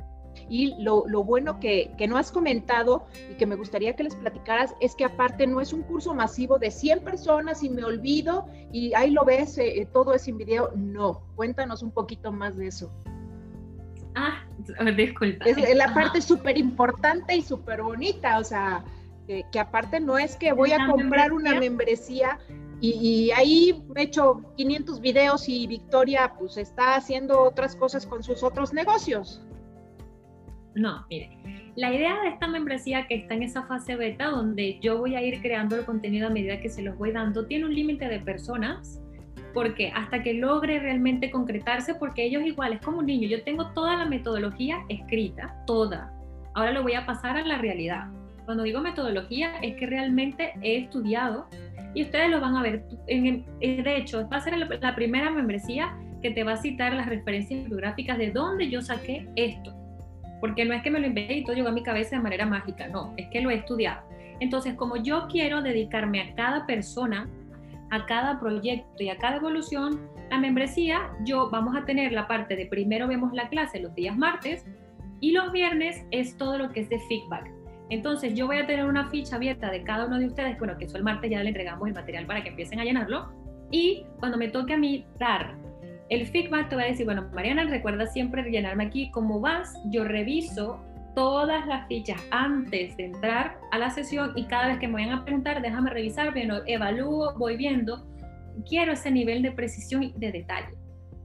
Y 0.49 0.75
lo, 0.81 1.03
bueno 1.23 1.59
que, 1.59 1.93
no 2.07 2.17
has 2.17 2.31
comentado 2.31 3.05
y 3.31 3.35
que 3.35 3.45
me 3.45 3.55
gustaría 3.55 3.95
que 3.95 4.03
les 4.03 4.15
platicaras 4.15 4.73
es 4.79 4.95
que 4.95 5.05
aparte 5.05 5.47
no 5.47 5.61
es 5.61 5.73
un 5.73 5.83
curso 5.83 6.13
masivo 6.13 6.57
de 6.57 6.71
100 6.71 7.01
personas 7.01 7.63
y 7.63 7.69
me 7.69 7.83
olvido 7.83 8.47
y 8.71 8.93
ahí 8.93 9.11
lo 9.11 9.25
ves, 9.25 9.57
eh, 9.57 9.81
eh, 9.81 9.85
todo 9.85 10.13
es 10.13 10.27
en 10.27 10.37
video. 10.37 10.71
No, 10.75 11.21
cuéntanos 11.35 11.83
un 11.83 11.91
poquito 11.91 12.31
más 12.31 12.57
de 12.57 12.67
eso. 12.67 12.91
Ah, 14.15 14.43
disculpa. 14.95 15.45
Es, 15.45 15.75
la 15.75 15.93
parte 15.93 16.21
súper 16.21 16.57
importante 16.57 17.35
y 17.35 17.41
súper 17.41 17.83
bonita, 17.83 18.39
o 18.39 18.43
sea, 18.43 18.83
que, 19.27 19.59
aparte 19.59 19.99
no 19.99 20.17
es 20.17 20.35
que 20.35 20.53
voy 20.53 20.71
a 20.71 20.87
comprar 20.87 21.33
una 21.33 21.59
membresía 21.59 22.39
y, 22.79 22.91
y, 22.91 23.31
ahí 23.31 23.83
me 23.93 24.01
he 24.01 24.03
hecho 24.05 24.41
500 24.55 25.01
videos 25.01 25.49
y 25.49 25.65
Victoria 25.67 26.33
pues 26.37 26.57
está 26.57 26.95
haciendo 26.95 27.41
otras 27.41 27.75
cosas 27.75 28.05
con 28.05 28.23
sus 28.23 28.43
otros 28.43 28.71
negocios. 28.71 29.41
No, 30.77 31.03
mire, 31.09 31.31
la 31.75 31.91
idea 31.91 32.21
de 32.21 32.29
esta 32.29 32.47
membresía 32.47 33.07
que 33.07 33.15
está 33.15 33.33
en 33.33 33.41
esa 33.41 33.63
fase 33.63 33.95
beta, 33.95 34.27
donde 34.27 34.79
yo 34.79 34.99
voy 34.99 35.15
a 35.15 35.23
ir 35.23 35.41
creando 35.41 35.75
el 35.75 35.85
contenido 35.85 36.27
a 36.27 36.29
medida 36.29 36.61
que 36.61 36.69
se 36.69 36.83
los 36.83 36.95
voy 36.99 37.11
dando, 37.11 37.47
tiene 37.47 37.65
un 37.65 37.73
límite 37.73 38.07
de 38.07 38.19
personas, 38.19 39.01
porque 39.55 39.91
hasta 39.95 40.21
que 40.21 40.35
logre 40.35 40.79
realmente 40.79 41.31
concretarse, 41.31 41.95
porque 41.95 42.25
ellos 42.25 42.43
igual, 42.45 42.73
es 42.73 42.81
como 42.81 42.99
un 42.99 43.07
niño, 43.07 43.27
yo 43.27 43.43
tengo 43.43 43.71
toda 43.73 43.95
la 43.95 44.05
metodología 44.05 44.85
escrita, 44.87 45.63
toda. 45.65 46.13
Ahora 46.53 46.71
lo 46.71 46.83
voy 46.83 46.93
a 46.93 47.07
pasar 47.07 47.37
a 47.37 47.41
la 47.43 47.57
realidad. 47.57 48.11
Cuando 48.45 48.61
digo 48.61 48.79
metodología, 48.79 49.57
es 49.63 49.77
que 49.77 49.87
realmente 49.87 50.53
he 50.61 50.77
estudiado 50.77 51.47
y 51.95 52.03
ustedes 52.03 52.29
lo 52.29 52.39
van 52.39 52.55
a 52.55 52.61
ver. 52.61 52.83
En, 53.07 53.45
de 53.59 53.97
hecho, 53.97 54.29
va 54.29 54.37
a 54.37 54.41
ser 54.41 54.55
la 54.57 54.95
primera 54.95 55.31
membresía 55.31 55.97
que 56.21 56.29
te 56.29 56.43
va 56.43 56.53
a 56.53 56.57
citar 56.57 56.93
las 56.93 57.07
referencias 57.07 57.61
bibliográficas 57.61 58.19
de 58.19 58.29
dónde 58.29 58.69
yo 58.69 58.83
saqué 58.83 59.27
esto 59.35 59.76
porque 60.39 60.65
no 60.65 60.73
es 60.73 60.83
que 60.83 60.91
me 60.91 60.99
lo 60.99 61.07
inventé 61.07 61.35
y 61.35 61.43
todo 61.43 61.55
llegó 61.55 61.69
a 61.69 61.71
mi 61.71 61.83
cabeza 61.83 62.15
de 62.15 62.21
manera 62.21 62.45
mágica, 62.45 62.87
no, 62.87 63.13
es 63.17 63.27
que 63.29 63.41
lo 63.41 63.49
he 63.49 63.55
estudiado. 63.55 64.01
Entonces, 64.39 64.75
como 64.75 64.97
yo 64.97 65.27
quiero 65.29 65.61
dedicarme 65.61 66.21
a 66.21 66.35
cada 66.35 66.65
persona, 66.65 67.27
a 67.89 68.05
cada 68.05 68.39
proyecto 68.39 69.03
y 69.03 69.09
a 69.09 69.17
cada 69.17 69.37
evolución, 69.37 69.99
la 70.29 70.37
membresía, 70.39 71.09
yo 71.23 71.49
vamos 71.49 71.75
a 71.75 71.85
tener 71.85 72.11
la 72.11 72.27
parte 72.27 72.55
de 72.55 72.65
primero 72.65 73.07
vemos 73.07 73.33
la 73.33 73.49
clase 73.49 73.79
los 73.79 73.95
días 73.95 74.17
martes 74.17 74.65
y 75.21 75.31
los 75.31 75.51
viernes 75.51 76.05
es 76.11 76.37
todo 76.37 76.57
lo 76.57 76.71
que 76.71 76.81
es 76.81 76.89
de 76.89 76.99
feedback. 76.99 77.49
Entonces, 77.89 78.33
yo 78.33 78.47
voy 78.47 78.57
a 78.57 78.67
tener 78.67 78.85
una 78.85 79.09
ficha 79.09 79.37
abierta 79.37 79.71
de 79.71 79.83
cada 79.83 80.05
uno 80.05 80.19
de 80.19 80.27
ustedes, 80.27 80.57
bueno, 80.59 80.77
que 80.77 80.85
eso 80.85 80.97
el 80.97 81.03
martes 81.03 81.31
ya 81.31 81.41
le 81.41 81.49
entregamos 81.49 81.87
el 81.87 81.93
material 81.93 82.25
para 82.25 82.43
que 82.43 82.49
empiecen 82.49 82.79
a 82.79 82.83
llenarlo. 82.83 83.31
Y 83.71 84.05
cuando 84.19 84.37
me 84.37 84.49
toque 84.49 84.73
a 84.73 84.77
mí 84.77 85.05
dar 85.17 85.55
el 86.09 86.25
feedback 86.27 86.69
te 86.69 86.75
va 86.75 86.83
a 86.83 86.85
decir, 86.85 87.05
bueno, 87.05 87.29
Mariana, 87.33 87.65
recuerda 87.65 88.05
siempre 88.07 88.41
rellenarme 88.41 88.85
aquí 88.85 89.11
cómo 89.11 89.39
vas. 89.39 89.73
Yo 89.89 90.03
reviso 90.05 90.79
todas 91.15 91.65
las 91.65 91.87
fichas 91.87 92.21
antes 92.31 92.95
de 92.95 93.05
entrar 93.05 93.57
a 93.71 93.77
la 93.77 93.89
sesión 93.89 94.33
y 94.35 94.45
cada 94.45 94.67
vez 94.67 94.79
que 94.79 94.87
me 94.87 94.95
vayan 94.95 95.11
a 95.11 95.25
preguntar, 95.25 95.61
déjame 95.61 95.89
revisar, 95.89 96.31
bueno, 96.31 96.59
evalúo, 96.65 97.33
voy 97.37 97.57
viendo. 97.57 98.05
Quiero 98.67 98.93
ese 98.93 99.11
nivel 99.11 99.41
de 99.41 99.51
precisión 99.51 100.03
y 100.03 100.13
de 100.13 100.31
detalle. 100.31 100.75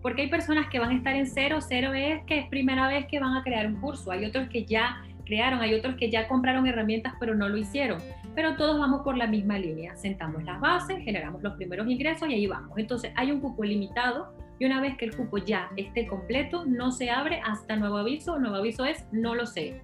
Porque 0.00 0.22
hay 0.22 0.28
personas 0.28 0.68
que 0.68 0.80
van 0.80 0.90
a 0.90 0.94
estar 0.96 1.14
en 1.14 1.26
cero, 1.26 1.58
cero 1.60 1.92
es 1.94 2.24
que 2.24 2.40
es 2.40 2.48
primera 2.48 2.88
vez 2.88 3.06
que 3.06 3.20
van 3.20 3.36
a 3.36 3.42
crear 3.44 3.66
un 3.66 3.80
curso. 3.80 4.10
Hay 4.10 4.24
otros 4.24 4.48
que 4.48 4.64
ya 4.64 5.00
crearon, 5.24 5.60
hay 5.60 5.74
otros 5.74 5.94
que 5.94 6.10
ya 6.10 6.26
compraron 6.26 6.66
herramientas 6.66 7.14
pero 7.20 7.34
no 7.36 7.48
lo 7.48 7.56
hicieron. 7.56 8.00
Pero 8.34 8.56
todos 8.56 8.80
vamos 8.80 9.02
por 9.02 9.16
la 9.16 9.28
misma 9.28 9.58
línea. 9.58 9.94
Sentamos 9.96 10.42
las 10.42 10.58
bases, 10.60 11.04
generamos 11.04 11.42
los 11.42 11.54
primeros 11.54 11.86
ingresos 11.88 12.28
y 12.28 12.34
ahí 12.34 12.46
vamos. 12.46 12.76
Entonces 12.78 13.12
hay 13.14 13.30
un 13.30 13.40
cupo 13.40 13.62
limitado 13.62 14.32
y 14.62 14.64
una 14.64 14.81
vez 14.81 14.96
que 14.96 15.07
el 15.07 15.16
cupo 15.16 15.38
ya 15.38 15.72
esté 15.77 16.07
completo, 16.07 16.64
no 16.64 16.92
se 16.92 17.11
abre 17.11 17.40
hasta 17.44 17.75
nuevo 17.75 17.96
aviso. 17.96 18.38
Nuevo 18.38 18.55
aviso 18.55 18.85
es 18.85 19.05
no 19.11 19.35
lo 19.35 19.44
sé. 19.44 19.81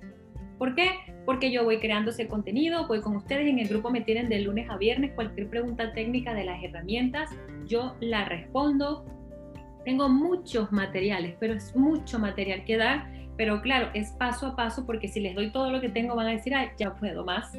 ¿Por 0.56 0.76
qué? 0.76 0.90
Porque 1.26 1.50
yo 1.50 1.64
voy 1.64 1.80
creando 1.80 2.12
ese 2.12 2.28
contenido, 2.28 2.86
voy 2.86 3.00
con 3.00 3.16
ustedes 3.16 3.48
en 3.48 3.58
el 3.58 3.66
grupo 3.66 3.90
me 3.90 4.02
tienen 4.02 4.28
de 4.28 4.38
lunes 4.38 4.70
a 4.70 4.76
viernes 4.76 5.14
cualquier 5.16 5.50
pregunta 5.50 5.92
técnica 5.94 6.32
de 6.32 6.44
las 6.44 6.62
herramientas, 6.62 7.28
yo 7.66 7.96
la 7.98 8.26
respondo. 8.26 9.04
Tengo 9.84 10.08
muchos 10.08 10.70
materiales, 10.70 11.34
pero 11.40 11.54
es 11.54 11.74
mucho 11.74 12.20
material 12.20 12.64
que 12.64 12.76
dar, 12.76 13.10
pero 13.36 13.60
claro, 13.60 13.90
es 13.94 14.12
paso 14.12 14.46
a 14.46 14.54
paso 14.54 14.86
porque 14.86 15.08
si 15.08 15.18
les 15.18 15.34
doy 15.34 15.50
todo 15.50 15.72
lo 15.72 15.80
que 15.80 15.88
tengo 15.88 16.14
van 16.14 16.28
a 16.28 16.30
decir, 16.30 16.54
ya 16.78 16.94
puedo 16.94 17.24
más. 17.24 17.52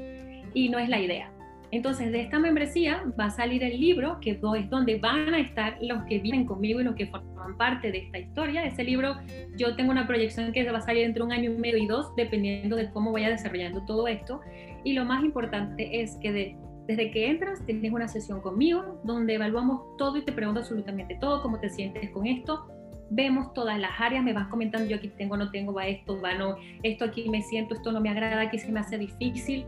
Y 0.54 0.70
no 0.70 0.80
es 0.80 0.88
la 0.88 1.02
idea. 1.02 1.34
Entonces, 1.72 2.12
de 2.12 2.22
esta 2.22 2.40
membresía 2.40 3.04
va 3.20 3.26
a 3.26 3.30
salir 3.30 3.64
el 3.64 3.80
libro, 3.80 4.20
que 4.22 4.32
es 4.32 4.42
donde 4.42 4.98
van 5.00 5.34
a 5.34 5.40
estar 5.40 5.78
los 5.82 6.04
que 6.06 6.20
viven 6.20 6.46
conmigo 6.46 6.82
y 6.82 6.84
los 6.84 6.96
que 6.96 7.08
forman 7.08 7.58
parte 7.58 7.92
de 7.92 8.00
esta 8.00 8.18
historia. 8.18 8.66
Ese 8.66 8.84
libro, 8.84 9.16
yo 9.56 9.76
tengo 9.76 9.92
una 9.92 10.08
proyección 10.08 10.52
que 10.52 10.70
va 10.72 10.80
a 10.80 10.82
salir 10.82 11.04
entre 11.04 11.22
un 11.22 11.32
año 11.32 11.52
y 11.52 11.58
medio 11.58 11.78
y 11.78 11.86
dos, 11.86 12.16
dependiendo 12.16 12.76
de 12.76 12.90
cómo 12.90 13.12
vaya 13.12 13.30
desarrollando 13.30 13.86
todo 13.86 14.08
esto. 14.08 14.42
Y 14.84 14.94
lo 14.94 15.06
más 15.06 15.24
importante 15.24 16.02
es 16.02 16.18
que 16.18 16.56
desde 16.88 17.12
que 17.12 17.30
entras 17.30 17.64
tienes 17.66 17.92
una 17.92 18.08
sesión 18.08 18.42
conmigo, 18.42 19.00
donde 19.04 19.36
evaluamos 19.36 19.96
todo 19.98 20.18
y 20.18 20.24
te 20.24 20.32
pregunto 20.32 20.62
absolutamente 20.62 21.18
todo, 21.22 21.44
cómo 21.44 21.60
te 21.60 21.70
sientes 21.70 22.10
con 22.10 22.26
esto. 22.26 22.68
Vemos 23.12 23.54
todas 23.54 23.80
las 23.80 23.92
áreas, 24.00 24.24
me 24.24 24.34
vas 24.34 24.48
comentando, 24.48 24.88
yo 24.90 24.98
aquí 24.98 25.08
tengo, 25.10 25.38
no 25.38 25.52
tengo, 25.52 25.74
va 25.74 25.88
esto, 25.88 26.20
va 26.22 26.36
no, 26.36 26.58
esto 26.84 27.06
aquí 27.06 27.30
me 27.30 27.42
siento, 27.42 27.76
esto 27.76 27.92
no 27.92 28.02
me 28.02 28.10
agrada, 28.10 28.42
aquí 28.42 28.58
se 28.58 28.72
me 28.72 28.80
hace 28.80 28.98
difícil 28.98 29.66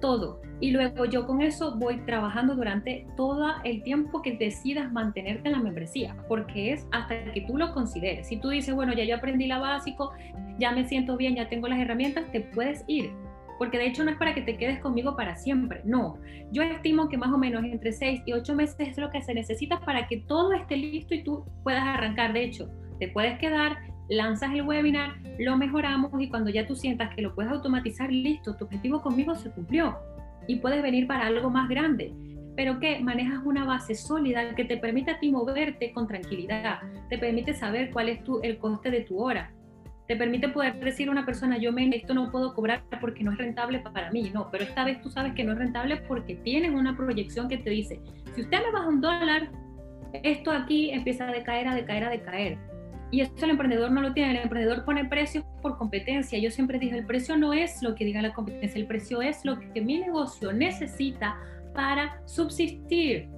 todo. 0.00 0.40
Y 0.60 0.72
luego 0.72 1.06
yo 1.06 1.26
con 1.26 1.40
eso 1.40 1.76
voy 1.76 1.98
trabajando 2.04 2.54
durante 2.54 3.06
todo 3.16 3.46
el 3.64 3.82
tiempo 3.82 4.20
que 4.20 4.36
decidas 4.36 4.92
mantenerte 4.92 5.48
en 5.48 5.52
la 5.52 5.60
membresía, 5.60 6.16
porque 6.28 6.72
es 6.72 6.86
hasta 6.92 7.32
que 7.32 7.42
tú 7.42 7.56
lo 7.56 7.72
consideres. 7.72 8.28
Si 8.28 8.36
tú 8.36 8.50
dices, 8.50 8.74
bueno, 8.74 8.92
ya 8.92 9.04
yo 9.04 9.16
aprendí 9.16 9.46
la 9.46 9.58
básico, 9.58 10.12
ya 10.58 10.72
me 10.72 10.84
siento 10.86 11.16
bien, 11.16 11.36
ya 11.36 11.48
tengo 11.48 11.68
las 11.68 11.78
herramientas, 11.78 12.30
te 12.32 12.40
puedes 12.40 12.84
ir. 12.86 13.10
Porque 13.58 13.78
de 13.78 13.86
hecho 13.86 14.04
no 14.04 14.10
es 14.10 14.16
para 14.16 14.34
que 14.34 14.40
te 14.40 14.56
quedes 14.56 14.80
conmigo 14.80 15.16
para 15.16 15.36
siempre, 15.36 15.82
no. 15.84 16.18
Yo 16.50 16.62
estimo 16.62 17.08
que 17.08 17.18
más 17.18 17.30
o 17.30 17.38
menos 17.38 17.62
entre 17.64 17.92
6 17.92 18.22
y 18.24 18.32
8 18.32 18.54
meses 18.54 18.88
es 18.88 18.98
lo 18.98 19.10
que 19.10 19.22
se 19.22 19.34
necesita 19.34 19.80
para 19.80 20.08
que 20.08 20.18
todo 20.18 20.52
esté 20.54 20.76
listo 20.76 21.14
y 21.14 21.22
tú 21.22 21.44
puedas 21.62 21.84
arrancar. 21.84 22.32
De 22.32 22.44
hecho, 22.44 22.70
te 22.98 23.08
puedes 23.08 23.38
quedar, 23.38 23.78
lanzas 24.10 24.52
el 24.52 24.62
webinar, 24.62 25.14
lo 25.38 25.56
mejoramos 25.56 26.10
y 26.20 26.28
cuando 26.28 26.50
ya 26.50 26.66
tú 26.66 26.74
sientas 26.74 27.14
que 27.14 27.22
lo 27.22 27.34
puedes 27.34 27.52
automatizar, 27.52 28.10
listo, 28.10 28.56
tu 28.56 28.64
objetivo 28.64 29.00
conmigo 29.00 29.34
se 29.36 29.50
cumplió 29.50 29.96
y 30.48 30.56
puedes 30.56 30.82
venir 30.82 31.06
para 31.06 31.26
algo 31.26 31.48
más 31.48 31.68
grande. 31.68 32.12
Pero 32.56 32.80
que 32.80 32.98
manejas 32.98 33.40
una 33.44 33.64
base 33.64 33.94
sólida 33.94 34.54
que 34.56 34.64
te 34.64 34.76
permite 34.76 35.12
a 35.12 35.20
ti 35.20 35.30
moverte 35.30 35.92
con 35.92 36.08
tranquilidad, 36.08 36.80
te 37.08 37.18
permite 37.18 37.54
saber 37.54 37.90
cuál 37.92 38.08
es 38.08 38.22
tu, 38.24 38.40
el 38.42 38.58
coste 38.58 38.90
de 38.90 39.02
tu 39.02 39.22
hora, 39.22 39.52
te 40.08 40.16
permite 40.16 40.48
poder 40.48 40.80
decir 40.80 41.08
a 41.08 41.12
una 41.12 41.24
persona, 41.24 41.56
yo 41.58 41.72
me, 41.72 41.88
esto 41.94 42.12
no 42.12 42.32
puedo 42.32 42.52
cobrar 42.52 42.82
porque 43.00 43.22
no 43.22 43.30
es 43.30 43.38
rentable 43.38 43.78
para 43.78 44.10
mí, 44.10 44.28
no, 44.34 44.50
pero 44.50 44.64
esta 44.64 44.84
vez 44.84 45.00
tú 45.00 45.08
sabes 45.08 45.34
que 45.34 45.44
no 45.44 45.52
es 45.52 45.58
rentable 45.58 45.98
porque 46.08 46.34
tienes 46.34 46.72
una 46.72 46.96
proyección 46.96 47.48
que 47.48 47.58
te 47.58 47.70
dice, 47.70 48.00
si 48.34 48.40
usted 48.40 48.58
me 48.58 48.72
baja 48.72 48.88
un 48.88 49.00
dólar, 49.00 49.52
esto 50.24 50.50
aquí 50.50 50.90
empieza 50.90 51.28
a 51.28 51.32
decaer, 51.32 51.68
a 51.68 51.76
decaer, 51.76 52.02
a 52.02 52.10
decaer 52.10 52.69
y 53.10 53.20
eso 53.20 53.32
el 53.42 53.50
emprendedor 53.50 53.90
no 53.90 54.02
lo 54.02 54.12
tiene. 54.12 54.32
El 54.32 54.44
emprendedor 54.44 54.84
pone 54.84 55.04
precios 55.04 55.44
por 55.62 55.76
competencia. 55.78 56.38
Yo 56.38 56.50
siempre 56.50 56.78
dije, 56.78 56.96
el 56.96 57.06
precio 57.06 57.36
no 57.36 57.52
es 57.52 57.82
lo 57.82 57.94
que 57.94 58.04
diga 58.04 58.22
la 58.22 58.32
competencia, 58.32 58.80
el 58.80 58.86
precio 58.86 59.20
es 59.22 59.44
lo 59.44 59.58
que 59.58 59.80
mi 59.80 59.98
negocio 59.98 60.52
necesita 60.52 61.36
para 61.74 62.20
subsistir. 62.26 63.28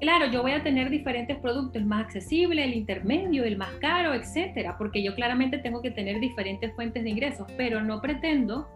Claro, 0.00 0.26
yo 0.26 0.40
voy 0.42 0.52
a 0.52 0.62
tener 0.62 0.88
diferentes 0.88 1.36
productos, 1.38 1.76
el 1.76 1.84
más 1.84 2.04
accesible, 2.04 2.64
el 2.64 2.74
intermedio, 2.74 3.44
el 3.44 3.58
más 3.58 3.70
caro, 3.80 4.14
etcétera, 4.14 4.76
porque 4.78 5.02
yo 5.02 5.14
claramente 5.14 5.58
tengo 5.58 5.82
que 5.82 5.90
tener 5.90 6.20
diferentes 6.20 6.74
fuentes 6.74 7.04
de 7.04 7.10
ingresos, 7.10 7.46
pero 7.58 7.82
no 7.82 8.00
pretendo 8.00 8.66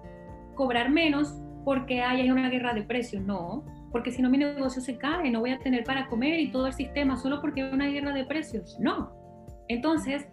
cobrar 0.54 0.90
menos 0.90 1.34
porque 1.64 2.02
hay 2.02 2.30
una 2.30 2.50
guerra 2.50 2.74
de 2.74 2.82
precios, 2.82 3.22
no, 3.22 3.64
porque 3.90 4.10
si 4.10 4.20
no 4.20 4.28
mi 4.28 4.36
negocio 4.36 4.82
se 4.82 4.98
cae, 4.98 5.30
no 5.30 5.40
voy 5.40 5.52
a 5.52 5.58
tener 5.58 5.84
para 5.84 6.08
comer 6.08 6.40
y 6.40 6.50
todo 6.52 6.66
el 6.66 6.74
sistema 6.74 7.16
solo 7.16 7.40
porque 7.40 7.62
hay 7.62 7.72
una 7.72 7.86
guerra 7.86 8.12
de 8.12 8.26
precios, 8.26 8.78
no. 8.78 9.23
Entonces, 9.68 10.26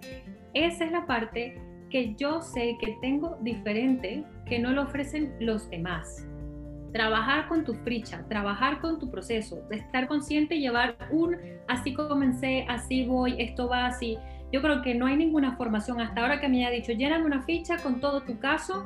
esa 0.53 0.85
es 0.85 0.91
la 0.91 1.05
parte 1.05 1.61
que 1.89 2.15
yo 2.15 2.41
sé 2.41 2.77
que 2.79 2.97
tengo 3.01 3.37
diferente 3.41 4.23
que 4.45 4.59
no 4.59 4.71
lo 4.71 4.83
ofrecen 4.83 5.33
los 5.39 5.69
demás. 5.69 6.27
Trabajar 6.93 7.47
con 7.47 7.63
tu 7.63 7.73
fricha, 7.73 8.25
trabajar 8.27 8.81
con 8.81 8.99
tu 8.99 9.09
proceso, 9.09 9.61
estar 9.71 10.07
consciente 10.07 10.55
y 10.55 10.61
llevar 10.61 10.97
un 11.11 11.37
así 11.67 11.93
comencé, 11.93 12.65
así 12.67 13.05
voy, 13.05 13.35
esto 13.39 13.69
va 13.69 13.85
así. 13.85 14.17
Yo 14.51 14.61
creo 14.61 14.81
que 14.81 14.95
no 14.95 15.05
hay 15.05 15.15
ninguna 15.15 15.55
formación 15.55 16.01
hasta 16.01 16.21
ahora 16.21 16.41
que 16.41 16.49
me 16.49 16.65
haya 16.65 16.75
dicho, 16.75 16.91
lléname 16.91 17.25
una 17.25 17.43
ficha 17.43 17.77
con 17.77 18.01
todo 18.01 18.21
tu 18.21 18.39
caso 18.39 18.85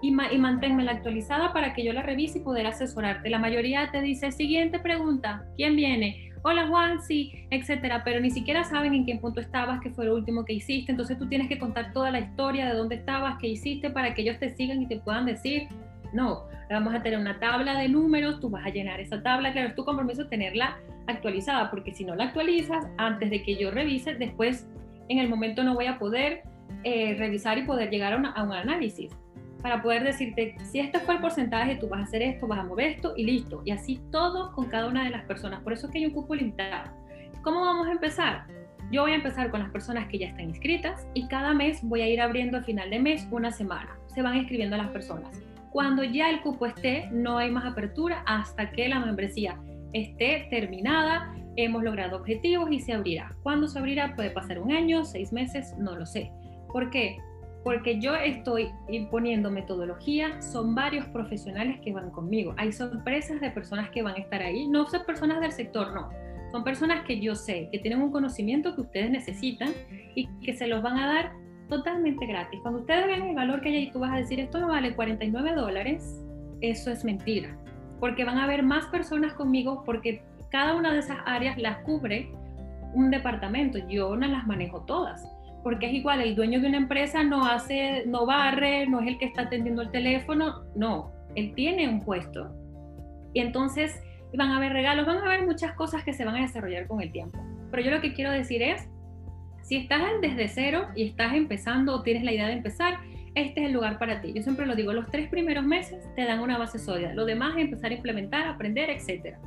y, 0.00 0.08
y 0.08 0.38
manténmela 0.38 0.92
actualizada 0.92 1.52
para 1.52 1.74
que 1.74 1.84
yo 1.84 1.92
la 1.92 2.02
revise 2.02 2.38
y 2.38 2.42
poder 2.42 2.66
asesorarte. 2.66 3.28
La 3.28 3.38
mayoría 3.38 3.90
te 3.92 4.00
dice, 4.00 4.32
siguiente 4.32 4.78
pregunta, 4.78 5.44
¿quién 5.56 5.76
viene? 5.76 6.31
Hola 6.42 6.66
Juan, 6.66 7.00
sí, 7.02 7.46
etcétera, 7.50 8.02
pero 8.04 8.20
ni 8.20 8.30
siquiera 8.30 8.64
saben 8.64 8.94
en 8.94 9.06
qué 9.06 9.16
punto 9.16 9.40
estabas, 9.40 9.80
qué 9.80 9.90
fue 9.90 10.06
lo 10.06 10.14
último 10.14 10.44
que 10.44 10.54
hiciste, 10.54 10.90
entonces 10.90 11.18
tú 11.18 11.28
tienes 11.28 11.48
que 11.48 11.58
contar 11.58 11.92
toda 11.92 12.10
la 12.10 12.20
historia 12.20 12.66
de 12.66 12.74
dónde 12.74 12.96
estabas, 12.96 13.38
qué 13.40 13.48
hiciste 13.48 13.90
para 13.90 14.14
que 14.14 14.22
ellos 14.22 14.38
te 14.38 14.50
sigan 14.50 14.82
y 14.82 14.86
te 14.86 14.96
puedan 14.98 15.26
decir, 15.26 15.68
no, 16.12 16.44
vamos 16.68 16.94
a 16.94 17.02
tener 17.02 17.18
una 17.18 17.38
tabla 17.38 17.78
de 17.78 17.88
números, 17.88 18.40
tú 18.40 18.50
vas 18.50 18.66
a 18.66 18.70
llenar 18.70 19.00
esa 19.00 19.22
tabla, 19.22 19.52
claro, 19.52 19.68
es 19.68 19.74
tu 19.74 19.84
compromiso 19.84 20.26
tenerla 20.26 20.78
actualizada, 21.06 21.70
porque 21.70 21.92
si 21.92 22.04
no 22.04 22.14
la 22.14 22.24
actualizas, 22.24 22.86
antes 22.98 23.30
de 23.30 23.42
que 23.42 23.56
yo 23.56 23.70
revise, 23.70 24.14
después 24.14 24.68
en 25.08 25.18
el 25.18 25.28
momento 25.28 25.62
no 25.62 25.74
voy 25.74 25.86
a 25.86 25.98
poder 25.98 26.42
eh, 26.84 27.14
revisar 27.18 27.58
y 27.58 27.62
poder 27.62 27.90
llegar 27.90 28.12
a, 28.12 28.30
a 28.30 28.42
un 28.42 28.52
análisis 28.52 29.12
para 29.62 29.80
poder 29.80 30.02
decirte, 30.02 30.56
si 30.64 30.80
este 30.80 30.98
fue 31.00 31.14
el 31.14 31.20
porcentaje, 31.20 31.76
tú 31.76 31.88
vas 31.88 32.00
a 32.00 32.04
hacer 32.04 32.20
esto, 32.22 32.48
vas 32.48 32.58
a 32.58 32.64
mover 32.64 32.88
esto 32.88 33.14
y 33.16 33.24
listo. 33.24 33.62
Y 33.64 33.70
así 33.70 34.00
todo 34.10 34.52
con 34.52 34.66
cada 34.66 34.88
una 34.88 35.04
de 35.04 35.10
las 35.10 35.24
personas. 35.24 35.60
Por 35.60 35.72
eso 35.72 35.86
es 35.86 35.92
que 35.92 35.98
hay 35.98 36.06
un 36.06 36.12
cupo 36.12 36.34
limitado. 36.34 36.90
¿Cómo 37.42 37.60
vamos 37.60 37.86
a 37.86 37.92
empezar? 37.92 38.44
Yo 38.90 39.02
voy 39.02 39.12
a 39.12 39.16
empezar 39.16 39.50
con 39.50 39.60
las 39.60 39.70
personas 39.70 40.08
que 40.08 40.18
ya 40.18 40.28
están 40.28 40.48
inscritas 40.48 41.06
y 41.14 41.26
cada 41.28 41.54
mes 41.54 41.80
voy 41.82 42.02
a 42.02 42.08
ir 42.08 42.20
abriendo 42.20 42.58
al 42.58 42.64
final 42.64 42.90
de 42.90 42.98
mes 42.98 43.26
una 43.30 43.50
semana. 43.50 43.96
Se 44.06 44.20
van 44.20 44.36
inscribiendo 44.36 44.76
las 44.76 44.88
personas. 44.88 45.40
Cuando 45.70 46.04
ya 46.04 46.28
el 46.28 46.42
cupo 46.42 46.66
esté, 46.66 47.08
no 47.10 47.38
hay 47.38 47.50
más 47.50 47.64
apertura 47.64 48.22
hasta 48.26 48.70
que 48.70 48.88
la 48.88 49.00
membresía 49.00 49.58
esté 49.94 50.46
terminada, 50.50 51.34
hemos 51.56 51.82
logrado 51.82 52.18
objetivos 52.18 52.70
y 52.70 52.80
se 52.80 52.92
abrirá. 52.92 53.30
¿Cuándo 53.42 53.68
se 53.68 53.78
abrirá? 53.78 54.14
Puede 54.14 54.30
pasar 54.30 54.58
un 54.58 54.72
año, 54.72 55.04
seis 55.04 55.32
meses, 55.32 55.74
no 55.78 55.96
lo 55.96 56.04
sé. 56.04 56.30
¿Por 56.70 56.90
qué? 56.90 57.18
Porque 57.64 58.00
yo 58.00 58.14
estoy 58.14 58.72
imponiendo 58.88 59.50
metodología, 59.50 60.40
son 60.42 60.74
varios 60.74 61.06
profesionales 61.06 61.78
que 61.80 61.92
van 61.92 62.10
conmigo. 62.10 62.54
Hay 62.56 62.72
sorpresas 62.72 63.40
de 63.40 63.50
personas 63.50 63.90
que 63.90 64.02
van 64.02 64.14
a 64.16 64.18
estar 64.18 64.42
ahí, 64.42 64.66
no 64.66 64.86
son 64.86 65.04
personas 65.04 65.40
del 65.40 65.52
sector, 65.52 65.92
no. 65.92 66.10
Son 66.50 66.64
personas 66.64 67.04
que 67.04 67.20
yo 67.20 67.34
sé, 67.34 67.68
que 67.70 67.78
tienen 67.78 68.02
un 68.02 68.10
conocimiento 68.10 68.74
que 68.74 68.82
ustedes 68.82 69.10
necesitan 69.10 69.72
y 70.14 70.26
que 70.44 70.54
se 70.54 70.66
los 70.66 70.82
van 70.82 70.98
a 70.98 71.06
dar 71.06 71.32
totalmente 71.68 72.26
gratis. 72.26 72.60
Cuando 72.62 72.80
ustedes 72.80 73.06
vean 73.06 73.22
el 73.22 73.34
valor 73.34 73.60
que 73.60 73.68
hay 73.68 73.76
ahí, 73.76 73.90
tú 73.90 74.00
vas 74.00 74.12
a 74.12 74.16
decir, 74.16 74.40
esto 74.40 74.60
no 74.60 74.68
vale 74.68 74.94
49 74.94 75.54
dólares, 75.54 76.20
eso 76.60 76.90
es 76.90 77.04
mentira. 77.04 77.56
Porque 78.00 78.24
van 78.24 78.38
a 78.38 78.44
haber 78.44 78.62
más 78.64 78.86
personas 78.86 79.32
conmigo 79.34 79.82
porque 79.86 80.22
cada 80.50 80.74
una 80.74 80.92
de 80.92 80.98
esas 80.98 81.18
áreas 81.24 81.56
las 81.56 81.78
cubre 81.78 82.30
un 82.92 83.10
departamento. 83.10 83.78
Yo 83.88 84.14
no 84.16 84.26
las 84.26 84.46
manejo 84.46 84.80
todas 84.80 85.24
porque 85.62 85.86
es 85.86 85.94
igual, 85.94 86.20
el 86.20 86.34
dueño 86.34 86.60
de 86.60 86.68
una 86.68 86.78
empresa 86.78 87.22
no 87.22 87.44
hace, 87.44 88.04
no 88.06 88.26
barre, 88.26 88.86
no 88.86 89.00
es 89.00 89.08
el 89.08 89.18
que 89.18 89.26
está 89.26 89.42
atendiendo 89.42 89.82
el 89.82 89.90
teléfono, 89.90 90.64
no, 90.74 91.12
él 91.34 91.54
tiene 91.54 91.88
un 91.88 92.00
puesto. 92.00 92.50
Y 93.32 93.40
entonces 93.40 94.00
van 94.36 94.50
a 94.50 94.56
haber 94.56 94.72
regalos, 94.72 95.06
van 95.06 95.18
a 95.18 95.24
haber 95.24 95.46
muchas 95.46 95.74
cosas 95.74 96.04
que 96.04 96.12
se 96.12 96.24
van 96.24 96.36
a 96.36 96.40
desarrollar 96.40 96.86
con 96.86 97.00
el 97.00 97.12
tiempo. 97.12 97.38
Pero 97.70 97.82
yo 97.82 97.90
lo 97.90 98.00
que 98.00 98.12
quiero 98.12 98.30
decir 98.30 98.62
es, 98.62 98.88
si 99.62 99.76
estás 99.76 100.02
desde 100.20 100.48
cero 100.48 100.88
y 100.94 101.04
estás 101.04 101.34
empezando 101.34 101.94
o 101.94 102.02
tienes 102.02 102.24
la 102.24 102.32
idea 102.32 102.46
de 102.46 102.54
empezar, 102.54 102.98
este 103.34 103.60
es 103.60 103.66
el 103.66 103.72
lugar 103.72 103.98
para 103.98 104.20
ti. 104.20 104.32
Yo 104.34 104.42
siempre 104.42 104.66
lo 104.66 104.74
digo, 104.74 104.92
los 104.92 105.10
tres 105.10 105.28
primeros 105.28 105.64
meses 105.64 106.04
te 106.16 106.24
dan 106.24 106.40
una 106.40 106.58
base 106.58 106.78
sólida, 106.78 107.14
lo 107.14 107.24
demás 107.24 107.54
es 107.56 107.64
empezar 107.64 107.90
a 107.90 107.94
implementar, 107.94 108.46
aprender, 108.46 108.90
etcétera. 108.90 109.38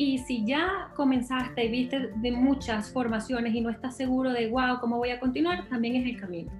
Y 0.00 0.16
si 0.16 0.46
ya 0.46 0.88
comenzaste 0.96 1.62
y 1.62 1.68
viste 1.68 2.08
de 2.16 2.32
muchas 2.32 2.90
formaciones 2.90 3.54
y 3.54 3.60
no 3.60 3.68
estás 3.68 3.98
seguro 3.98 4.32
de, 4.32 4.48
wow, 4.48 4.80
¿cómo 4.80 4.96
voy 4.96 5.10
a 5.10 5.20
continuar? 5.20 5.68
También 5.68 5.94
es 5.94 6.06
el 6.06 6.18
camino. 6.18 6.50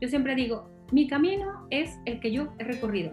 Yo 0.00 0.08
siempre 0.08 0.34
digo, 0.34 0.70
mi 0.92 1.06
camino 1.06 1.66
es 1.68 1.98
el 2.06 2.20
que 2.20 2.32
yo 2.32 2.54
he 2.58 2.64
recorrido. 2.64 3.12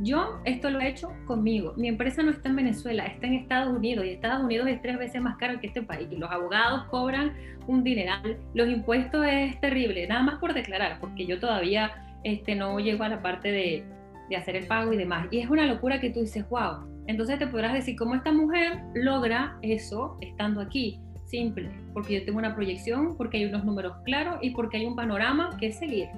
Yo 0.00 0.40
esto 0.46 0.70
lo 0.70 0.80
he 0.80 0.88
hecho 0.88 1.12
conmigo. 1.26 1.74
Mi 1.76 1.88
empresa 1.88 2.22
no 2.22 2.30
está 2.30 2.48
en 2.48 2.56
Venezuela, 2.56 3.04
está 3.04 3.26
en 3.26 3.34
Estados 3.34 3.76
Unidos 3.76 4.06
y 4.06 4.08
Estados 4.08 4.42
Unidos 4.42 4.68
es 4.68 4.80
tres 4.80 4.98
veces 4.98 5.20
más 5.20 5.36
caro 5.36 5.60
que 5.60 5.66
este 5.66 5.82
país. 5.82 6.08
Los 6.10 6.30
abogados 6.30 6.84
cobran 6.84 7.34
un 7.66 7.84
dineral, 7.84 8.38
los 8.54 8.70
impuestos 8.70 9.26
es 9.26 9.60
terrible, 9.60 10.06
nada 10.06 10.22
más 10.22 10.38
por 10.38 10.54
declarar, 10.54 10.98
porque 10.98 11.26
yo 11.26 11.38
todavía 11.38 11.90
este, 12.24 12.54
no 12.54 12.80
llego 12.80 13.04
a 13.04 13.10
la 13.10 13.20
parte 13.20 13.52
de, 13.52 13.84
de 14.30 14.36
hacer 14.36 14.56
el 14.56 14.66
pago 14.66 14.94
y 14.94 14.96
demás. 14.96 15.26
Y 15.30 15.40
es 15.40 15.50
una 15.50 15.66
locura 15.66 16.00
que 16.00 16.08
tú 16.08 16.20
dices, 16.20 16.48
wow, 16.48 16.93
entonces 17.06 17.38
te 17.38 17.46
podrás 17.46 17.72
decir 17.72 17.96
cómo 17.96 18.14
esta 18.14 18.32
mujer 18.32 18.82
logra 18.94 19.58
eso 19.62 20.16
estando 20.20 20.60
aquí. 20.60 21.00
Simple, 21.26 21.70
porque 21.92 22.20
yo 22.20 22.24
tengo 22.24 22.38
una 22.38 22.54
proyección, 22.54 23.16
porque 23.16 23.38
hay 23.38 23.46
unos 23.46 23.64
números 23.64 23.96
claros 24.04 24.38
y 24.42 24.50
porque 24.50 24.76
hay 24.76 24.86
un 24.86 24.94
panorama 24.94 25.56
que 25.58 25.72
seguir. 25.72 26.08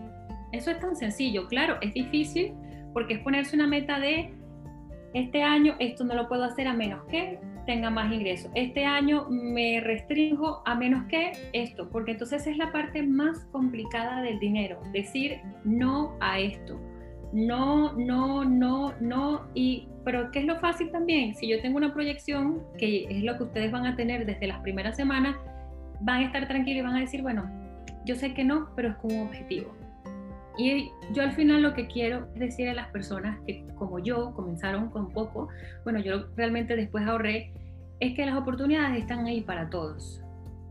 Eso 0.52 0.70
es 0.70 0.80
tan 0.80 0.96
sencillo. 0.96 1.48
Claro, 1.48 1.76
es 1.80 1.94
difícil 1.94 2.52
porque 2.92 3.14
es 3.14 3.20
ponerse 3.20 3.56
una 3.56 3.66
meta 3.66 3.98
de 3.98 4.34
este 5.16 5.42
año 5.42 5.76
esto 5.78 6.04
no 6.04 6.14
lo 6.14 6.28
puedo 6.28 6.44
hacer 6.44 6.68
a 6.68 6.74
menos 6.74 7.02
que 7.06 7.38
tenga 7.64 7.88
más 7.88 8.12
ingresos. 8.12 8.50
Este 8.54 8.84
año 8.84 9.26
me 9.30 9.80
restringo 9.80 10.62
a 10.66 10.74
menos 10.74 11.06
que 11.06 11.32
esto, 11.54 11.88
porque 11.90 12.12
entonces 12.12 12.46
es 12.46 12.58
la 12.58 12.70
parte 12.70 13.02
más 13.02 13.46
complicada 13.46 14.20
del 14.20 14.38
dinero, 14.38 14.78
decir 14.92 15.40
no 15.64 16.16
a 16.20 16.38
esto. 16.38 16.78
No, 17.36 17.92
no, 17.92 18.46
no, 18.46 18.94
no 18.98 19.42
y 19.54 19.88
pero 20.06 20.30
¿qué 20.30 20.38
es 20.38 20.46
lo 20.46 20.58
fácil 20.58 20.90
también? 20.90 21.34
Si 21.34 21.46
yo 21.46 21.60
tengo 21.60 21.76
una 21.76 21.92
proyección, 21.92 22.62
que 22.78 23.04
es 23.10 23.22
lo 23.22 23.36
que 23.36 23.42
ustedes 23.42 23.70
van 23.70 23.84
a 23.84 23.94
tener 23.94 24.24
desde 24.24 24.46
las 24.46 24.60
primeras 24.60 24.96
semanas, 24.96 25.36
van 26.00 26.22
a 26.22 26.24
estar 26.24 26.48
tranquilos 26.48 26.78
y 26.78 26.86
van 26.86 26.96
a 26.96 27.00
decir, 27.00 27.20
bueno, 27.20 27.44
yo 28.06 28.14
sé 28.14 28.32
que 28.32 28.42
no, 28.42 28.70
pero 28.74 28.88
es 28.88 28.96
como 28.96 29.24
objetivo. 29.24 29.74
Y 30.56 30.90
yo 31.12 31.24
al 31.24 31.32
final 31.32 31.60
lo 31.60 31.74
que 31.74 31.86
quiero 31.88 32.26
es 32.32 32.40
decir 32.40 32.70
a 32.70 32.72
las 32.72 32.88
personas 32.88 33.38
que 33.46 33.66
como 33.74 33.98
yo 33.98 34.32
comenzaron 34.32 34.88
con 34.88 35.10
poco, 35.10 35.48
bueno, 35.84 36.00
yo 36.00 36.28
realmente 36.36 36.74
después 36.74 37.06
ahorré, 37.06 37.52
es 38.00 38.14
que 38.14 38.24
las 38.24 38.36
oportunidades 38.36 38.98
están 38.98 39.26
ahí 39.26 39.42
para 39.42 39.68
todos. 39.68 40.22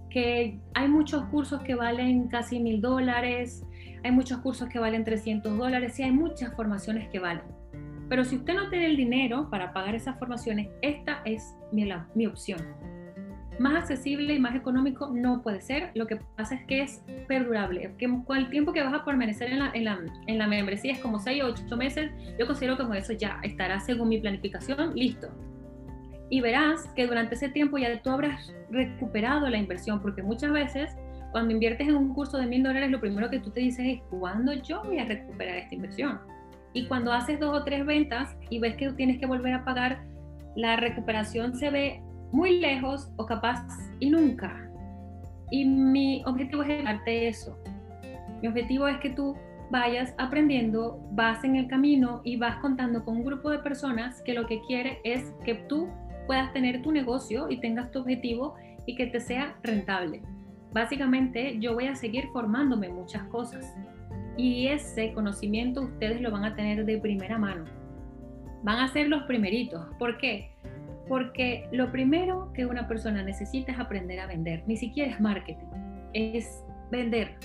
Que 0.09 0.57
hay 0.73 0.87
muchos 0.87 1.25
cursos 1.25 1.61
que 1.61 1.75
valen 1.75 2.27
casi 2.27 2.59
mil 2.59 2.81
dólares, 2.81 3.63
hay 4.05 4.11
muchos 4.11 4.37
cursos 4.37 4.69
que 4.69 4.77
valen 4.77 5.03
300 5.03 5.57
dólares 5.57 5.99
y 5.99 6.03
hay 6.03 6.11
muchas 6.11 6.53
formaciones 6.53 7.09
que 7.09 7.17
valen. 7.17 7.43
Pero 8.07 8.23
si 8.23 8.35
usted 8.35 8.53
no 8.53 8.69
tiene 8.69 8.85
el 8.85 8.97
dinero 8.97 9.49
para 9.49 9.73
pagar 9.73 9.95
esas 9.95 10.19
formaciones, 10.19 10.69
esta 10.83 11.23
es 11.25 11.55
mi, 11.71 11.89
mi 12.13 12.27
opción. 12.27 12.59
Más 13.57 13.75
accesible 13.75 14.35
y 14.35 14.39
más 14.39 14.55
económico 14.55 15.09
no 15.11 15.41
puede 15.41 15.59
ser. 15.59 15.89
Lo 15.95 16.05
que 16.05 16.17
pasa 16.37 16.53
es 16.53 16.65
que 16.67 16.83
es 16.83 17.01
perdurable. 17.27 17.95
Que 17.97 18.05
el 18.05 18.49
tiempo 18.51 18.73
que 18.73 18.83
vas 18.83 18.93
a 18.93 19.03
permanecer 19.03 19.51
en 19.51 19.57
la, 19.57 19.71
en 19.73 19.85
la, 19.85 19.99
en 20.27 20.37
la 20.37 20.45
membresía 20.45 20.93
es 20.93 20.99
como 20.99 21.17
6 21.17 21.43
o 21.43 21.47
8 21.47 21.75
meses. 21.75 22.11
Yo 22.37 22.45
considero 22.45 22.77
que 22.77 22.83
con 22.83 22.95
eso 22.95 23.13
ya 23.13 23.39
estará 23.41 23.79
según 23.79 24.09
mi 24.09 24.19
planificación 24.19 24.93
listo. 24.93 25.29
Y 26.29 26.41
verás 26.41 26.85
que 26.95 27.07
durante 27.07 27.33
ese 27.33 27.49
tiempo 27.49 27.79
ya 27.79 27.99
tú 28.03 28.11
habrás 28.11 28.53
recuperado 28.69 29.49
la 29.49 29.57
inversión, 29.57 29.99
porque 29.99 30.21
muchas 30.21 30.51
veces 30.51 30.95
cuando 31.35 31.51
inviertes 31.51 31.89
en 31.89 31.97
un 31.97 32.13
curso 32.13 32.37
de 32.37 32.45
mil 32.45 32.63
dólares, 32.63 32.89
lo 32.89 33.01
primero 33.01 33.29
que 33.29 33.39
tú 33.39 33.49
te 33.49 33.59
dices 33.59 33.85
es, 33.85 34.01
¿cuándo 34.09 34.53
yo 34.53 34.81
voy 34.85 34.99
a 34.99 35.03
recuperar 35.03 35.57
esta 35.57 35.75
inversión? 35.75 36.17
Y 36.71 36.87
cuando 36.87 37.11
haces 37.11 37.41
dos 37.41 37.53
o 37.53 37.65
tres 37.65 37.85
ventas 37.85 38.37
y 38.49 38.59
ves 38.59 38.77
que 38.77 38.89
tienes 38.93 39.19
que 39.19 39.25
volver 39.25 39.53
a 39.53 39.65
pagar, 39.65 40.01
la 40.55 40.77
recuperación 40.77 41.53
se 41.53 41.69
ve 41.71 42.01
muy 42.31 42.61
lejos 42.61 43.11
o 43.17 43.25
capaz 43.25 43.67
y 43.99 44.11
nunca. 44.11 44.71
Y 45.51 45.65
mi 45.65 46.23
objetivo 46.25 46.63
es 46.63 46.85
darte 46.85 47.27
eso. 47.27 47.59
Mi 48.41 48.47
objetivo 48.47 48.87
es 48.87 48.97
que 48.99 49.09
tú 49.09 49.35
vayas 49.69 50.15
aprendiendo, 50.17 51.05
vas 51.11 51.43
en 51.43 51.57
el 51.57 51.67
camino 51.67 52.21
y 52.23 52.37
vas 52.37 52.55
contando 52.61 53.03
con 53.03 53.17
un 53.17 53.25
grupo 53.25 53.49
de 53.49 53.59
personas 53.59 54.21
que 54.21 54.35
lo 54.35 54.47
que 54.47 54.61
quiere 54.61 55.01
es 55.03 55.33
que 55.43 55.55
tú 55.55 55.89
puedas 56.27 56.53
tener 56.53 56.81
tu 56.81 56.93
negocio 56.93 57.49
y 57.49 57.59
tengas 57.59 57.91
tu 57.91 57.99
objetivo 57.99 58.55
y 58.85 58.95
que 58.95 59.07
te 59.07 59.19
sea 59.19 59.57
rentable. 59.63 60.21
Básicamente 60.75 61.57
yo 61.57 61.73
voy 61.73 61.87
a 61.87 61.95
seguir 61.95 62.27
formándome 62.33 62.89
muchas 62.89 63.23
cosas 63.27 63.73
y 64.35 64.67
ese 64.67 65.13
conocimiento 65.13 65.83
ustedes 65.83 66.19
lo 66.19 66.31
van 66.31 66.43
a 66.43 66.53
tener 66.53 66.83
de 66.83 66.97
primera 66.97 67.37
mano. 67.37 67.63
Van 68.61 68.79
a 68.79 68.89
ser 68.89 69.07
los 69.07 69.23
primeritos. 69.23 69.87
¿Por 69.97 70.17
qué? 70.17 70.51
Porque 71.07 71.69
lo 71.71 71.93
primero 71.93 72.51
que 72.53 72.65
una 72.65 72.89
persona 72.89 73.23
necesita 73.23 73.71
es 73.71 73.79
aprender 73.79 74.19
a 74.19 74.27
vender. 74.27 74.63
Ni 74.67 74.75
siquiera 74.75 75.11
es 75.13 75.21
marketing, 75.21 75.65
es 76.11 76.61
vender. 76.91 77.37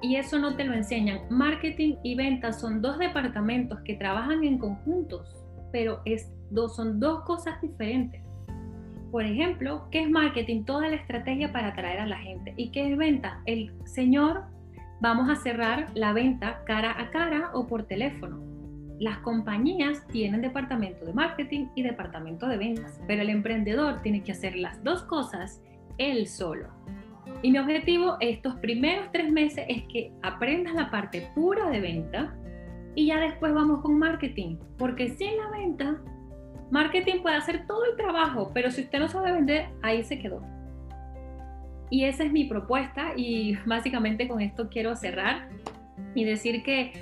Y 0.00 0.14
eso 0.14 0.38
no 0.38 0.54
te 0.54 0.62
lo 0.62 0.74
enseñan. 0.74 1.22
Marketing 1.28 1.96
y 2.04 2.14
ventas 2.14 2.60
son 2.60 2.80
dos 2.80 3.00
departamentos 3.00 3.80
que 3.80 3.96
trabajan 3.96 4.44
en 4.44 4.58
conjuntos, 4.58 5.44
pero 5.72 6.02
es 6.04 6.32
dos, 6.50 6.76
son 6.76 7.00
dos 7.00 7.24
cosas 7.24 7.60
diferentes. 7.60 8.29
Por 9.10 9.24
ejemplo, 9.24 9.88
¿qué 9.90 10.02
es 10.02 10.10
marketing? 10.10 10.64
Toda 10.64 10.88
la 10.88 10.96
estrategia 10.96 11.52
para 11.52 11.68
atraer 11.68 12.00
a 12.00 12.06
la 12.06 12.18
gente. 12.18 12.54
¿Y 12.56 12.70
qué 12.70 12.90
es 12.90 12.96
venta? 12.96 13.40
El 13.44 13.72
señor 13.84 14.44
vamos 15.00 15.28
a 15.28 15.36
cerrar 15.36 15.86
la 15.94 16.12
venta 16.12 16.62
cara 16.64 16.94
a 17.00 17.10
cara 17.10 17.50
o 17.54 17.66
por 17.66 17.84
teléfono. 17.84 18.40
Las 19.00 19.18
compañías 19.18 20.06
tienen 20.08 20.42
departamento 20.42 21.04
de 21.06 21.12
marketing 21.12 21.68
y 21.74 21.82
departamento 21.82 22.46
de 22.46 22.58
ventas, 22.58 23.00
pero 23.06 23.22
el 23.22 23.30
emprendedor 23.30 24.00
tiene 24.02 24.22
que 24.22 24.32
hacer 24.32 24.56
las 24.56 24.84
dos 24.84 25.02
cosas 25.04 25.62
él 25.98 26.26
solo. 26.28 26.68
Y 27.42 27.50
mi 27.50 27.58
objetivo 27.58 28.16
estos 28.20 28.54
primeros 28.56 29.10
tres 29.12 29.32
meses 29.32 29.64
es 29.68 29.84
que 29.84 30.12
aprendas 30.22 30.74
la 30.74 30.90
parte 30.90 31.30
pura 31.34 31.70
de 31.70 31.80
venta 31.80 32.36
y 32.94 33.06
ya 33.06 33.20
después 33.20 33.54
vamos 33.54 33.80
con 33.80 33.98
marketing, 33.98 34.56
porque 34.76 35.08
sin 35.10 35.36
la 35.36 35.48
venta, 35.50 36.02
marketing 36.70 37.22
puede 37.22 37.36
hacer 37.36 37.66
todo 37.66 37.84
el 37.84 37.96
trabajo, 37.96 38.50
pero 38.54 38.70
si 38.70 38.82
usted 38.82 38.98
no 38.98 39.08
sabe 39.08 39.32
vender, 39.32 39.68
ahí 39.82 40.02
se 40.02 40.18
quedó. 40.18 40.42
Y 41.90 42.04
esa 42.04 42.24
es 42.24 42.32
mi 42.32 42.44
propuesta 42.44 43.12
y 43.16 43.56
básicamente 43.66 44.28
con 44.28 44.40
esto 44.40 44.68
quiero 44.68 44.94
cerrar 44.96 45.48
y 46.14 46.24
decir 46.24 46.62
que 46.62 46.92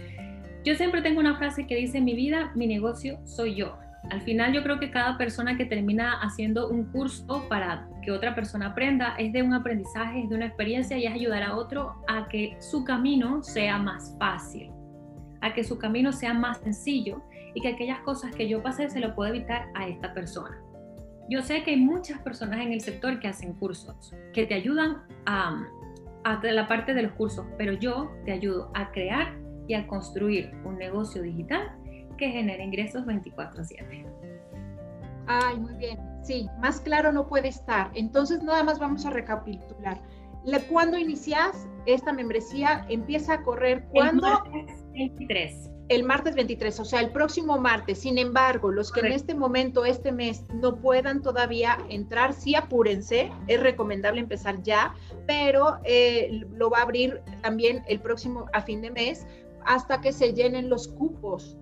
yo 0.64 0.74
siempre 0.74 1.02
tengo 1.02 1.20
una 1.20 1.36
frase 1.36 1.66
que 1.66 1.76
dice, 1.76 2.00
mi 2.00 2.14
vida, 2.14 2.52
mi 2.54 2.66
negocio 2.66 3.20
soy 3.24 3.54
yo. 3.54 3.78
Al 4.10 4.22
final 4.22 4.52
yo 4.52 4.62
creo 4.62 4.78
que 4.78 4.90
cada 4.90 5.18
persona 5.18 5.56
que 5.56 5.64
termina 5.64 6.20
haciendo 6.20 6.68
un 6.68 6.84
curso 6.84 7.46
para 7.48 7.88
que 8.02 8.10
otra 8.10 8.34
persona 8.34 8.68
aprenda 8.68 9.14
es 9.18 9.32
de 9.32 9.42
un 9.42 9.52
aprendizaje, 9.52 10.22
es 10.22 10.30
de 10.30 10.36
una 10.36 10.46
experiencia 10.46 10.96
y 10.96 11.04
es 11.04 11.12
ayudar 11.12 11.42
a 11.42 11.56
otro 11.56 12.02
a 12.08 12.28
que 12.28 12.56
su 12.60 12.84
camino 12.84 13.42
sea 13.42 13.76
más 13.78 14.16
fácil, 14.18 14.70
a 15.40 15.52
que 15.52 15.62
su 15.62 15.78
camino 15.78 16.12
sea 16.12 16.32
más 16.32 16.58
sencillo 16.58 17.22
y 17.54 17.60
que 17.60 17.68
aquellas 17.68 18.00
cosas 18.00 18.34
que 18.34 18.48
yo 18.48 18.62
pasé 18.62 18.88
se 18.90 19.00
lo 19.00 19.14
pueda 19.14 19.30
evitar 19.30 19.68
a 19.74 19.88
esta 19.88 20.12
persona. 20.14 20.60
Yo 21.28 21.42
sé 21.42 21.62
que 21.62 21.72
hay 21.72 21.76
muchas 21.76 22.20
personas 22.20 22.60
en 22.60 22.72
el 22.72 22.80
sector 22.80 23.20
que 23.20 23.28
hacen 23.28 23.52
cursos, 23.54 24.14
que 24.32 24.46
te 24.46 24.54
ayudan 24.54 25.02
a, 25.26 25.62
a 26.24 26.40
la 26.42 26.66
parte 26.66 26.94
de 26.94 27.02
los 27.02 27.12
cursos, 27.12 27.46
pero 27.58 27.74
yo 27.74 28.10
te 28.24 28.32
ayudo 28.32 28.70
a 28.74 28.90
crear 28.92 29.36
y 29.66 29.74
a 29.74 29.86
construir 29.86 30.50
un 30.64 30.78
negocio 30.78 31.22
digital 31.22 31.70
que 32.16 32.30
genere 32.30 32.64
ingresos 32.64 33.04
24/7. 33.04 34.06
Ay, 35.26 35.58
muy 35.58 35.74
bien. 35.74 35.98
Sí, 36.22 36.48
más 36.58 36.80
claro 36.80 37.12
no 37.12 37.28
puede 37.28 37.48
estar. 37.48 37.90
Entonces, 37.94 38.42
nada 38.42 38.62
más 38.64 38.78
vamos 38.78 39.04
a 39.04 39.10
recapitular. 39.10 40.00
¿Cuándo 40.70 40.96
inicias 40.96 41.68
esta 41.86 42.12
membresía? 42.12 42.86
¿Empieza 42.88 43.34
a 43.34 43.42
correr 43.42 43.86
cuándo? 43.90 44.26
El 44.26 44.52
martes 44.52 44.86
23. 44.92 45.70
El 45.88 46.04
martes 46.04 46.34
23, 46.34 46.80
o 46.80 46.84
sea, 46.84 47.00
el 47.00 47.10
próximo 47.10 47.58
martes. 47.58 48.00
Sin 48.00 48.18
embargo, 48.18 48.70
los 48.70 48.92
que 48.92 49.00
en 49.00 49.12
este 49.12 49.34
momento, 49.34 49.84
este 49.84 50.12
mes, 50.12 50.44
no 50.54 50.76
puedan 50.76 51.22
todavía 51.22 51.78
entrar, 51.88 52.34
sí 52.34 52.54
apúrense. 52.54 53.32
Es 53.46 53.60
recomendable 53.60 54.20
empezar 54.20 54.62
ya, 54.62 54.94
pero 55.26 55.78
eh, 55.84 56.44
lo 56.52 56.68
va 56.68 56.78
a 56.80 56.82
abrir 56.82 57.22
también 57.42 57.82
el 57.88 58.00
próximo 58.00 58.46
a 58.52 58.60
fin 58.60 58.82
de 58.82 58.90
mes 58.90 59.26
hasta 59.64 60.00
que 60.00 60.12
se 60.12 60.32
llenen 60.32 60.68
los 60.68 60.88
cupos. 60.88 61.56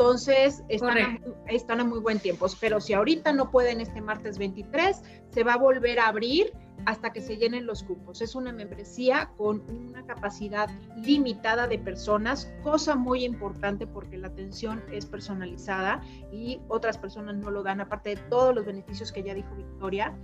Entonces, 0.00 0.62
están 0.68 0.96
a, 0.96 1.20
están 1.48 1.80
a, 1.80 1.84
muy 1.84 1.98
buen 1.98 2.20
tiempo. 2.20 2.46
Pero 2.60 2.80
si 2.80 2.94
ahorita 2.94 3.32
no 3.32 3.50
pueden 3.50 3.80
este 3.80 4.00
martes 4.00 4.38
23, 4.38 5.02
se 5.30 5.42
va 5.42 5.54
a 5.54 5.56
volver 5.56 5.98
a 5.98 6.06
abrir 6.06 6.52
hasta 6.86 7.12
que 7.12 7.20
se 7.20 7.36
llenen 7.36 7.66
los 7.66 7.82
cupos. 7.82 8.22
Es 8.22 8.36
una 8.36 8.52
membresía 8.52 9.32
con 9.36 9.68
una 9.68 10.06
capacidad 10.06 10.70
limitada 11.02 11.66
de 11.66 11.80
personas, 11.80 12.48
cosa 12.62 12.94
muy 12.94 13.24
importante 13.24 13.88
porque 13.88 14.18
la 14.18 14.28
atención 14.28 14.84
es 14.92 15.04
personalizada 15.04 16.00
y 16.30 16.60
otras 16.68 16.96
personas 16.96 17.34
no 17.34 17.50
lo 17.50 17.64
dan, 17.64 17.80
aparte 17.80 18.10
de 18.10 18.16
todos 18.30 18.54
los 18.54 18.66
beneficios 18.66 19.10
que 19.10 19.24
ya 19.24 19.34
dijo 19.34 19.52
Victoria. 19.56 20.16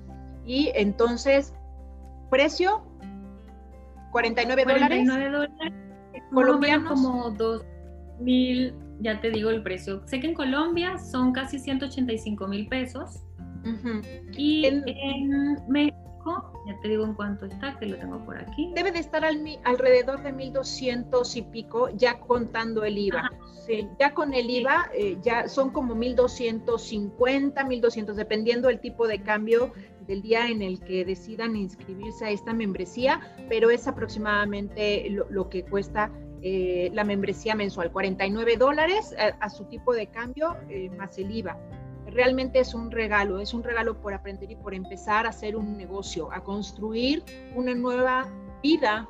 Y 0.46 0.70
entonces, 0.76 1.52
precio, 2.30 2.84
49 4.12 4.62
dólares. 4.62 5.04
49 5.04 5.30
dólares. 5.30 5.72
Colombianos. 6.32 6.92
Como 6.92 7.30
2 7.32 7.64
mil 8.20 8.83
ya 9.00 9.20
te 9.20 9.30
digo 9.30 9.50
el 9.50 9.62
precio. 9.62 10.02
Sé 10.06 10.20
que 10.20 10.28
en 10.28 10.34
Colombia 10.34 10.98
son 10.98 11.32
casi 11.32 11.58
185 11.58 12.46
mil 12.48 12.68
pesos. 12.68 13.22
Y 14.36 14.66
en, 14.66 14.84
México, 15.68 16.52
ya 16.66 16.78
te 16.82 16.88
digo 16.88 17.04
en 17.04 17.14
cuánto 17.14 17.46
está, 17.46 17.78
que 17.78 17.86
lo 17.86 17.96
tengo 17.96 18.22
por 18.24 18.36
aquí. 18.36 18.72
Debe 18.74 18.92
de 18.92 18.98
estar 18.98 19.24
al, 19.24 19.42
alrededor 19.64 20.22
de 20.22 20.32
1200 20.32 21.36
y 21.36 21.42
pico, 21.42 21.88
ya 21.96 22.20
contando 22.20 22.84
el 22.84 22.98
IVA. 22.98 23.30
Sí, 23.66 23.88
ya 23.98 24.12
con 24.12 24.34
el 24.34 24.50
IVA, 24.50 24.90
eh, 24.94 25.16
ya 25.22 25.48
son 25.48 25.70
como 25.70 25.94
1250, 25.94 27.64
1200, 27.64 28.16
dependiendo 28.16 28.68
del 28.68 28.80
tipo 28.80 29.08
de 29.08 29.22
cambio 29.22 29.72
del 30.06 30.20
día 30.20 30.48
en 30.48 30.60
el 30.60 30.80
que 30.80 31.06
decidan 31.06 31.56
inscribirse 31.56 32.26
a 32.26 32.30
esta 32.30 32.52
membresía, 32.52 33.20
pero 33.48 33.70
es 33.70 33.88
aproximadamente 33.88 35.08
lo 35.08 35.48
que 35.48 35.64
cuesta 35.64 36.10
eh, 36.46 36.90
la 36.92 37.04
membresía 37.04 37.54
mensual, 37.54 37.90
49 37.90 38.58
dólares 38.58 39.16
a, 39.40 39.48
su 39.48 39.64
tipo 39.64 39.94
de 39.94 40.08
cambio 40.08 40.58
eh, 40.68 40.90
más 40.90 41.16
el 41.16 41.34
IVA. 41.34 41.58
Realmente 42.04 42.58
es 42.58 42.74
un 42.74 42.90
regalo, 42.90 43.40
es 43.40 43.54
un 43.54 43.62
regalo 43.62 43.98
por 44.02 44.12
aprender 44.12 44.50
y 44.50 44.56
por 44.56 44.74
empezar 44.74 45.24
a 45.24 45.30
hacer 45.30 45.56
un 45.56 45.74
negocio, 45.78 46.30
a 46.30 46.44
construir 46.44 47.24
una 47.54 47.74
nueva 47.74 48.30
vida 48.62 49.08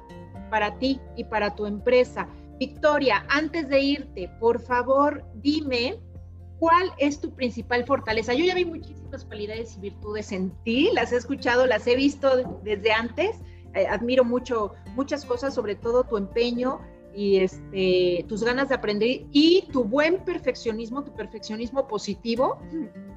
para 0.48 0.78
ti 0.78 1.00
y 1.16 1.24
para 1.24 1.56
tu 1.56 1.66
empresa. 1.66 2.28
Victoria, 2.60 3.26
antes 3.28 3.68
de 3.68 3.80
irte, 3.80 4.30
por 4.38 4.60
favor, 4.60 5.24
dime 5.34 5.98
cuál 6.60 6.92
es 6.98 7.20
tu 7.20 7.34
principal 7.34 7.84
fortaleza. 7.84 8.32
Yo 8.32 8.44
ya 8.44 8.54
vi 8.54 8.64
muchísimas 8.64 9.24
cualidades 9.24 9.76
y 9.76 9.80
virtudes 9.80 10.30
en 10.30 10.52
ti, 10.62 10.90
las 10.92 11.12
he 11.12 11.16
escuchado, 11.16 11.66
las 11.66 11.84
he 11.88 11.96
visto 11.96 12.60
desde 12.62 12.92
antes. 12.92 13.40
Eh, 13.74 13.88
admiro 13.88 14.22
mucho 14.22 14.72
muchas 14.94 15.24
cosas, 15.24 15.52
sobre 15.52 15.74
todo 15.74 16.04
tu 16.04 16.16
empeño, 16.16 16.78
y 17.14 17.38
este, 17.38 18.24
tus 18.28 18.42
ganas 18.42 18.68
de 18.68 18.74
aprender 18.74 19.26
y 19.30 19.68
tu 19.72 19.84
buen 19.84 20.24
perfeccionismo, 20.24 21.04
tu 21.04 21.12
perfeccionismo 21.14 21.86
positivo, 21.86 22.58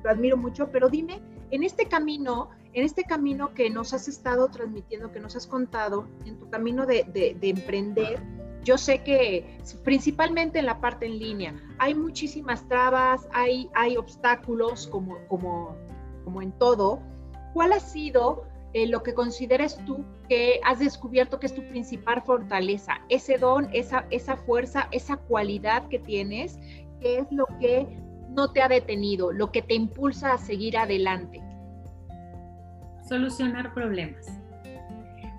lo 0.03 0.09
admiro 0.09 0.37
mucho, 0.37 0.69
pero 0.71 0.89
dime, 0.89 1.21
en 1.51 1.63
este 1.63 1.85
camino, 1.85 2.49
en 2.73 2.83
este 2.83 3.03
camino 3.03 3.53
que 3.53 3.69
nos 3.69 3.93
has 3.93 4.07
estado 4.07 4.49
transmitiendo, 4.49 5.11
que 5.11 5.19
nos 5.19 5.35
has 5.35 5.47
contado, 5.47 6.07
en 6.25 6.37
tu 6.37 6.49
camino 6.49 6.85
de, 6.85 7.05
de, 7.13 7.49
emprender, 7.49 8.21
yo 8.63 8.77
sé 8.77 9.01
que 9.03 9.57
principalmente 9.83 10.59
en 10.59 10.65
la 10.65 10.81
parte 10.81 11.05
en 11.05 11.19
línea 11.19 11.55
hay 11.77 11.95
muchísimas 11.95 12.67
trabas, 12.67 13.27
hay, 13.31 13.69
hay 13.73 13.95
obstáculos 13.97 14.87
como, 14.87 15.17
como, 15.29 15.75
como 16.25 16.41
en 16.41 16.51
todo. 16.53 17.01
¿Cuál 17.53 17.71
ha 17.71 17.79
sido 17.79 18.43
eh, 18.77 18.85
lo 18.85 19.01
que 19.01 19.15
consideres 19.15 19.83
tú 19.87 20.05
que 20.29 20.59
has 20.63 20.77
descubierto 20.77 21.39
que 21.39 21.47
es 21.47 21.55
tu 21.55 21.67
principal 21.67 22.21
fortaleza, 22.21 23.01
ese 23.09 23.39
don, 23.39 23.67
esa, 23.73 24.05
esa 24.11 24.37
fuerza, 24.37 24.87
esa 24.91 25.17
cualidad 25.17 25.87
que 25.87 25.97
tienes, 25.97 26.59
que 27.01 27.17
es 27.17 27.31
lo 27.31 27.47
que 27.59 27.87
no 28.29 28.51
te 28.51 28.61
ha 28.61 28.67
detenido, 28.67 29.31
lo 29.31 29.51
que 29.51 29.63
te 29.63 29.73
impulsa 29.73 30.33
a 30.33 30.37
seguir 30.37 30.77
adelante. 30.77 31.41
Solucionar 33.09 33.73
problemas. 33.73 34.27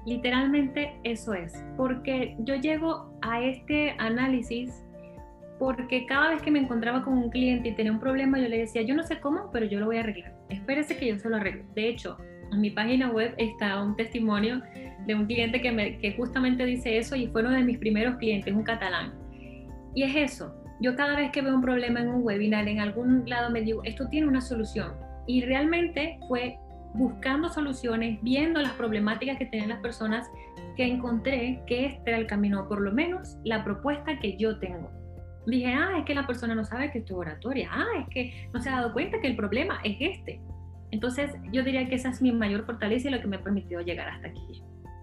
Literalmente 0.04 0.98
eso 1.04 1.32
es, 1.32 1.52
porque 1.76 2.34
yo 2.40 2.56
llego 2.56 3.16
a 3.22 3.40
este 3.40 3.94
análisis 3.98 4.82
porque 5.60 6.06
cada 6.06 6.30
vez 6.30 6.42
que 6.42 6.50
me 6.50 6.58
encontraba 6.58 7.04
con 7.04 7.14
un 7.14 7.30
cliente 7.30 7.68
y 7.68 7.74
tenía 7.76 7.92
un 7.92 8.00
problema, 8.00 8.40
yo 8.40 8.48
le 8.48 8.58
decía, 8.58 8.82
yo 8.82 8.96
no 8.96 9.04
sé 9.04 9.20
cómo, 9.20 9.50
pero 9.52 9.66
yo 9.66 9.78
lo 9.78 9.86
voy 9.86 9.98
a 9.98 10.00
arreglar. 10.00 10.34
Espérese 10.48 10.96
que 10.96 11.06
yo 11.06 11.18
se 11.18 11.28
lo 11.28 11.36
arreglo. 11.36 11.64
De 11.74 11.88
hecho, 11.88 12.16
en 12.52 12.60
mi 12.60 12.70
página 12.70 13.10
web 13.10 13.34
está 13.38 13.82
un 13.82 13.96
testimonio 13.96 14.62
de 15.06 15.14
un 15.14 15.26
cliente 15.26 15.60
que, 15.60 15.72
me, 15.72 15.98
que 15.98 16.12
justamente 16.14 16.64
dice 16.64 16.98
eso 16.98 17.16
y 17.16 17.26
fue 17.28 17.42
uno 17.42 17.50
de 17.50 17.62
mis 17.62 17.78
primeros 17.78 18.16
clientes, 18.16 18.52
un 18.54 18.62
catalán. 18.62 19.14
Y 19.94 20.02
es 20.02 20.14
eso, 20.14 20.54
yo 20.80 20.94
cada 20.94 21.16
vez 21.16 21.32
que 21.32 21.42
veo 21.42 21.54
un 21.54 21.62
problema 21.62 22.00
en 22.00 22.08
un 22.08 22.22
webinar, 22.22 22.68
en 22.68 22.78
algún 22.78 23.28
lado 23.28 23.50
me 23.50 23.62
digo, 23.62 23.82
esto 23.84 24.08
tiene 24.08 24.28
una 24.28 24.40
solución. 24.40 24.92
Y 25.26 25.42
realmente 25.42 26.18
fue 26.28 26.56
buscando 26.94 27.48
soluciones, 27.48 28.18
viendo 28.22 28.60
las 28.60 28.72
problemáticas 28.72 29.38
que 29.38 29.46
tienen 29.46 29.68
las 29.70 29.80
personas, 29.80 30.26
que 30.76 30.84
encontré 30.84 31.62
que 31.66 31.86
este 31.86 32.10
era 32.10 32.18
el 32.18 32.26
camino, 32.26 32.68
por 32.68 32.80
lo 32.80 32.92
menos 32.92 33.36
la 33.44 33.64
propuesta 33.64 34.18
que 34.20 34.36
yo 34.36 34.58
tengo. 34.58 34.90
Dije, 35.46 35.72
ah, 35.72 35.98
es 35.98 36.04
que 36.04 36.14
la 36.14 36.26
persona 36.26 36.54
no 36.54 36.64
sabe 36.64 36.90
que 36.92 36.98
esto 36.98 37.14
es 37.14 37.18
oratoria, 37.18 37.68
ah, 37.72 37.86
es 38.00 38.08
que 38.10 38.48
no 38.52 38.60
se 38.60 38.68
ha 38.68 38.76
dado 38.76 38.92
cuenta 38.92 39.20
que 39.20 39.28
el 39.28 39.36
problema 39.36 39.80
es 39.82 39.96
este. 40.00 40.40
Entonces, 40.90 41.30
yo 41.52 41.62
diría 41.62 41.88
que 41.88 41.96
esa 41.96 42.10
es 42.10 42.22
mi 42.22 42.32
mayor 42.32 42.64
fortaleza 42.64 43.08
y 43.08 43.12
lo 43.12 43.20
que 43.20 43.26
me 43.26 43.36
ha 43.36 43.42
permitido 43.42 43.80
llegar 43.80 44.08
hasta 44.08 44.28
aquí. 44.28 44.62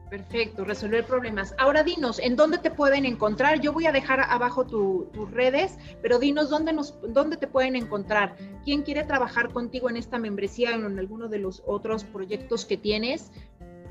Perfecto, 0.10 0.64
resolver 0.64 1.04
problemas. 1.06 1.56
Ahora 1.58 1.84
dinos, 1.84 2.20
¿en 2.20 2.36
dónde 2.36 2.60
te 2.60 2.70
pueden 2.70 3.06
encontrar? 3.06 3.60
Yo 3.60 3.74
voy 3.74 3.88
a 3.88 3.92
dejar 3.92 4.20
abajo 4.22 4.66
tus 4.66 5.32
redes, 5.32 5.78
pero 6.02 6.20
dinos 6.20 6.50
dónde, 6.50 6.74
nos, 6.74 6.98
dónde 7.10 7.38
te 7.38 7.48
pueden 7.48 7.76
encontrar. 7.76 8.36
¿Quién 8.64 8.84
quiere 8.84 9.04
trabajar 9.04 9.52
contigo 9.52 9.90
en 9.90 9.98
esta 9.98 10.20
membresía 10.20 10.72
o 10.72 10.86
en 10.86 11.00
alguno 11.00 11.28
de 11.28 11.40
los 11.40 11.64
otros 11.66 12.04
proyectos 12.04 12.66
que 12.66 12.78
tienes? 12.78 13.32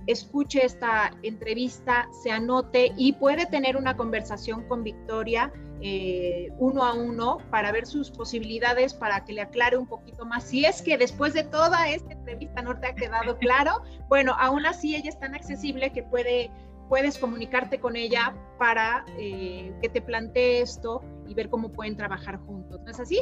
escuche 0.06 0.64
esta 0.64 1.12
entrevista, 1.24 2.10
se 2.22 2.30
anote 2.30 2.94
y 2.96 3.14
puede 3.14 3.48
tener 3.48 3.76
una 3.76 3.98
conversación 3.98 4.68
con 4.68 4.84
Victoria 4.84 5.52
eh, 5.88 6.52
uno 6.58 6.84
a 6.84 6.94
uno 6.96 7.38
para 7.52 7.72
ver 7.72 7.86
sus 7.86 8.10
posibilidades, 8.10 8.96
para 8.96 9.24
que 9.24 9.34
le 9.34 9.42
aclare 9.42 9.78
un 9.78 9.86
poquito 9.86 10.26
más. 10.26 10.46
Si 10.46 10.66
es 10.66 10.82
que 10.82 10.98
después 10.98 11.36
de 11.36 11.44
toda 11.44 11.88
esta 11.90 12.12
entrevista 12.12 12.64
no 12.64 12.80
te 12.80 12.88
ha 12.88 12.96
quedado 12.96 13.38
claro, 13.40 13.84
bueno, 14.10 14.36
aún 14.40 14.66
así 14.66 14.96
ella 14.96 15.10
es 15.10 15.20
tan 15.20 15.36
accesible 15.36 15.92
que 15.92 16.02
puede, 16.02 16.50
puedes 16.90 17.20
comunicarte 17.20 17.80
con 17.80 17.96
ella 17.96 18.36
para 18.58 19.06
eh, 19.20 19.72
que 19.80 19.90
te 19.90 20.02
plantee 20.02 20.62
esto 20.62 21.04
y 21.28 21.36
ver 21.36 21.52
cómo 21.52 21.72
pueden 21.72 21.96
trabajar 21.96 22.40
juntos. 22.40 22.82
¿No 22.82 22.90
es 22.90 23.00
así? 23.00 23.22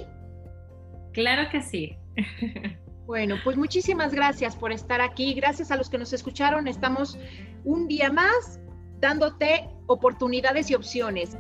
Claro 1.11 1.49
que 1.51 1.61
sí. 1.61 1.97
Bueno, 3.05 3.35
pues 3.43 3.57
muchísimas 3.57 4.13
gracias 4.13 4.55
por 4.55 4.71
estar 4.71 5.01
aquí. 5.01 5.33
Gracias 5.33 5.71
a 5.71 5.75
los 5.75 5.89
que 5.89 5.97
nos 5.97 6.13
escucharon. 6.13 6.69
Estamos 6.69 7.19
un 7.65 7.89
día 7.89 8.09
más 8.09 8.61
dándote 9.01 9.69
oportunidades 9.87 10.71
y 10.71 10.75
opciones. 10.75 11.37